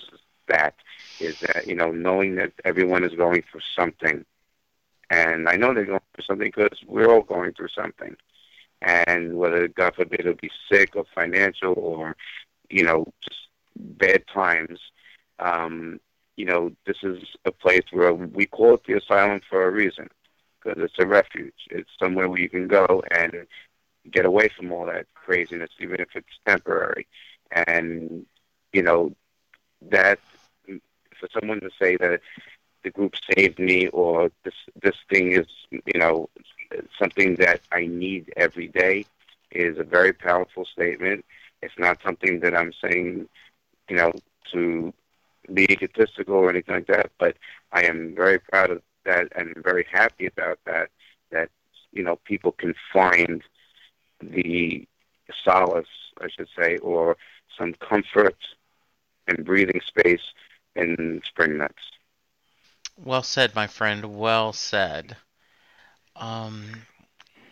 that 0.47 0.75
is 1.19 1.35
that 1.39 1.67
you 1.67 1.75
know 1.75 1.91
knowing 1.91 2.35
that 2.35 2.51
everyone 2.65 3.03
is 3.03 3.13
going 3.15 3.43
through 3.51 3.61
something 3.75 4.25
and 5.09 5.49
I 5.49 5.55
know 5.57 5.73
they're 5.73 5.85
going 5.85 5.99
through 6.15 6.23
something 6.25 6.51
because 6.55 6.77
we're 6.87 7.09
all 7.09 7.21
going 7.21 7.53
through 7.53 7.69
something 7.69 8.15
and 8.81 9.37
whether 9.37 9.67
God 9.67 9.95
forbid 9.95 10.21
it'll 10.21 10.33
be 10.35 10.51
sick 10.71 10.95
or 10.95 11.05
financial 11.13 11.73
or 11.77 12.15
you 12.69 12.83
know 12.83 13.05
just 13.21 13.47
bad 13.75 14.23
times. 14.27 14.79
Um, 15.39 15.99
you 16.37 16.45
know, 16.45 16.71
this 16.85 16.97
is 17.03 17.19
a 17.45 17.51
place 17.51 17.83
where 17.91 18.13
we 18.13 18.45
call 18.45 18.75
it 18.75 18.81
the 18.87 18.97
asylum 18.97 19.41
for 19.49 19.67
a 19.67 19.71
reason 19.71 20.09
because 20.63 20.81
it's 20.81 20.99
a 20.99 21.05
refuge. 21.05 21.53
It's 21.69 21.89
somewhere 21.99 22.29
where 22.29 22.39
you 22.39 22.49
can 22.49 22.67
go 22.67 23.03
and 23.11 23.45
get 24.09 24.25
away 24.25 24.49
from 24.49 24.71
all 24.71 24.85
that 24.85 25.05
craziness, 25.13 25.69
even 25.79 25.99
if 25.99 26.09
it's 26.15 26.39
temporary. 26.45 27.07
And 27.51 28.25
you 28.73 28.81
know 28.81 29.13
that 29.89 30.19
for 31.19 31.27
someone 31.37 31.59
to 31.61 31.69
say 31.79 31.97
that 31.97 32.21
the 32.83 32.89
group 32.89 33.13
saved 33.35 33.59
me 33.59 33.87
or 33.87 34.31
this 34.43 34.53
this 34.81 34.95
thing 35.09 35.33
is 35.33 35.47
you 35.71 35.99
know 35.99 36.29
something 36.97 37.35
that 37.35 37.61
I 37.71 37.85
need 37.85 38.33
every 38.37 38.67
day 38.67 39.05
is 39.51 39.77
a 39.77 39.83
very 39.83 40.13
powerful 40.13 40.65
statement. 40.65 41.25
It's 41.61 41.77
not 41.77 41.99
something 42.03 42.39
that 42.39 42.55
I'm 42.55 42.73
saying, 42.81 43.27
you 43.89 43.95
know, 43.95 44.11
to 44.53 44.93
be 45.53 45.63
egotistical 45.63 46.35
or 46.35 46.49
anything 46.49 46.75
like 46.75 46.87
that, 46.87 47.11
but 47.19 47.35
I 47.71 47.83
am 47.83 48.15
very 48.15 48.39
proud 48.39 48.71
of 48.71 48.81
that 49.05 49.31
and 49.35 49.53
very 49.57 49.85
happy 49.91 50.27
about 50.27 50.59
that, 50.65 50.89
that, 51.31 51.49
you 51.91 52.03
know, 52.03 52.17
people 52.23 52.51
can 52.51 52.73
find 52.93 53.43
the 54.21 54.87
solace, 55.43 55.87
I 56.19 56.27
should 56.29 56.47
say, 56.59 56.77
or 56.77 57.17
some 57.57 57.73
comfort 57.73 58.37
and 59.27 59.45
breathing 59.45 59.81
space 59.85 60.21
in 60.75 61.21
spring 61.25 61.57
nuts. 61.57 61.83
Well 63.03 63.23
said, 63.23 63.55
my 63.55 63.67
friend. 63.67 64.15
Well 64.15 64.53
said. 64.53 65.17
Um, 66.15 66.83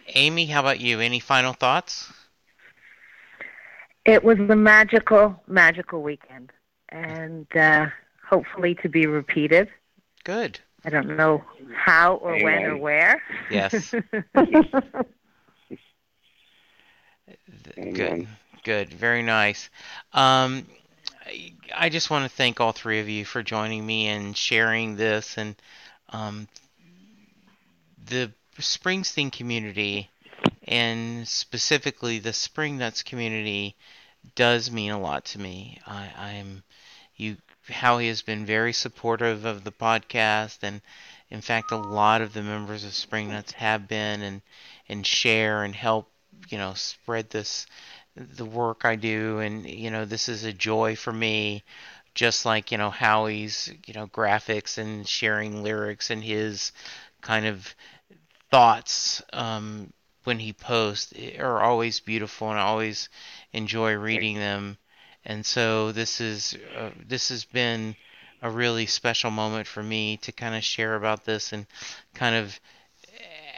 Amy, 0.10 0.46
how 0.48 0.60
about 0.62 0.80
you? 0.80 1.00
Any 1.00 1.20
final 1.20 1.54
thoughts? 1.54 2.12
It 4.06 4.24
was 4.24 4.40
a 4.40 4.56
magical, 4.56 5.42
magical 5.48 6.02
weekend. 6.02 6.52
and 6.90 7.48
uh, 7.56 7.88
hopefully 8.28 8.76
to 8.76 8.90
be 8.90 9.06
repeated. 9.06 9.70
Good. 10.24 10.60
I 10.86 10.90
don't 10.90 11.16
know 11.18 11.44
how 11.74 12.16
or 12.16 12.42
when 12.42 12.64
or 12.66 12.78
where. 12.78 13.22
Yes. 13.52 13.94
Amen. 17.78 17.94
Good. 17.94 18.28
Good. 18.64 18.94
Very 18.94 19.24
nice. 19.24 19.70
Um, 20.14 20.66
I- 21.26 21.54
I 21.76 21.90
just 21.90 22.10
want 22.10 22.30
to 22.30 22.36
thank 22.36 22.60
all 22.60 22.72
three 22.72 23.00
of 23.00 23.08
you 23.10 23.26
for 23.26 23.44
joining 23.44 23.86
me 23.86 24.08
and 24.08 24.36
sharing 24.36 24.96
this 24.96 25.38
and 25.38 25.56
um, 26.10 26.48
the 28.08 28.32
Springsteen 28.58 29.32
community 29.32 30.10
and 30.68 31.28
specifically 31.28 32.20
the 32.20 32.34
Spring 32.34 32.78
Nuts 32.78 33.04
community 33.04 33.76
does 34.36 34.72
mean 34.72 34.92
a 34.92 35.00
lot 35.00 35.26
to 35.26 35.40
me. 35.40 35.80
I, 35.86 36.10
I'm 36.18 36.64
you 37.16 37.38
Howie 37.70 38.08
has 38.08 38.22
been 38.24 38.46
very 38.46 38.74
supportive 38.74 39.46
of 39.46 39.64
the 39.64 39.72
podcast 39.72 40.60
and 40.64 40.82
in 41.30 41.42
fact 41.42 41.72
a 41.72 41.78
lot 41.78 42.22
of 42.22 42.34
the 42.34 42.42
members 42.42 42.84
of 42.84 42.94
Spring 42.94 43.30
Nuts 43.30 43.52
have 43.54 43.88
been 43.88 44.22
and 44.22 44.42
and 44.88 45.06
share 45.06 45.64
and 45.64 45.76
help 45.76 46.09
you 46.50 46.58
know 46.58 46.74
spread 46.74 47.30
this 47.30 47.66
the 48.16 48.46
work 48.46 48.86
I 48.86 48.96
do 48.96 49.40
and 49.40 49.70
you 49.70 49.92
know 49.92 50.06
this 50.06 50.30
is 50.30 50.44
a 50.44 50.54
joy 50.54 50.96
for 50.96 51.14
me 51.14 51.64
just 52.16 52.46
like 52.46 52.72
you 52.72 52.78
know 52.78 52.90
Howie's 52.90 53.72
you 53.86 53.94
know 53.94 54.08
graphics 54.08 54.78
and 54.78 55.08
sharing 55.08 55.64
lyrics 55.64 56.10
and 56.10 56.24
his 56.24 56.72
kind 57.22 57.46
of 57.46 57.76
thoughts 58.52 59.22
um, 59.34 59.94
when 60.24 60.40
he 60.40 60.54
posts 60.54 61.14
are 61.38 61.62
always 61.62 62.00
beautiful 62.00 62.50
and 62.50 62.60
I 62.60 62.64
always 62.64 63.10
enjoy 63.54 63.94
reading 63.94 64.36
them. 64.36 64.78
And 65.26 65.46
so 65.46 65.92
this 65.92 66.22
is 66.22 66.58
uh, 66.78 66.92
this 67.08 67.30
has 67.30 67.46
been 67.46 67.96
a 68.42 68.50
really 68.50 68.86
special 68.86 69.32
moment 69.32 69.68
for 69.68 69.84
me 69.84 70.18
to 70.18 70.32
kind 70.32 70.56
of 70.56 70.64
share 70.64 70.96
about 70.96 71.26
this 71.26 71.52
and 71.54 71.66
kind 72.14 72.36
of 72.36 72.60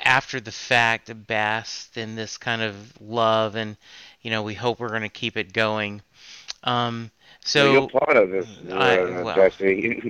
after 0.03 0.39
the 0.39 0.51
fact 0.51 1.11
bask 1.27 1.97
in 1.97 2.15
this 2.15 2.37
kind 2.37 2.61
of 2.61 2.75
love 3.01 3.55
and 3.55 3.77
you 4.21 4.31
know 4.31 4.43
we 4.43 4.53
hope 4.53 4.79
we're 4.79 4.89
going 4.89 5.01
to 5.01 5.09
keep 5.09 5.37
it 5.37 5.53
going 5.53 6.01
um 6.63 7.11
so 7.43 7.73
you're 7.73 7.89
part 7.89 8.17
of 8.17 8.29
this, 8.29 8.47
I- 8.71 8.97
uh, 8.97 9.23
well-. 9.23 9.49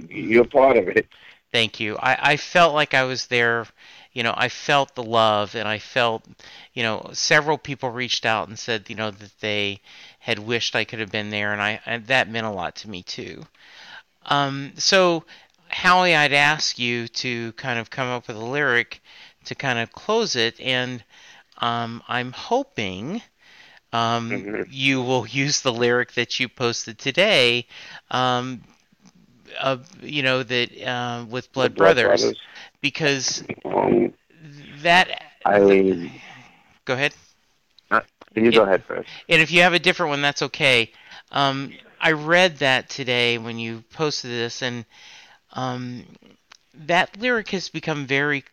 You're 0.10 0.46
part 0.46 0.78
of 0.78 0.88
it. 0.90 1.08
Thank 1.52 1.80
you. 1.80 1.98
I, 1.98 2.18
I 2.34 2.38
felt 2.38 2.74
like 2.74 2.94
I 2.94 3.04
was 3.04 3.28
there. 3.28 3.68
You 4.14 4.24
know, 4.24 4.34
I 4.36 4.50
felt 4.50 4.96
the 4.96 5.04
love, 5.04 5.56
and 5.56 5.68
I 5.68 5.80
felt, 5.80 6.26
you 6.74 6.84
know, 6.84 7.10
several 7.14 7.58
people 7.58 7.90
reached 7.90 8.26
out 8.26 8.50
and 8.50 8.60
said, 8.60 8.90
you 8.90 8.96
know, 8.96 9.12
that 9.12 9.40
they 9.40 9.80
had 10.20 10.40
wished 10.40 10.76
I 10.76 10.84
could 10.84 11.00
have 11.00 11.12
been 11.12 11.30
there, 11.30 11.54
and 11.54 11.62
I 11.62 11.80
and 11.86 12.06
that 12.08 12.30
meant 12.30 12.46
a 12.46 12.52
lot 12.52 12.76
to 12.78 12.90
me 12.90 13.04
too. 13.04 13.44
Um, 14.26 14.74
so, 14.78 15.24
Howie, 15.70 16.16
I'd 16.16 16.34
ask 16.34 16.78
you 16.78 17.08
to 17.08 17.54
kind 17.54 17.80
of 17.80 17.90
come 17.90 18.08
up 18.10 18.28
with 18.28 18.36
a 18.36 18.46
lyric 18.46 19.02
to 19.46 19.56
kind 19.56 19.80
of 19.80 19.92
close 19.92 20.36
it, 20.36 20.60
and 20.60 21.04
um, 21.60 22.02
I'm 22.08 22.32
hoping 22.32 23.22
um, 23.94 24.30
Mhm. 24.32 24.68
you 24.70 25.02
will 25.02 25.28
use 25.44 25.62
the 25.62 25.74
lyric 25.74 26.14
that 26.14 26.40
you 26.40 26.50
posted 26.50 26.98
today. 27.00 27.68
Um, 28.12 28.62
uh, 29.60 29.78
you 30.02 30.24
know 30.24 30.44
that 30.44 30.82
uh, 30.84 31.26
with 31.30 31.52
Blood, 31.54 31.76
Blood 31.76 31.96
Brothers, 31.96 32.34
because 32.82 33.44
Um, 33.66 34.14
that. 34.82 35.10
I 35.46 35.60
Go 36.86 36.94
ahead. 36.94 37.14
can 38.34 38.46
you 38.46 38.52
go 38.52 38.64
ahead 38.64 38.84
first? 38.86 39.10
And 39.30 39.42
if 39.42 39.52
you 39.52 39.62
have 39.62 39.74
a 39.74 39.80
different 39.80 40.10
one, 40.10 40.22
that's 40.22 40.42
okay. 40.44 40.92
Um, 41.32 41.74
I 42.00 42.12
read 42.12 42.58
that 42.58 42.90
today 42.90 43.38
when 43.38 43.58
you 43.60 43.84
posted 43.94 44.32
this, 44.32 44.62
and 44.62 44.86
um, 45.54 46.06
that 46.74 47.18
lyric 47.20 47.50
has 47.50 47.70
become 47.70 48.06
very 48.06 48.44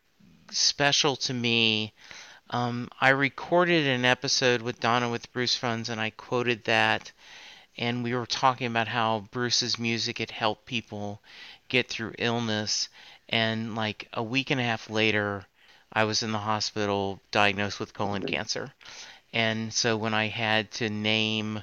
special 0.51 1.17
to 1.17 1.35
me. 1.35 1.93
Um, 2.51 2.89
I 3.01 3.11
recorded 3.11 3.87
an 3.87 4.05
episode 4.05 4.63
with 4.63 4.81
Donna 4.81 5.11
with 5.11 5.33
Bruce 5.33 5.57
Funds, 5.57 5.89
and 5.89 6.01
I 6.01 6.11
quoted 6.11 6.65
that, 6.65 7.13
and 7.77 8.03
we 8.03 8.15
were 8.15 8.27
talking 8.27 8.67
about 8.67 8.89
how 8.89 9.29
Bruce's 9.31 9.79
music 9.79 10.19
had 10.19 10.31
helped 10.31 10.67
people 10.67 11.21
get 11.69 11.89
through 11.89 12.15
illness. 12.19 12.89
And 13.29 13.75
like 13.75 14.09
a 14.13 14.23
week 14.23 14.51
and 14.51 14.61
a 14.61 14.65
half 14.65 14.89
later, 14.89 15.47
I 15.93 16.05
was 16.05 16.23
in 16.23 16.33
the 16.33 16.39
hospital 16.39 17.21
diagnosed 17.31 17.79
with 17.81 17.95
colon 17.95 18.27
cancer. 18.27 18.73
And 19.33 19.73
so 19.73 19.97
when 19.97 20.15
I 20.15 20.29
had 20.29 20.71
to 20.73 20.89
name 20.89 21.63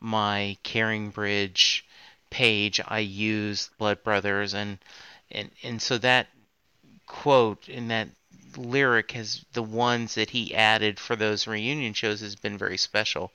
my 0.00 0.56
Caring 0.62 1.10
Bridge 1.10 1.84
page, 2.30 2.80
I 2.86 2.98
used 2.98 3.76
Blood 3.78 4.02
Brothers, 4.02 4.54
and 4.54 4.78
and 5.30 5.50
and 5.62 5.80
so 5.80 5.98
that 5.98 6.28
quote 7.06 7.68
and 7.68 7.90
that 7.90 8.08
lyric 8.56 9.12
has 9.12 9.44
the 9.52 9.62
ones 9.62 10.14
that 10.14 10.30
he 10.30 10.54
added 10.54 10.98
for 10.98 11.14
those 11.14 11.46
reunion 11.46 11.92
shows 11.92 12.20
has 12.20 12.34
been 12.34 12.56
very 12.56 12.76
special. 12.76 13.30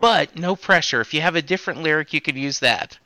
But 0.00 0.36
no 0.36 0.54
pressure. 0.56 1.00
If 1.00 1.12
you 1.12 1.20
have 1.20 1.36
a 1.36 1.42
different 1.42 1.82
lyric, 1.82 2.12
you 2.12 2.20
could 2.20 2.36
use 2.36 2.60
that. 2.60 2.98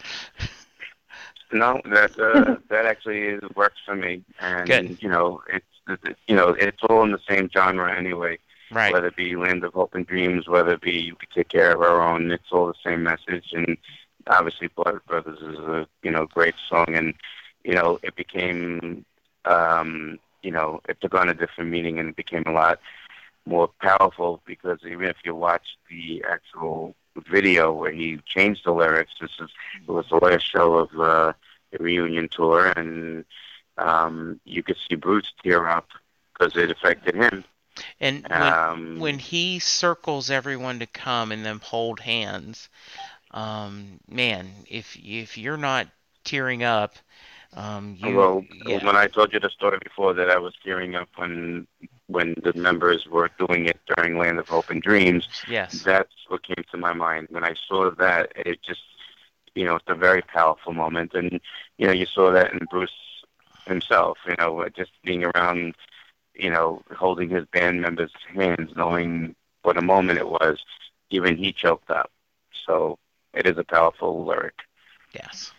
No, 1.52 1.80
that 1.84 2.18
uh, 2.18 2.56
that 2.68 2.86
actually 2.86 3.22
is, 3.22 3.42
works 3.54 3.76
for 3.84 3.94
me, 3.94 4.22
and 4.40 4.66
Good. 4.66 5.02
you 5.02 5.08
know, 5.08 5.42
it's 5.48 5.66
it's- 5.88 6.16
you 6.28 6.36
know, 6.36 6.50
it's 6.50 6.82
all 6.88 7.02
in 7.02 7.12
the 7.12 7.20
same 7.28 7.50
genre 7.52 7.94
anyway. 7.96 8.38
Right. 8.70 8.92
Whether 8.92 9.08
it 9.08 9.16
be 9.16 9.36
Land 9.36 9.64
of 9.64 9.74
Hope 9.74 9.94
and 9.94 10.06
Dreams, 10.06 10.48
whether 10.48 10.72
it 10.72 10.80
be 10.80 11.12
We 11.12 11.26
Take 11.34 11.50
Care 11.50 11.72
of 11.74 11.82
Our 11.82 12.00
Own, 12.00 12.30
it's 12.30 12.50
all 12.50 12.68
the 12.68 12.74
same 12.82 13.02
message. 13.02 13.52
And 13.52 13.76
obviously, 14.28 14.68
Blood 14.68 15.00
Brothers 15.06 15.40
is 15.40 15.58
a 15.58 15.86
you 16.02 16.10
know 16.10 16.24
great 16.26 16.54
song, 16.70 16.94
and 16.94 17.12
you 17.64 17.74
know 17.74 17.98
it 18.02 18.16
became 18.16 19.04
um, 19.44 20.18
you 20.42 20.50
know 20.50 20.80
it 20.88 21.00
took 21.00 21.14
on 21.14 21.28
a 21.28 21.34
different 21.34 21.70
meaning 21.70 21.98
and 21.98 22.08
it 22.10 22.16
became 22.16 22.44
a 22.46 22.52
lot 22.52 22.78
more 23.46 23.68
powerful 23.80 24.40
because 24.46 24.78
even 24.84 25.04
if 25.04 25.16
you 25.24 25.34
watch 25.34 25.76
the 25.90 26.24
actual 26.28 26.94
video 27.30 27.72
where 27.72 27.92
he 27.92 28.18
changed 28.26 28.62
the 28.64 28.72
lyrics, 28.72 29.12
this 29.20 29.30
is 29.40 29.50
it 29.86 29.90
was 29.90 30.06
the 30.10 30.16
last 30.16 30.42
show 30.42 30.74
of 30.78 31.00
uh, 31.00 31.32
the 31.72 31.78
reunion 31.82 32.28
tour, 32.28 32.66
and 32.76 33.24
um, 33.78 34.40
you 34.44 34.62
could 34.62 34.76
see 34.88 34.94
Bruce 34.96 35.32
tear 35.42 35.68
up 35.68 35.88
because 36.32 36.56
it 36.56 36.70
affected 36.70 37.14
him. 37.14 37.44
And 38.00 38.26
when 38.32 38.56
Um, 38.56 38.94
when 38.94 39.18
he 39.18 39.58
circles 39.58 40.30
everyone 40.30 40.78
to 40.80 40.86
come 40.86 41.30
and 41.32 41.44
then 41.44 41.58
hold 41.60 42.00
hands, 42.00 42.68
um, 43.30 44.00
man, 44.08 44.64
if 44.68 44.96
if 44.96 45.36
you're 45.38 45.56
not 45.56 45.88
tearing 46.24 46.62
up, 46.62 46.96
um, 47.54 47.94
you 47.98 48.16
well, 48.16 48.44
yeah, 48.64 48.80
when 48.80 48.96
I 48.96 49.06
told 49.06 49.32
you 49.32 49.40
the 49.40 49.50
story 49.50 49.78
before 49.82 50.12
that 50.14 50.30
I 50.30 50.38
was 50.38 50.54
tearing 50.64 50.94
up 50.94 51.08
when 51.16 51.66
when 52.06 52.34
the 52.42 52.52
members 52.54 53.06
were 53.06 53.30
doing 53.38 53.66
it 53.66 53.78
during 53.96 54.18
Land 54.18 54.38
of 54.38 54.48
Hope 54.48 54.70
and 54.70 54.82
Dreams, 54.82 55.28
yes, 55.46 55.84
that's 55.84 56.14
what 56.28 56.42
came 56.42 56.64
to 56.70 56.76
my 56.78 56.92
mind. 56.92 57.28
When 57.30 57.44
I 57.44 57.54
saw 57.68 57.90
that, 57.90 58.32
it 58.36 58.62
just, 58.62 58.82
you 59.54 59.64
know, 59.64 59.76
it's 59.76 59.84
a 59.88 59.94
very 59.94 60.22
powerful 60.22 60.72
moment. 60.72 61.12
And, 61.14 61.40
you 61.78 61.86
know, 61.86 61.92
you 61.92 62.06
saw 62.06 62.30
that 62.32 62.52
in 62.52 62.60
Bruce 62.70 62.90
himself, 63.66 64.18
you 64.26 64.34
know, 64.38 64.66
just 64.74 64.92
being 65.04 65.24
around, 65.24 65.74
you 66.34 66.50
know, 66.50 66.82
holding 66.96 67.30
his 67.30 67.44
band 67.46 67.80
members' 67.80 68.12
hands, 68.34 68.72
knowing 68.76 69.34
what 69.62 69.76
a 69.78 69.82
moment 69.82 70.18
it 70.18 70.28
was, 70.28 70.62
even 71.10 71.36
he 71.36 71.52
choked 71.52 71.90
up. 71.90 72.10
So 72.66 72.98
it 73.34 73.46
is 73.46 73.58
a 73.58 73.64
powerful 73.64 74.24
lyric. 74.24 74.54
yes. 75.14 75.52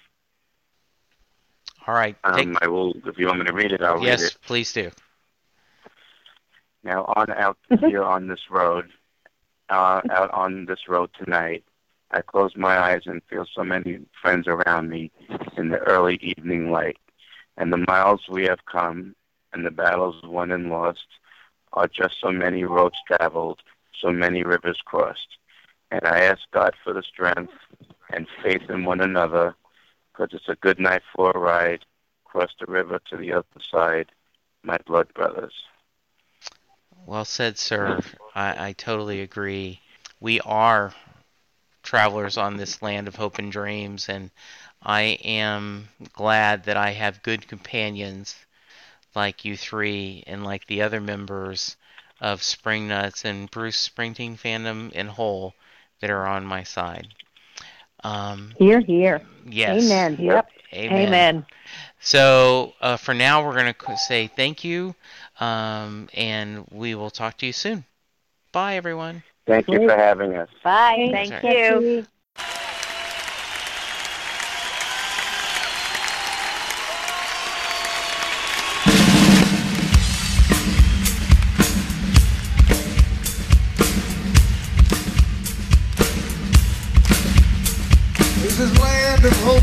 All 1.88 1.96
right, 1.96 2.16
take, 2.36 2.48
Um, 2.48 2.58
I 2.62 2.68
will, 2.68 2.94
if 3.06 3.18
you 3.18 3.28
want 3.28 3.40
me 3.40 3.46
to 3.46 3.54
read 3.54 3.72
it, 3.72 3.82
I'll 3.82 3.96
read 3.96 4.04
it. 4.04 4.22
yes, 4.22 4.38
please 4.46 4.72
do. 4.72 4.92
Now 6.84 7.06
on 7.16 7.30
out 7.32 7.58
here 7.80 8.04
on 8.04 8.28
this 8.28 8.50
road, 8.50 8.90
uh, 9.70 10.02
out 10.10 10.32
on 10.32 10.66
this 10.66 10.88
road 10.88 11.10
tonight, 11.18 11.64
I 12.12 12.22
close 12.22 12.56
my 12.56 12.78
eyes 12.78 13.02
and 13.06 13.22
feel 13.30 13.46
so 13.54 13.64
many 13.64 14.00
friends 14.22 14.48
around 14.48 14.90
me 14.90 15.12
in 15.58 15.70
the 15.70 15.80
early 15.80 16.20
evening 16.22 16.72
light. 16.72 16.98
And 17.58 17.72
the 17.72 17.84
miles 17.88 18.22
we 18.30 18.44
have 18.46 18.66
come 18.66 19.16
and 19.52 19.66
the 19.66 19.72
battles 19.72 20.16
won 20.24 20.52
and 20.52 20.70
lost 20.70 21.06
are 21.74 21.88
just 21.88 22.20
so 22.22 22.32
many 22.32 22.64
roads 22.64 22.96
traveled, 23.08 23.62
so 24.00 24.12
many 24.12 24.44
rivers 24.44 24.80
crossed. 24.86 25.38
And 25.92 26.06
I 26.06 26.22
ask 26.22 26.42
God 26.52 26.76
for 26.84 26.94
the 26.94 27.04
strength 27.04 27.54
and 28.12 28.28
faith 28.44 28.70
in 28.70 28.86
one 28.86 29.02
another, 29.02 29.56
because 30.14 30.34
it's 30.34 30.50
a 30.50 30.56
good 30.56 30.80
night 30.80 31.02
for 31.16 31.32
a 31.32 31.40
ride, 31.40 31.86
cross 32.26 32.52
the 32.60 32.72
river 32.72 33.00
to 33.10 33.18
the 33.18 33.34
other 33.34 33.46
side, 33.72 34.12
my 34.64 34.78
blood 34.86 35.14
brothers. 35.14 35.54
Well 37.06 37.26
said, 37.26 37.58
sir. 37.58 38.00
I, 38.36 38.68
I 38.68 38.74
totally 38.74 39.22
agree. 39.22 39.82
We 40.20 40.40
are 40.42 40.94
travelers 41.82 42.38
on 42.38 42.58
this 42.58 42.82
land 42.82 43.08
of 43.08 43.16
hope 43.16 43.40
and 43.40 43.52
dreams, 43.52 44.08
and 44.08 44.32
I 44.82 45.18
am 45.24 45.90
glad 46.14 46.64
that 46.66 46.78
I 46.78 46.92
have 46.92 47.24
good 47.24 47.48
companions 47.48 48.36
like 49.16 49.46
you 49.46 49.58
three 49.58 50.24
and 50.28 50.44
like 50.44 50.66
the 50.68 50.82
other 50.82 51.02
members 51.02 51.76
of 52.22 52.42
Spring 52.42 52.88
Nuts 52.88 53.26
and 53.26 53.52
Bruce 53.52 53.90
Springsteen 53.90 54.38
fandom 54.38 54.92
in 54.94 55.08
whole 55.08 55.54
that 56.00 56.10
are 56.10 56.26
on 56.26 56.46
my 56.46 56.64
side. 56.64 57.08
Um, 58.04 58.54
Here, 58.58 58.82
here. 58.82 59.22
yes. 59.46 59.86
Amen. 59.86 60.18
Yep. 60.20 60.50
Amen. 60.74 61.08
Amen. 61.08 61.46
So 62.00 62.74
uh, 62.82 62.98
for 62.98 63.14
now, 63.14 63.46
we're 63.46 63.54
going 63.54 63.74
to 63.74 63.98
say 63.98 64.28
thank 64.28 64.64
you, 64.64 64.94
um, 65.40 66.10
and 66.14 66.66
we 66.72 66.96
will 66.96 67.10
talk 67.10 67.38
to 67.38 67.46
you 67.46 67.54
soon. 67.54 67.86
Bye, 68.52 68.76
everyone. 68.76 69.24
Thank 69.48 69.68
you 69.70 69.88
for 69.88 69.96
having 69.96 70.36
us. 70.36 70.50
Bye. 70.64 71.10
Thanks, 71.12 71.30
Thank 71.42 71.44
Sorry. 71.44 71.86
you. 71.86 72.06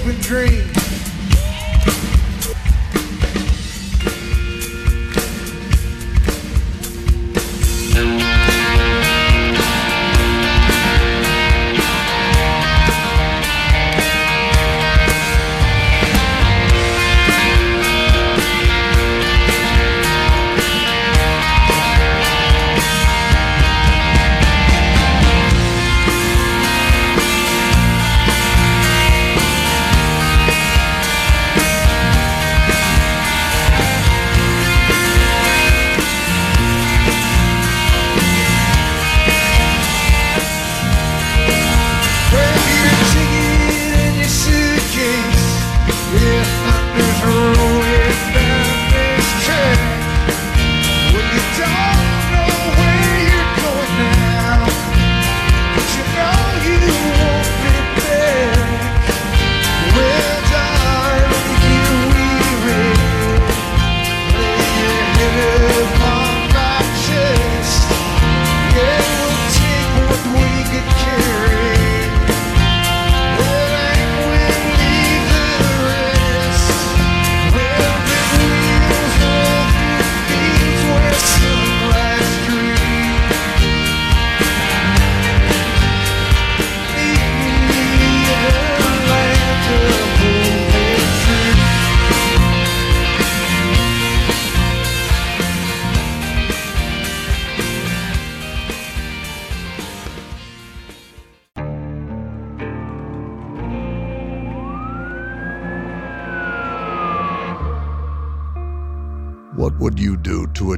And 0.06 0.20
dreams. 0.22 0.79